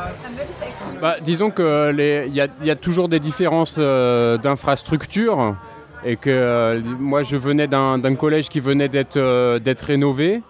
Bah, 1.04 1.16
disons 1.20 1.50
qu'il 1.50 2.00
y, 2.32 2.66
y 2.66 2.70
a 2.70 2.76
toujours 2.76 3.10
des 3.10 3.20
différences 3.20 3.76
euh, 3.78 4.38
d'infrastructure 4.38 5.54
et 6.02 6.16
que 6.16 6.30
euh, 6.30 6.80
moi 6.98 7.22
je 7.22 7.36
venais 7.36 7.66
d'un 7.66 8.14
collège 8.14 8.48
qui 8.48 8.58
venait 8.58 8.88
d'être 8.88 9.18
euh, 9.18 9.58
d'être 9.58 9.82
rénové 9.82 10.40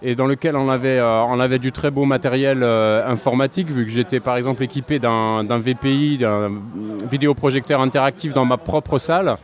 et 0.00 0.14
dans 0.14 0.24
lequel 0.24 0.56
on 0.56 0.70
avait, 0.70 1.58
du 1.58 1.72
très 1.72 1.90
beau 1.90 2.06
matériel 2.06 2.62
informatique 2.62 3.68
vu 3.68 3.84
que 3.84 3.90
j'étais 3.90 4.18
par 4.18 4.38
exemple 4.38 4.62
équipé 4.62 4.98
d'un 4.98 5.42
VPI, 5.42 6.16
d'un 6.16 6.52
vidéoprojecteur 7.10 7.82
interactif 7.82 8.32
dans 8.32 8.46
ma 8.46 8.56
propre 8.56 8.98
salle 8.98 9.34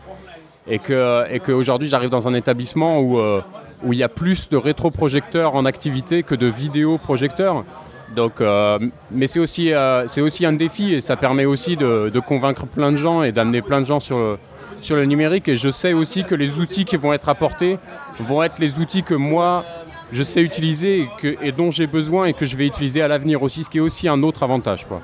et 0.67 0.79
qu'aujourd'hui 0.79 1.91
j'arrive 1.91 2.09
dans 2.09 2.27
un 2.27 2.33
établissement 2.33 3.03
où 3.03 3.93
il 3.93 3.99
y 3.99 4.03
a 4.03 4.09
plus 4.09 4.49
de 4.49 4.57
rétroprojecteurs 4.57 5.57
en 5.57 5.67
activité 5.67 6.23
que 6.23 6.35
de 6.35 6.47
vidéoprojecteurs. 6.47 7.65
Donc, 8.15 8.41
euh, 8.41 8.79
mais 9.11 9.27
c'est 9.27 9.39
aussi, 9.39 9.73
euh, 9.73 10.07
aussi 10.19 10.47
un 10.47 10.53
défi 10.53 10.95
et 10.95 11.01
ça 11.01 11.17
permet 11.17 11.45
aussi 11.45 11.77
de, 11.77 12.21
convaincre 12.21 12.67
plein 12.67 12.93
de 12.93 12.97
gens 12.97 13.23
et 13.23 13.33
d'amener 13.33 13.63
plein 13.63 13.81
de 13.81 13.87
gens 13.87 14.01
sur 14.01 14.19
le, 14.19 14.39
sur 14.81 14.97
le 14.97 15.05
numérique. 15.05 15.49
Et 15.49 15.57
je 15.57 15.71
sais 15.73 15.93
aussi 15.93 16.25
que 16.25 16.35
les 16.35 16.59
outils 16.59 16.85
qui 16.85 16.97
vont 16.97 17.13
être 17.13 17.29
apportés 17.29 17.79
vont 18.21 18.43
être 18.43 18.59
les 18.59 18.79
outils 18.79 19.03
que 19.03 19.15
moi 19.15 19.65
je 20.13 20.23
sais 20.23 20.43
utiliser 20.43 21.09
et, 21.23 21.39
et 21.43 21.53
dont 21.53 21.71
j'ai 21.71 21.87
besoin 21.87 22.27
et 22.27 22.35
que 22.35 22.47
je 22.47 22.57
vais 22.57 22.67
utiliser 22.67 23.03
à 23.03 23.09
l'avenir 23.09 23.43
aussi, 23.43 23.65
ce 23.65 23.71
qui 23.71 23.79
est 23.79 23.81
aussi 23.81 24.07
un 24.07 24.23
autre 24.23 24.43
avantage. 24.43 24.87
Quoi. 24.87 25.01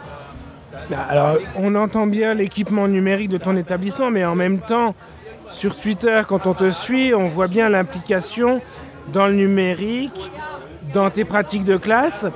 Alors, 1.09 1.37
on 1.57 1.75
entend 1.75 2.07
bien 2.07 2.35
l'équipement 2.35 2.89
numérique 2.89 3.29
de 3.29 3.39
ton 3.39 3.57
établissement, 3.57 4.11
mais 4.11 4.25
en 4.25 4.35
même 4.35 4.59
temps, 4.59 4.95
sur 5.49 5.77
Twitter, 5.77 6.23
quand 6.29 6.47
on 6.47 6.55
te 6.55 6.71
suit, 6.71 7.15
on 7.15 7.27
voit 7.29 7.49
bien 7.49 7.69
l'implication 7.69 8.61
dans 9.13 9.27
le 9.27 9.35
numérique, 9.35 10.31
dans 10.93 11.11
tes 11.11 11.25
pratiques 11.25 11.65
de 11.65 11.77
classe. 11.77 12.27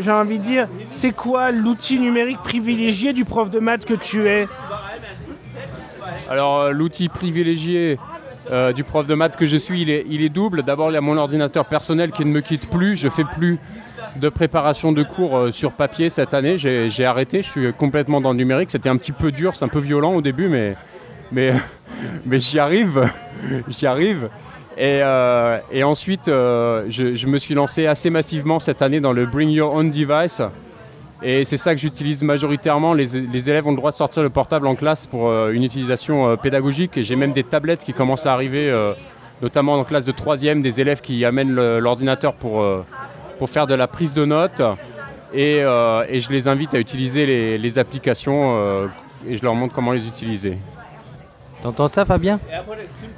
J'ai 0.00 0.10
envie 0.10 0.38
de 0.38 0.44
dire, 0.44 0.68
c'est 0.88 1.12
quoi 1.12 1.50
l'outil 1.50 2.00
numérique 2.00 2.38
privilégié 2.42 3.12
du 3.12 3.24
prof 3.24 3.50
de 3.50 3.58
maths 3.58 3.84
que 3.84 3.94
tu 3.94 4.28
es? 4.28 4.46
Alors 6.28 6.60
euh, 6.60 6.70
l'outil 6.72 7.08
privilégié 7.08 7.98
euh, 8.50 8.72
du 8.72 8.84
prof 8.84 9.06
de 9.06 9.14
maths 9.14 9.36
que 9.36 9.46
je 9.46 9.56
suis, 9.56 9.82
il 9.82 9.90
est, 9.90 10.04
il 10.08 10.22
est 10.22 10.28
double. 10.28 10.62
D'abord, 10.62 10.90
il 10.90 10.94
y 10.94 10.96
a 10.96 11.00
mon 11.00 11.16
ordinateur 11.16 11.66
personnel 11.66 12.10
qui 12.10 12.24
ne 12.24 12.30
me 12.30 12.40
quitte 12.40 12.68
plus. 12.68 12.96
Je 12.96 13.08
fais 13.08 13.24
plus 13.24 13.58
de 14.16 14.28
préparation 14.28 14.92
de 14.92 15.02
cours 15.02 15.36
euh, 15.36 15.50
sur 15.50 15.72
papier 15.72 16.10
cette 16.10 16.34
année. 16.34 16.56
J'ai 16.56 17.04
arrêté, 17.04 17.42
je 17.42 17.50
suis 17.50 17.72
complètement 17.72 18.20
dans 18.20 18.30
le 18.30 18.36
numérique. 18.36 18.70
C'était 18.70 18.88
un 18.88 18.96
petit 18.96 19.12
peu 19.12 19.32
dur, 19.32 19.56
c'est 19.56 19.64
un 19.64 19.68
peu 19.68 19.80
violent 19.80 20.14
au 20.14 20.22
début, 20.22 20.48
mais, 20.48 20.76
mais, 21.30 21.54
mais 22.26 22.40
j'y 22.40 22.58
arrive. 22.58 23.10
j'y 23.68 23.86
arrive. 23.86 24.28
Et, 24.80 25.00
euh, 25.02 25.58
et 25.72 25.82
ensuite, 25.82 26.28
euh, 26.28 26.84
je, 26.88 27.16
je 27.16 27.26
me 27.26 27.38
suis 27.40 27.54
lancé 27.54 27.86
assez 27.86 28.10
massivement 28.10 28.60
cette 28.60 28.80
année 28.80 29.00
dans 29.00 29.12
le 29.12 29.26
Bring 29.26 29.50
Your 29.50 29.74
Own 29.74 29.90
Device, 29.90 30.40
Et 31.22 31.42
c'est 31.44 31.56
ça 31.56 31.74
que 31.74 31.80
j'utilise 31.80 32.22
majoritairement. 32.22 32.94
Les, 32.94 33.06
les 33.20 33.50
élèves 33.50 33.66
ont 33.66 33.72
le 33.72 33.76
droit 33.76 33.90
de 33.90 33.96
sortir 33.96 34.22
le 34.22 34.30
portable 34.30 34.66
en 34.68 34.76
classe 34.76 35.06
pour 35.06 35.28
euh, 35.28 35.50
une 35.50 35.64
utilisation 35.64 36.28
euh, 36.28 36.36
pédagogique. 36.36 36.96
Et 36.96 37.02
j'ai 37.02 37.16
même 37.16 37.32
des 37.32 37.42
tablettes 37.42 37.82
qui 37.84 37.92
commencent 37.92 38.26
à 38.26 38.32
arriver, 38.32 38.70
euh, 38.70 38.92
notamment 39.42 39.74
en 39.74 39.84
classe 39.84 40.04
de 40.04 40.12
troisième, 40.12 40.62
des 40.62 40.80
élèves 40.80 41.00
qui 41.00 41.24
amènent 41.24 41.54
l'ordinateur 41.78 42.34
pour, 42.34 42.62
euh, 42.62 42.84
pour 43.38 43.50
faire 43.50 43.66
de 43.66 43.74
la 43.74 43.88
prise 43.88 44.14
de 44.14 44.24
notes. 44.24 44.62
Et, 45.34 45.60
euh, 45.62 46.04
et 46.08 46.20
je 46.20 46.30
les 46.30 46.46
invite 46.46 46.72
à 46.74 46.78
utiliser 46.78 47.26
les, 47.26 47.58
les 47.58 47.78
applications 47.78 48.54
euh, 48.56 48.86
et 49.28 49.36
je 49.36 49.42
leur 49.42 49.54
montre 49.56 49.74
comment 49.74 49.92
les 49.92 50.06
utiliser. 50.06 50.56
T'entends 51.64 51.88
ça, 51.88 52.04
Fabien? 52.04 52.38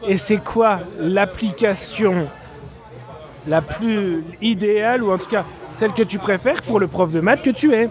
Et 0.06 0.16
c'est 0.16 0.38
quoi 0.38 0.80
l'application 0.98 2.28
la 3.46 3.62
plus 3.62 4.22
idéale, 4.40 5.02
ou 5.02 5.12
en 5.12 5.18
tout 5.18 5.28
cas 5.28 5.44
celle 5.72 5.92
que 5.92 6.02
tu 6.02 6.18
préfères 6.18 6.62
pour 6.62 6.80
le 6.80 6.86
prof 6.86 7.12
de 7.12 7.20
maths 7.20 7.42
que 7.42 7.50
tu 7.50 7.74
es? 7.74 7.88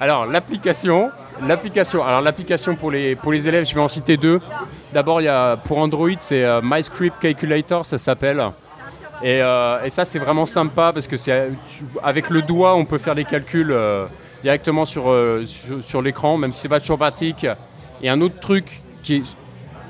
Alors 0.00 0.26
l'application, 0.26 1.10
l'application. 1.46 2.04
Alors 2.04 2.20
l'application 2.20 2.74
pour 2.74 2.90
les 2.90 3.16
pour 3.16 3.32
les 3.32 3.46
élèves, 3.46 3.66
je 3.66 3.74
vais 3.74 3.80
en 3.80 3.88
citer 3.88 4.16
deux. 4.16 4.40
D'abord, 4.92 5.20
il 5.20 5.24
y 5.24 5.28
a 5.28 5.56
pour 5.56 5.78
Android, 5.78 6.08
c'est 6.18 6.44
euh, 6.44 6.60
MyScript 6.62 7.16
Calculator, 7.20 7.84
ça 7.84 7.98
s'appelle. 7.98 8.42
Et, 9.22 9.40
euh, 9.42 9.84
et 9.84 9.90
ça, 9.90 10.04
c'est 10.04 10.18
vraiment 10.18 10.46
sympa 10.46 10.92
parce 10.92 11.06
que 11.06 11.16
c'est 11.16 11.50
tu- 11.68 11.84
avec 12.02 12.30
le 12.30 12.42
doigt, 12.42 12.74
on 12.74 12.84
peut 12.84 12.98
faire 12.98 13.14
les 13.14 13.24
calculs 13.24 13.70
euh, 13.70 14.06
directement 14.42 14.86
sur 14.86 15.10
euh, 15.10 15.44
sur, 15.44 15.82
sur 15.82 16.02
l'écran, 16.02 16.38
même 16.38 16.52
si 16.52 16.60
c'est 16.60 16.68
pas 16.68 16.80
toujours 16.80 16.98
pratique. 16.98 17.46
Et 18.02 18.08
un 18.08 18.20
autre 18.22 18.40
truc 18.40 18.80
qui 19.02 19.16
est 19.16 19.22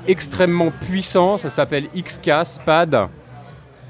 extrêmement 0.07 0.71
puissant, 0.71 1.37
ça 1.37 1.49
s'appelle 1.49 1.87
XCAS 1.95 2.59
Pad. 2.65 3.07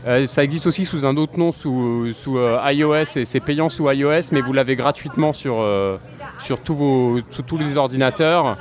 Euh, 0.08 0.26
ça 0.26 0.44
existe 0.44 0.66
aussi 0.66 0.86
sous 0.86 1.06
un 1.06 1.16
autre 1.16 1.38
nom, 1.38 1.52
sous, 1.52 2.12
sous 2.14 2.38
euh, 2.38 2.60
iOS, 2.72 3.18
et 3.18 3.26
c'est 3.26 3.40
payant 3.40 3.70
sous 3.70 3.90
iOS, 3.90 4.32
mais 4.32 4.42
vous 4.42 4.54
l'avez 4.54 4.76
gratuitement 4.76 5.32
sur, 5.32 5.62
euh, 5.62 5.98
sur, 6.40 6.60
tous 6.60 6.74
vos, 6.74 7.20
sur 7.30 7.44
tous 7.44 7.58
les 7.58 7.78
ordinateurs. 7.78 8.58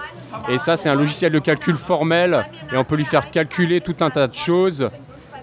Et 0.48 0.58
ça, 0.58 0.76
c'est 0.76 0.88
un 0.88 0.94
logiciel 0.94 1.32
de 1.32 1.38
calcul 1.38 1.76
formel, 1.76 2.46
et 2.72 2.76
on 2.76 2.84
peut 2.84 2.96
lui 2.96 3.04
faire 3.04 3.30
calculer 3.30 3.80
tout 3.80 3.96
un 4.00 4.10
tas 4.10 4.26
de 4.26 4.34
choses. 4.34 4.90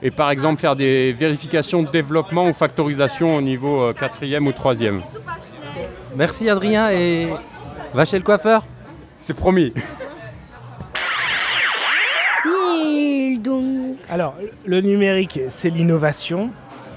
Et 0.01 0.11
par 0.11 0.29
exemple, 0.29 0.59
faire 0.61 0.75
des 0.75 1.11
vérifications 1.11 1.83
de 1.83 1.89
développement 1.89 2.47
ou 2.47 2.53
factorisation 2.53 3.35
au 3.35 3.41
niveau 3.41 3.81
euh, 3.81 3.93
quatrième 3.93 4.47
ou 4.47 4.51
troisième. 4.51 5.01
Merci 6.15 6.49
Adrien 6.49 6.89
et 6.91 7.27
va 7.93 8.05
chez 8.05 8.17
le 8.17 8.23
coiffeur. 8.23 8.63
C'est 9.19 9.35
promis. 9.35 9.73
Alors, 14.09 14.35
le 14.65 14.81
numérique, 14.81 15.39
c'est 15.49 15.69
l'innovation. 15.69 16.49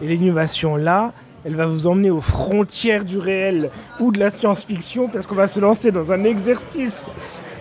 Et 0.02 0.06
l'innovation, 0.06 0.76
là, 0.76 1.12
elle 1.44 1.54
va 1.54 1.66
vous 1.66 1.86
emmener 1.86 2.10
aux 2.10 2.20
frontières 2.20 3.04
du 3.04 3.18
réel 3.18 3.70
ou 3.98 4.12
de 4.12 4.18
la 4.18 4.30
science-fiction, 4.30 5.08
parce 5.08 5.26
qu'on 5.26 5.34
va 5.34 5.48
se 5.48 5.60
lancer 5.60 5.90
dans 5.90 6.12
un 6.12 6.24
exercice 6.24 7.08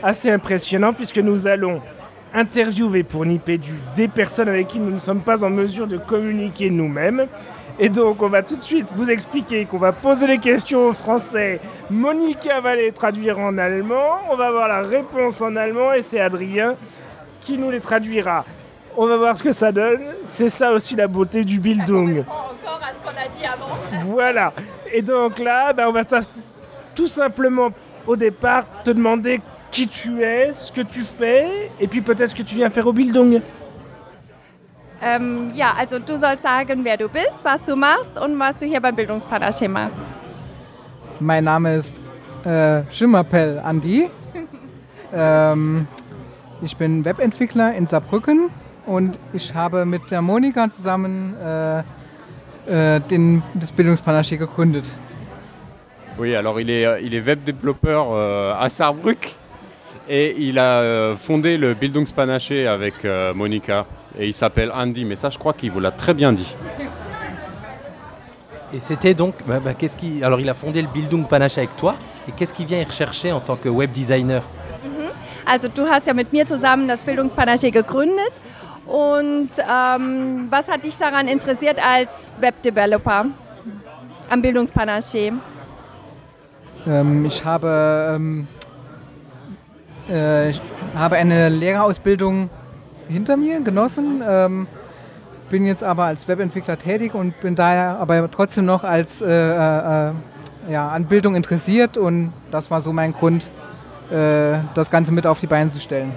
assez 0.04 0.30
impressionnant, 0.30 0.94
puisque 0.94 1.20
nous 1.20 1.48
allons 1.48 1.82
interviewer 2.34 3.04
pour 3.04 3.26
Nipédu 3.26 3.74
des 3.96 4.08
personnes 4.08 4.50
avec 4.50 4.68
qui 4.68 4.80
nous 4.80 4.92
ne 4.92 5.00
sommes 5.00 5.22
pas 5.22 5.44
en 5.44 5.50
mesure 5.50 5.88
de 5.88 5.98
communiquer 5.98 6.70
nous-mêmes. 6.70 7.26
Et 7.82 7.90
donc, 7.90 8.22
on 8.22 8.28
va 8.28 8.44
tout 8.44 8.58
de 8.58 8.62
suite 8.62 8.92
vous 8.96 9.10
expliquer 9.10 9.66
qu'on 9.66 9.78
va 9.78 9.94
poser 9.94 10.28
les 10.28 10.38
questions 10.38 10.90
en 10.90 10.94
français. 10.94 11.62
Monica 11.90 12.60
va 12.60 12.76
les 12.76 12.92
traduire 12.92 13.40
en 13.40 13.58
allemand. 13.58 14.20
On 14.30 14.36
va 14.36 14.48
avoir 14.48 14.68
la 14.68 14.82
réponse 14.82 15.42
en 15.42 15.56
allemand 15.56 15.94
et 15.94 16.02
c'est 16.02 16.20
Adrien 16.20 16.76
qui 17.42 17.58
nous 17.58 17.72
les 17.72 17.80
traduira. 17.80 18.44
On 19.02 19.08
va 19.08 19.16
voir 19.16 19.38
ce 19.38 19.44
que 19.44 19.54
ça 19.54 19.72
donne. 19.72 20.02
C'est 20.26 20.50
ça 20.50 20.74
aussi 20.74 20.94
la 20.94 21.08
beauté 21.08 21.46
du 21.46 21.58
Bildung. 21.58 22.20
encore 22.20 22.82
à 22.84 22.94
ce 22.94 23.00
qu'on 23.00 23.16
a 23.16 23.30
dit 23.34 23.46
avant. 23.46 23.74
Voilà. 24.04 24.52
Et 24.92 25.02
donc 25.02 25.40
là, 25.40 25.72
ben, 25.72 25.88
on 25.88 25.94
va 25.94 26.02
tout 26.94 27.08
simplement 27.08 27.70
au 28.06 28.18
départ 28.18 28.66
te 28.84 28.90
demander 28.90 29.40
qui 29.72 29.88
tu 29.88 30.22
es, 30.22 30.52
ce 30.52 30.70
que 30.70 30.82
tu 30.82 31.00
fais, 31.00 31.48
et 31.80 31.88
puis 31.88 32.02
peut-être 32.02 32.32
ce 32.32 32.36
que 32.36 32.44
tu 32.44 32.56
viens 32.56 32.70
faire 32.70 32.86
au 32.88 32.92
Bildung. 32.92 33.42
Ähm, 35.02 35.52
ja, 35.56 35.68
also 35.80 35.98
du 36.00 36.18
sollst 36.18 36.44
sagen, 36.44 36.84
wer 36.84 36.98
du 36.98 37.08
bist, 37.08 37.38
was 37.46 37.64
du 37.64 37.76
machst 37.78 38.20
und 38.20 38.38
was 38.38 38.58
du 38.58 38.66
hier 38.66 38.82
beim 38.82 38.98
Bildungspanaché 38.98 39.70
machst. 39.70 39.96
Mein 41.22 41.46
Name 41.46 41.78
ist 41.78 41.96
äh, 42.44 42.82
Schimmerpell 42.92 43.62
Andi. 43.64 44.10
ähm, 45.14 45.88
ich 46.62 46.76
bin 46.76 47.06
Webentwickler 47.06 47.74
in 47.78 47.88
Saarbrücken 47.88 48.50
und 48.90 49.18
ich 49.34 49.54
habe 49.54 49.86
mit 49.86 50.10
der 50.10 50.22
Monika 50.22 50.68
zusammen 50.70 51.36
äh, 51.38 51.80
äh, 52.96 53.00
den, 53.00 53.44
das 53.54 53.72
Bildungspanaché 53.72 54.38
gegründet. 54.38 54.92
Oui, 56.18 56.36
alors 56.36 56.60
il 56.60 56.70
est, 56.70 57.02
il 57.04 57.14
est 57.14 57.26
web 57.26 57.44
développeur 57.46 58.08
euh, 58.12 58.54
à 58.60 58.68
Saarbrück 58.68 59.36
et 60.10 60.36
il 60.40 60.58
a 60.58 60.80
euh, 60.82 61.16
fondé 61.16 61.58
le 61.58 61.76
Bildungspanaché 61.76 62.68
avec 62.68 63.06
euh, 63.06 63.34
Monica 63.34 63.86
et 64.18 64.26
il 64.26 64.34
s'appelle 64.34 64.72
Andy, 64.72 65.06
mais 65.06 65.16
ça 65.16 65.30
je 65.30 65.38
crois 65.38 65.54
qu'il 65.54 65.72
vous 65.72 65.80
l'a 65.80 65.92
très 65.92 66.16
bien 66.16 66.34
dit. 66.34 66.56
Et 68.74 68.80
c'était 68.80 69.14
donc, 69.14 69.36
bah, 69.48 69.60
bah, 69.64 69.74
qu'est-ce 69.74 69.98
qui, 69.98 70.24
alors 70.24 70.40
il 70.40 70.50
a 70.50 70.54
fondé 70.54 70.82
le 70.82 70.88
Bildung 70.88 71.28
Panache 71.28 71.58
avec 71.58 71.76
toi. 71.78 71.96
Et 72.28 72.32
qu'est-ce 72.32 72.54
qu'il 72.54 72.68
vient 72.68 72.80
y 72.80 72.84
rechercher 72.84 73.32
en 73.32 73.40
tant 73.40 73.56
que 73.56 73.70
web 73.70 73.92
designer? 73.92 74.42
Also 75.46 75.68
du 75.68 75.82
hast 75.82 76.06
ja 76.06 76.14
mit 76.14 76.32
mir 76.32 76.46
zusammen 76.48 76.88
das 76.88 77.02
Bildungspanaché 77.02 77.72
gegründet. 77.72 78.34
Und 78.90 79.52
ähm, 79.60 80.48
was 80.50 80.68
hat 80.68 80.84
dich 80.84 80.98
daran 80.98 81.28
interessiert 81.28 81.78
als 81.86 82.10
Webdeveloper 82.40 83.26
am 84.32 84.42
Bildungspanaché? 84.42 85.34
Ähm, 86.88 87.26
ich 87.26 87.46
habe, 87.46 88.16
ähm, 88.16 88.48
äh, 90.10 90.50
ich 90.50 90.62
habe 90.96 91.18
eine 91.18 91.50
Lehrerausbildung 91.50 92.50
hinter 93.08 93.38
mir 93.38 93.62
genossen, 93.62 94.24
ähm, 94.28 94.68
bin 95.52 95.68
jetzt 95.68 95.84
aber 95.84 96.06
als 96.06 96.28
Webentwickler 96.28 96.78
tätig 96.80 97.14
und 97.14 97.40
bin 97.42 97.54
daher 97.54 97.98
aber 98.00 98.30
trotzdem 98.32 98.66
noch 98.66 98.84
als, 98.84 99.22
äh, 99.22 99.28
äh, 99.28 100.12
ja, 100.68 100.90
an 100.90 101.06
Bildung 101.06 101.36
interessiert 101.36 101.96
und 101.96 102.34
das 102.50 102.72
war 102.72 102.82
so 102.82 102.92
mein 102.92 103.14
Grund, 103.14 103.52
äh, 104.12 104.58
das 104.74 104.90
Ganze 104.90 105.12
mit 105.12 105.28
auf 105.28 105.40
die 105.40 105.48
Beine 105.48 105.70
zu 105.70 105.80
stellen. 105.80 106.12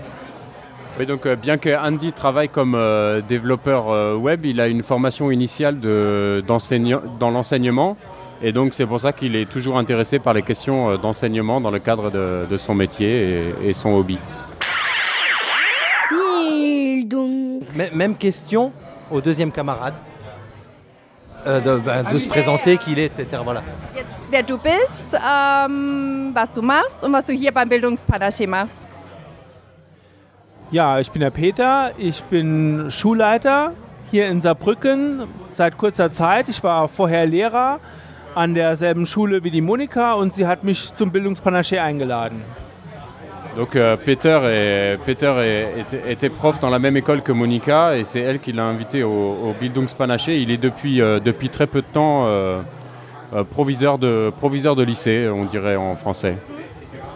Oui, 1.02 1.06
donc 1.08 1.26
euh, 1.26 1.34
bien 1.34 1.58
que 1.58 1.76
Andy 1.76 2.12
travaille 2.12 2.48
comme 2.48 2.76
euh, 2.76 3.22
développeur 3.22 3.90
euh, 3.90 4.14
web, 4.14 4.46
il 4.46 4.60
a 4.60 4.68
une 4.68 4.84
formation 4.84 5.32
initiale 5.32 5.80
de, 5.80 6.44
dans 6.46 7.30
l'enseignement. 7.32 7.96
Et 8.40 8.52
donc 8.52 8.72
c'est 8.72 8.86
pour 8.86 9.00
ça 9.00 9.12
qu'il 9.12 9.34
est 9.34 9.50
toujours 9.50 9.78
intéressé 9.78 10.20
par 10.20 10.32
les 10.32 10.42
questions 10.42 10.90
euh, 10.90 10.98
d'enseignement 10.98 11.60
dans 11.60 11.72
le 11.72 11.80
cadre 11.80 12.12
de, 12.12 12.46
de 12.48 12.56
son 12.56 12.76
métier 12.76 13.40
et, 13.64 13.70
et 13.70 13.72
son 13.72 13.94
hobby. 13.94 14.16
Même 17.92 18.14
question 18.14 18.70
au 19.10 19.20
deuxième 19.20 19.50
camarade. 19.50 19.94
Euh, 21.48 21.58
de, 21.58 21.80
bah, 21.80 22.04
de 22.04 22.18
se 22.18 22.28
présenter, 22.28 22.76
qui 22.76 22.92
il 22.92 23.00
est, 23.00 23.06
etc. 23.06 23.26
Voilà. 23.42 23.62
Jetzt, 23.96 24.06
wer 24.30 24.44
du 24.44 24.52
bist, 24.52 25.14
ähm, 25.14 26.30
was 26.32 26.52
du 26.52 26.60
machst 26.62 27.02
und 27.02 27.12
was 27.12 27.24
du 27.24 27.32
hier 27.32 27.50
beim 27.50 27.68
Bildungspanaché 27.68 28.46
machst. 28.46 28.76
Ja, 30.72 30.98
ich 31.00 31.10
bin 31.10 31.20
der 31.20 31.30
Peter, 31.30 31.92
ich 31.98 32.22
bin 32.24 32.90
Schulleiter 32.90 33.72
hier 34.10 34.28
in 34.28 34.40
Saarbrücken 34.40 35.22
seit 35.50 35.76
kurzer 35.76 36.10
Zeit. 36.10 36.48
Ich 36.48 36.62
war 36.64 36.88
vorher 36.88 37.26
Lehrer 37.26 37.78
an 38.34 38.54
derselben 38.54 39.04
Schule 39.06 39.44
wie 39.44 39.50
die 39.50 39.60
Monika 39.60 40.14
und 40.14 40.32
sie 40.32 40.46
hat 40.46 40.64
mich 40.64 40.94
zum 40.94 41.12
Bildungspanaché 41.12 41.78
eingeladen. 41.78 42.40
Donc 43.54 43.76
euh, 43.76 43.98
Peter, 44.02 44.40
est- 44.50 44.96
Peter 45.04 45.34
est- 45.44 45.78
était, 45.78 46.10
était 46.12 46.30
prof 46.30 46.58
dans 46.60 46.70
la 46.70 46.78
même 46.78 46.96
école 46.96 47.20
que 47.20 47.32
Monica 47.32 47.94
et 47.94 48.02
c'est 48.04 48.20
elle 48.20 48.38
qui 48.40 48.52
l'a 48.52 48.64
invité 48.64 49.02
au, 49.04 49.10
au 49.10 49.54
Bildungspanaché. 49.60 50.38
Il 50.38 50.50
est 50.50 50.56
depuis, 50.56 51.02
euh, 51.02 51.20
depuis 51.20 51.50
très 51.50 51.66
peu 51.66 51.82
de 51.82 51.86
temps 51.92 52.24
euh, 52.28 52.62
euh, 53.34 53.44
proviseur, 53.44 53.98
de, 53.98 54.30
proviseur 54.38 54.74
de 54.74 54.82
lycée, 54.82 55.28
on 55.30 55.44
dirait 55.44 55.76
en 55.76 55.94
français. 55.96 56.36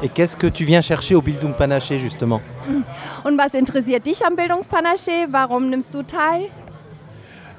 Et 0.03 0.09
qu'est-ce 0.09 0.37
que 0.37 0.47
tu 0.47 0.65
viens 0.65 0.83
chercher 0.83 1.15
au 1.15 1.23
Bildung 1.23 1.55
Panaché 1.55 1.99
justement 1.99 2.43
Und 3.25 3.39
was 3.39 3.55
interessiert 3.55 4.05
dich 4.05 4.25
am 4.27 4.37
Bildungspanaché? 4.37 5.29
Warum 5.31 5.71
nimmst 5.71 5.95
du 5.95 6.03
teil? 6.03 6.49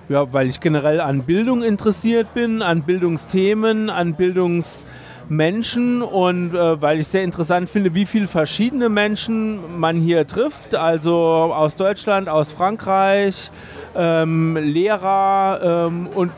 Ja, 0.08 0.32
weil 0.32 0.48
ich 0.48 0.60
generell 0.60 1.02
an 1.02 1.24
Bildung 1.24 1.64
interessiert 1.64 2.34
bin, 2.36 2.62
an 2.62 2.84
Bildungsthemen, 2.84 3.90
an 3.90 4.14
Bildungsmenschen 4.14 6.04
und 6.04 6.54
äh, 6.54 6.82
weil 6.82 7.00
ich 7.00 7.08
sehr 7.08 7.24
interessant 7.24 7.70
finde, 7.70 7.96
wie 7.96 8.06
viele 8.06 8.28
verschiedene 8.28 8.88
Menschen 8.88 9.80
man 9.80 9.98
hier 9.98 10.28
trifft. 10.28 10.76
Also 10.76 11.16
aus 11.16 11.76
Deutschland, 11.76 12.30
aus 12.30 12.52
Frankreich, 12.52 13.50
ähm, 13.96 14.56
Lehrer 14.56 15.88
ähm, 15.88 16.08
und 16.14 16.32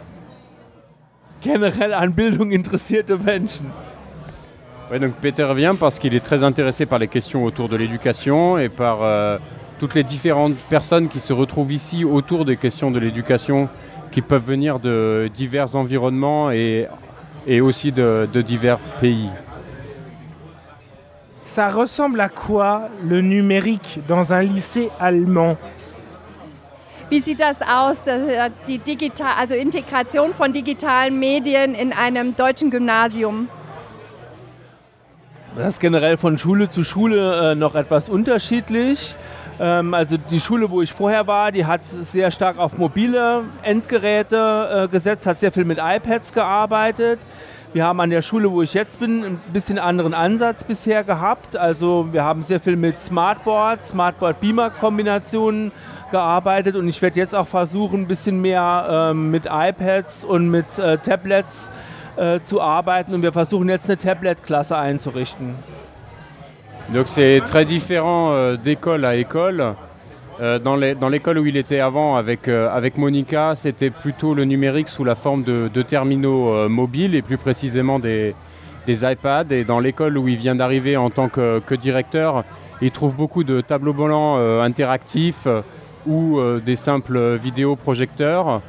generell 1.41 1.93
an 1.93 2.13
Bildung 2.13 2.51
interessierte 2.59 3.17
Menschen. 3.17 3.71
Donc 4.97 5.13
Peter 5.21 5.47
vient 5.55 5.75
parce 5.75 5.99
qu'il 5.99 6.15
est 6.15 6.19
très 6.19 6.43
intéressé 6.43 6.85
par 6.87 6.97
les 6.97 7.07
questions 7.07 7.43
autour 7.43 7.69
de 7.69 7.75
l'éducation 7.75 8.57
et 8.57 8.69
par 8.69 9.03
euh, 9.03 9.37
toutes 9.79 9.93
les 9.93 10.03
différentes 10.03 10.55
personnes 10.69 11.09
qui 11.09 11.19
se 11.19 11.31
retrouvent 11.31 11.71
ici 11.71 12.03
autour 12.03 12.43
des 12.43 12.57
questions 12.57 12.89
de 12.89 12.99
l'éducation, 12.99 13.69
qui 14.11 14.21
peuvent 14.21 14.43
venir 14.43 14.79
de 14.79 15.29
divers 15.33 15.75
environnements 15.75 16.49
et, 16.49 16.87
et 17.45 17.61
aussi 17.61 17.91
de, 17.91 18.27
de 18.33 18.41
divers 18.41 18.79
pays. 18.99 19.29
Ça 21.45 21.69
ressemble 21.69 22.19
à 22.21 22.29
quoi 22.29 22.89
le 23.07 23.21
numérique 23.21 23.99
dans 24.07 24.33
un 24.33 24.41
lycée 24.41 24.89
allemand? 24.99 25.55
Wie 27.11 27.21
sieht 27.21 27.39
das 27.39 27.57
aus, 27.63 27.97
das- 28.05 28.51
die 28.67 28.77
digital, 28.77 29.33
also 29.35 29.55
Integration 29.55 30.31
von 30.33 30.51
digitalen 30.53 31.17
Medien 31.19 31.73
in 31.73 31.91
einem 31.91 32.35
deutschen 32.35 32.69
Gymnasium? 32.69 33.47
Das 35.55 35.73
ist 35.73 35.79
generell 35.79 36.17
von 36.17 36.37
Schule 36.37 36.69
zu 36.69 36.83
Schule 36.83 37.51
äh, 37.51 37.55
noch 37.55 37.75
etwas 37.75 38.07
unterschiedlich. 38.07 39.15
Ähm, 39.59 39.93
also 39.93 40.17
die 40.17 40.39
Schule, 40.39 40.69
wo 40.69 40.81
ich 40.81 40.93
vorher 40.93 41.25
war, 41.27 41.51
die 41.51 41.65
hat 41.65 41.81
sehr 42.01 42.29
stark 42.31 42.57
auf 42.57 42.77
mobile 42.77 43.43
Endgeräte 43.63 44.85
äh, 44.85 44.87
gesetzt, 44.87 45.25
hat 45.25 45.39
sehr 45.39 45.51
viel 45.51 45.65
mit 45.65 45.79
iPads 45.79 46.31
gearbeitet. 46.31 47.19
Wir 47.73 47.85
haben 47.85 47.99
an 47.99 48.09
der 48.09 48.21
Schule, 48.21 48.51
wo 48.51 48.61
ich 48.61 48.73
jetzt 48.73 48.99
bin, 48.99 49.23
ein 49.23 49.39
bisschen 49.51 49.79
anderen 49.79 50.13
Ansatz 50.13 50.63
bisher 50.63 51.03
gehabt. 51.03 51.55
Also 51.55 52.07
wir 52.11 52.23
haben 52.23 52.41
sehr 52.41 52.59
viel 52.59 52.75
mit 52.75 53.01
Smartboard, 53.01 53.83
Smartboard-Beamer-Kombinationen 53.85 55.71
gearbeitet 56.11 56.75
und 56.75 56.87
ich 56.87 57.01
werde 57.01 57.19
jetzt 57.19 57.35
auch 57.35 57.47
versuchen, 57.47 58.01
ein 58.01 58.07
bisschen 58.07 58.41
mehr 58.41 59.11
ähm, 59.11 59.29
mit 59.29 59.45
iPads 59.45 60.25
und 60.25 60.49
mit 60.49 60.79
äh, 60.79 60.97
Tablets 60.97 61.69
äh, 61.69 61.88
zu 62.43 62.59
arbeiten 62.59 63.13
und 63.13 63.21
wir 63.21 63.31
versuchen 63.31 63.69
jetzt. 63.69 63.89
Donc 66.93 67.07
c'est 67.07 67.41
très 67.45 67.65
différent 67.65 68.31
euh, 68.31 68.57
d'école 68.57 69.05
à 69.05 69.15
école. 69.15 69.75
Euh, 70.41 70.57
dans 70.57 70.75
l'école 71.09 71.37
où 71.37 71.45
il 71.45 71.55
était 71.55 71.81
avant 71.81 72.15
avec, 72.15 72.47
euh, 72.47 72.67
avec 72.73 72.97
Monica, 72.97 73.53
c'était 73.55 73.91
plutôt 73.91 74.33
le 74.33 74.45
numérique 74.45 74.87
sous 74.87 75.03
la 75.03 75.13
forme 75.13 75.43
de, 75.43 75.81
terminaux 75.83 76.67
mobiles 76.67 77.13
et 77.13 77.21
plus 77.21 77.37
précisément 77.37 77.99
des, 77.99 78.33
iPads. 78.87 79.51
Et 79.51 79.65
dans 79.65 79.79
l'école 79.79 80.17
où 80.17 80.27
il 80.27 80.37
vient 80.37 80.55
d'arriver 80.55 80.97
en 80.97 81.11
tant 81.11 81.29
que, 81.29 81.59
que 81.59 81.75
directeur, 81.75 82.43
il 82.81 82.89
trouve 82.89 83.13
beaucoup 83.13 83.43
de 83.43 83.61
tableaux 83.61 83.93
volants 83.93 84.37
interactifs 84.61 85.47
ou 86.07 86.39
des 86.65 86.75
simples 86.75 87.35
vidéoprojecteurs. 87.35 88.61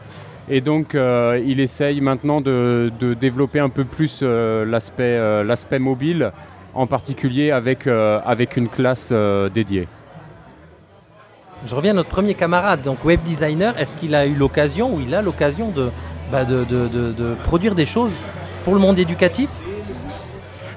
Et 0.52 0.60
donc 0.60 0.94
euh, 0.96 1.40
il 1.46 1.60
essaye 1.60 2.00
maintenant 2.00 2.40
de, 2.40 2.90
de 2.98 3.14
développer 3.14 3.60
un 3.60 3.68
peu 3.68 3.84
plus 3.84 4.18
euh, 4.22 4.64
l'aspect 4.64 5.16
euh, 5.16 5.44
l'aspect 5.44 5.78
mobile, 5.78 6.32
en 6.74 6.86
particulier 6.88 7.52
avec, 7.52 7.86
euh, 7.86 8.18
avec 8.26 8.56
une 8.56 8.68
classe 8.68 9.10
euh, 9.12 9.48
dédiée. 9.48 9.86
Je 11.66 11.74
reviens 11.74 11.92
à 11.92 11.94
notre 11.94 12.08
premier 12.08 12.34
camarade, 12.34 12.82
donc 12.82 13.04
web 13.04 13.20
designer. 13.22 13.78
Est-ce 13.78 13.94
qu'il 13.94 14.12
a 14.14 14.26
eu 14.26 14.34
l'occasion 14.34 14.94
ou 14.94 15.00
il 15.00 15.14
a 15.14 15.22
l'occasion 15.22 15.70
de, 15.70 15.90
bah, 16.32 16.44
de, 16.44 16.64
de- 16.64 16.88
de- 16.88 17.12
de 17.12 17.34
produire 17.44 17.74
des 17.76 17.86
choses 17.86 18.12
pour 18.64 18.74
le 18.74 18.80
monde 18.80 18.98
éducatif? 18.98 19.50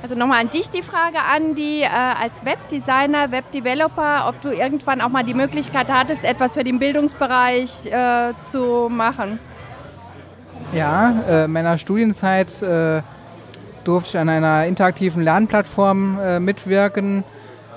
Also 0.03 0.15
nochmal 0.15 0.45
an 0.45 0.49
dich 0.49 0.69
die 0.69 0.81
Frage, 0.83 1.17
Andi, 1.35 1.81
äh, 1.81 1.87
als 1.87 2.43
Webdesigner, 2.45 3.31
Webdeveloper, 3.31 4.25
ob 4.27 4.39
du 4.41 4.49
irgendwann 4.51 4.99
auch 5.01 5.09
mal 5.09 5.23
die 5.23 5.33
Möglichkeit 5.33 5.87
hattest, 5.89 6.23
etwas 6.25 6.53
für 6.53 6.63
den 6.65 6.77
Bildungsbereich 6.77 7.85
äh, 7.85 8.33
zu 8.43 8.89
machen. 8.89 9.39
Ja, 10.73 11.13
äh, 11.29 11.45
in 11.45 11.51
meiner 11.51 11.77
Studienzeit 11.77 12.61
äh, 12.61 13.01
durfte 13.83 14.09
ich 14.11 14.17
an 14.17 14.29
einer 14.29 14.65
interaktiven 14.65 15.23
Lernplattform 15.23 16.19
äh, 16.19 16.39
mitwirken 16.39 17.23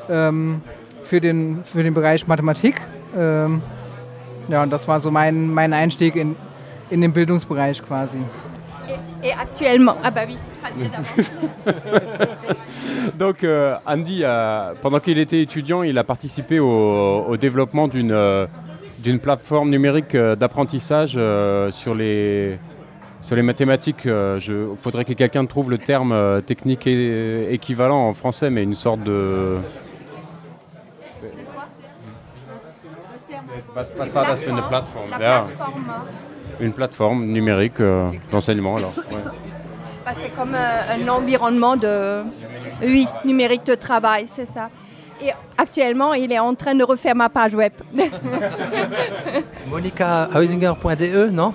ähm, 0.09 0.63
für, 1.03 1.21
den, 1.21 1.63
für 1.65 1.83
den 1.83 1.95
Bereich 1.95 2.27
Mathematik. 2.27 2.81
Ähm, 3.17 3.63
ja, 4.49 4.63
und 4.63 4.73
das 4.73 4.87
war 4.89 5.01
so 5.01 5.11
mein, 5.11 5.53
mein 5.53 5.73
Einstieg 5.73 6.17
in, 6.17 6.37
in 6.91 7.01
den 7.01 7.13
Bildungsbereich 7.13 7.85
quasi. 7.85 8.19
Et 9.23 9.33
actuellement, 9.37 9.97
ah 10.05 10.11
bah 10.11 10.21
oui. 10.29 10.37
Donc 13.19 13.43
euh, 13.43 13.77
Andy, 13.85 14.25
a- 14.25 14.75
pendant 14.81 15.01
qu'il 15.01 15.19
était 15.19 15.41
étudiant, 15.43 15.83
il 15.83 15.99
a 15.99 16.05
participé 16.05 16.61
au, 16.61 17.25
au 17.29 17.37
développement 17.37 17.89
d'une 17.89 18.13
euh, 18.13 18.47
d'une 18.99 19.19
plateforme 19.19 19.71
numérique 19.71 20.15
euh, 20.15 20.37
d'apprentissage 20.37 21.15
euh, 21.17 21.71
sur, 21.73 21.95
les, 21.95 22.59
sur 23.21 23.37
les 23.37 23.43
mathématiques. 23.43 24.05
Il 24.05 24.69
faudrait 24.81 25.05
que 25.05 25.13
quelqu'un 25.13 25.45
trouve 25.47 25.71
le 25.71 25.79
terme 25.79 26.13
euh, 26.13 26.41
technique 26.41 26.87
équivalent 26.87 28.09
en 28.09 28.15
français, 28.15 28.51
mais 28.51 28.63
une 28.63 28.75
sorte 28.75 29.03
de... 29.03 29.59
Ja. 35.21 35.45
plateforme, 35.49 35.85
Une 36.61 36.73
plateforme 36.73 37.27
numérique 37.27 37.81
euh, 37.81 38.09
d'enseignement 38.31 38.77
alors. 38.77 38.93
ouais. 38.97 39.19
bah, 40.05 40.13
c'est 40.21 40.31
comme 40.35 40.55
euh, 40.55 40.95
un 40.95 41.09
environnement 41.09 41.77
de, 41.77 42.23
oui, 42.83 43.07
numérique 43.25 43.65
de 43.65 43.75
travail, 43.75 44.25
c'est 44.29 44.47
ça. 44.47 44.71
Et 45.21 45.31
actuellement, 45.57 46.15
il 46.15 46.31
est 46.33 46.39
en 46.39 46.55
train 46.55 46.75
de 46.75 46.85
refaire 46.85 47.15
ma 47.15 47.29
page 47.29 47.55
web. 47.55 47.73
MonicaHeusinger.de, 49.71 51.31
non? 51.31 51.55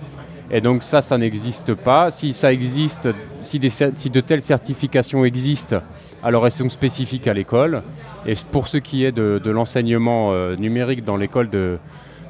Et 0.52 0.62
donc 0.62 0.84
ça, 0.84 1.02
ça 1.02 1.18
n'existe 1.18 1.74
pas. 1.74 2.10
Si 2.10 2.34
ça 2.34 2.54
existe, 2.54 3.10
si, 3.42 3.60
de 3.60 4.22
telles 4.22 4.42
certifications 4.42 5.26
existent, 5.26 5.82
alors 6.24 6.46
elles 6.46 6.52
sont 6.52 6.70
spécifiques 6.70 7.28
à 7.28 7.34
l'école. 7.34 7.82
Et 8.28 8.34
pour 8.52 8.68
ce 8.68 8.78
qui 8.78 9.06
est 9.06 9.12
de, 9.12 9.42
de 9.44 9.52
l'enseignement 9.52 10.32
euh, 10.32 10.56
numérique 10.56 11.04
dans 11.04 11.18
l'école 11.18 11.50
de, 11.50 11.78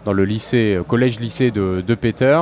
dans 0.05 0.13
le 0.13 0.24
lycée, 0.24 0.76
euh, 0.76 0.84
collège-lycée 0.84 1.51
de, 1.51 1.84
de 1.86 1.95
Peter, 1.95 2.41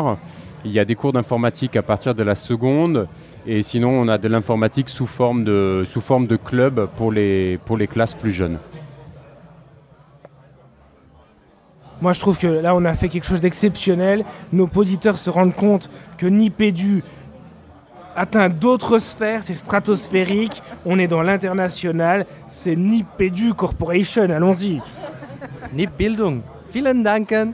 il 0.65 0.71
y 0.71 0.80
a 0.80 0.86
des 0.86 0.95
cours 0.95 1.11
d'informatique 1.11 1.76
à 1.76 1.82
partir 1.82 2.15
de 2.15 2.24
la 2.24 2.36
seconde. 2.36 3.07
Et 3.45 3.61
sinon, 3.61 3.89
on 3.89 4.07
a 4.07 4.17
de 4.17 4.28
l'informatique 4.28 4.89
sous 4.89 5.07
forme 5.07 5.43
de, 5.43 5.84
sous 5.88 6.01
forme 6.01 6.28
de 6.28 6.38
club 6.38 6.88
pour 6.97 7.11
les, 7.11 7.59
pour 7.65 7.78
les 7.78 7.88
classes 7.88 8.13
plus 8.13 8.32
jeunes. 8.32 8.57
Moi, 12.01 12.13
je 12.13 12.19
trouve 12.19 12.37
que 12.37 12.47
là, 12.47 12.75
on 12.75 12.83
a 12.85 12.93
fait 12.93 13.09
quelque 13.09 13.25
chose 13.25 13.41
d'exceptionnel. 13.41 14.25
Nos 14.51 14.69
auditeurs 14.75 15.17
se 15.17 15.29
rendent 15.29 15.55
compte 15.55 15.89
que 16.17 16.25
Nipédu 16.25 17.03
atteint 18.15 18.49
d'autres 18.49 18.99
sphères, 18.99 19.41
c'est 19.43 19.55
stratosphérique. 19.55 20.61
On 20.85 20.99
est 20.99 21.07
dans 21.07 21.21
l'international. 21.21 22.25
C'est 22.47 22.75
Nipédu 22.75 23.53
Corporation. 23.53 24.23
Allons-y. 24.23 24.81
Nip. 25.73 25.91
Vielen 26.73 27.03
Danken. 27.03 27.53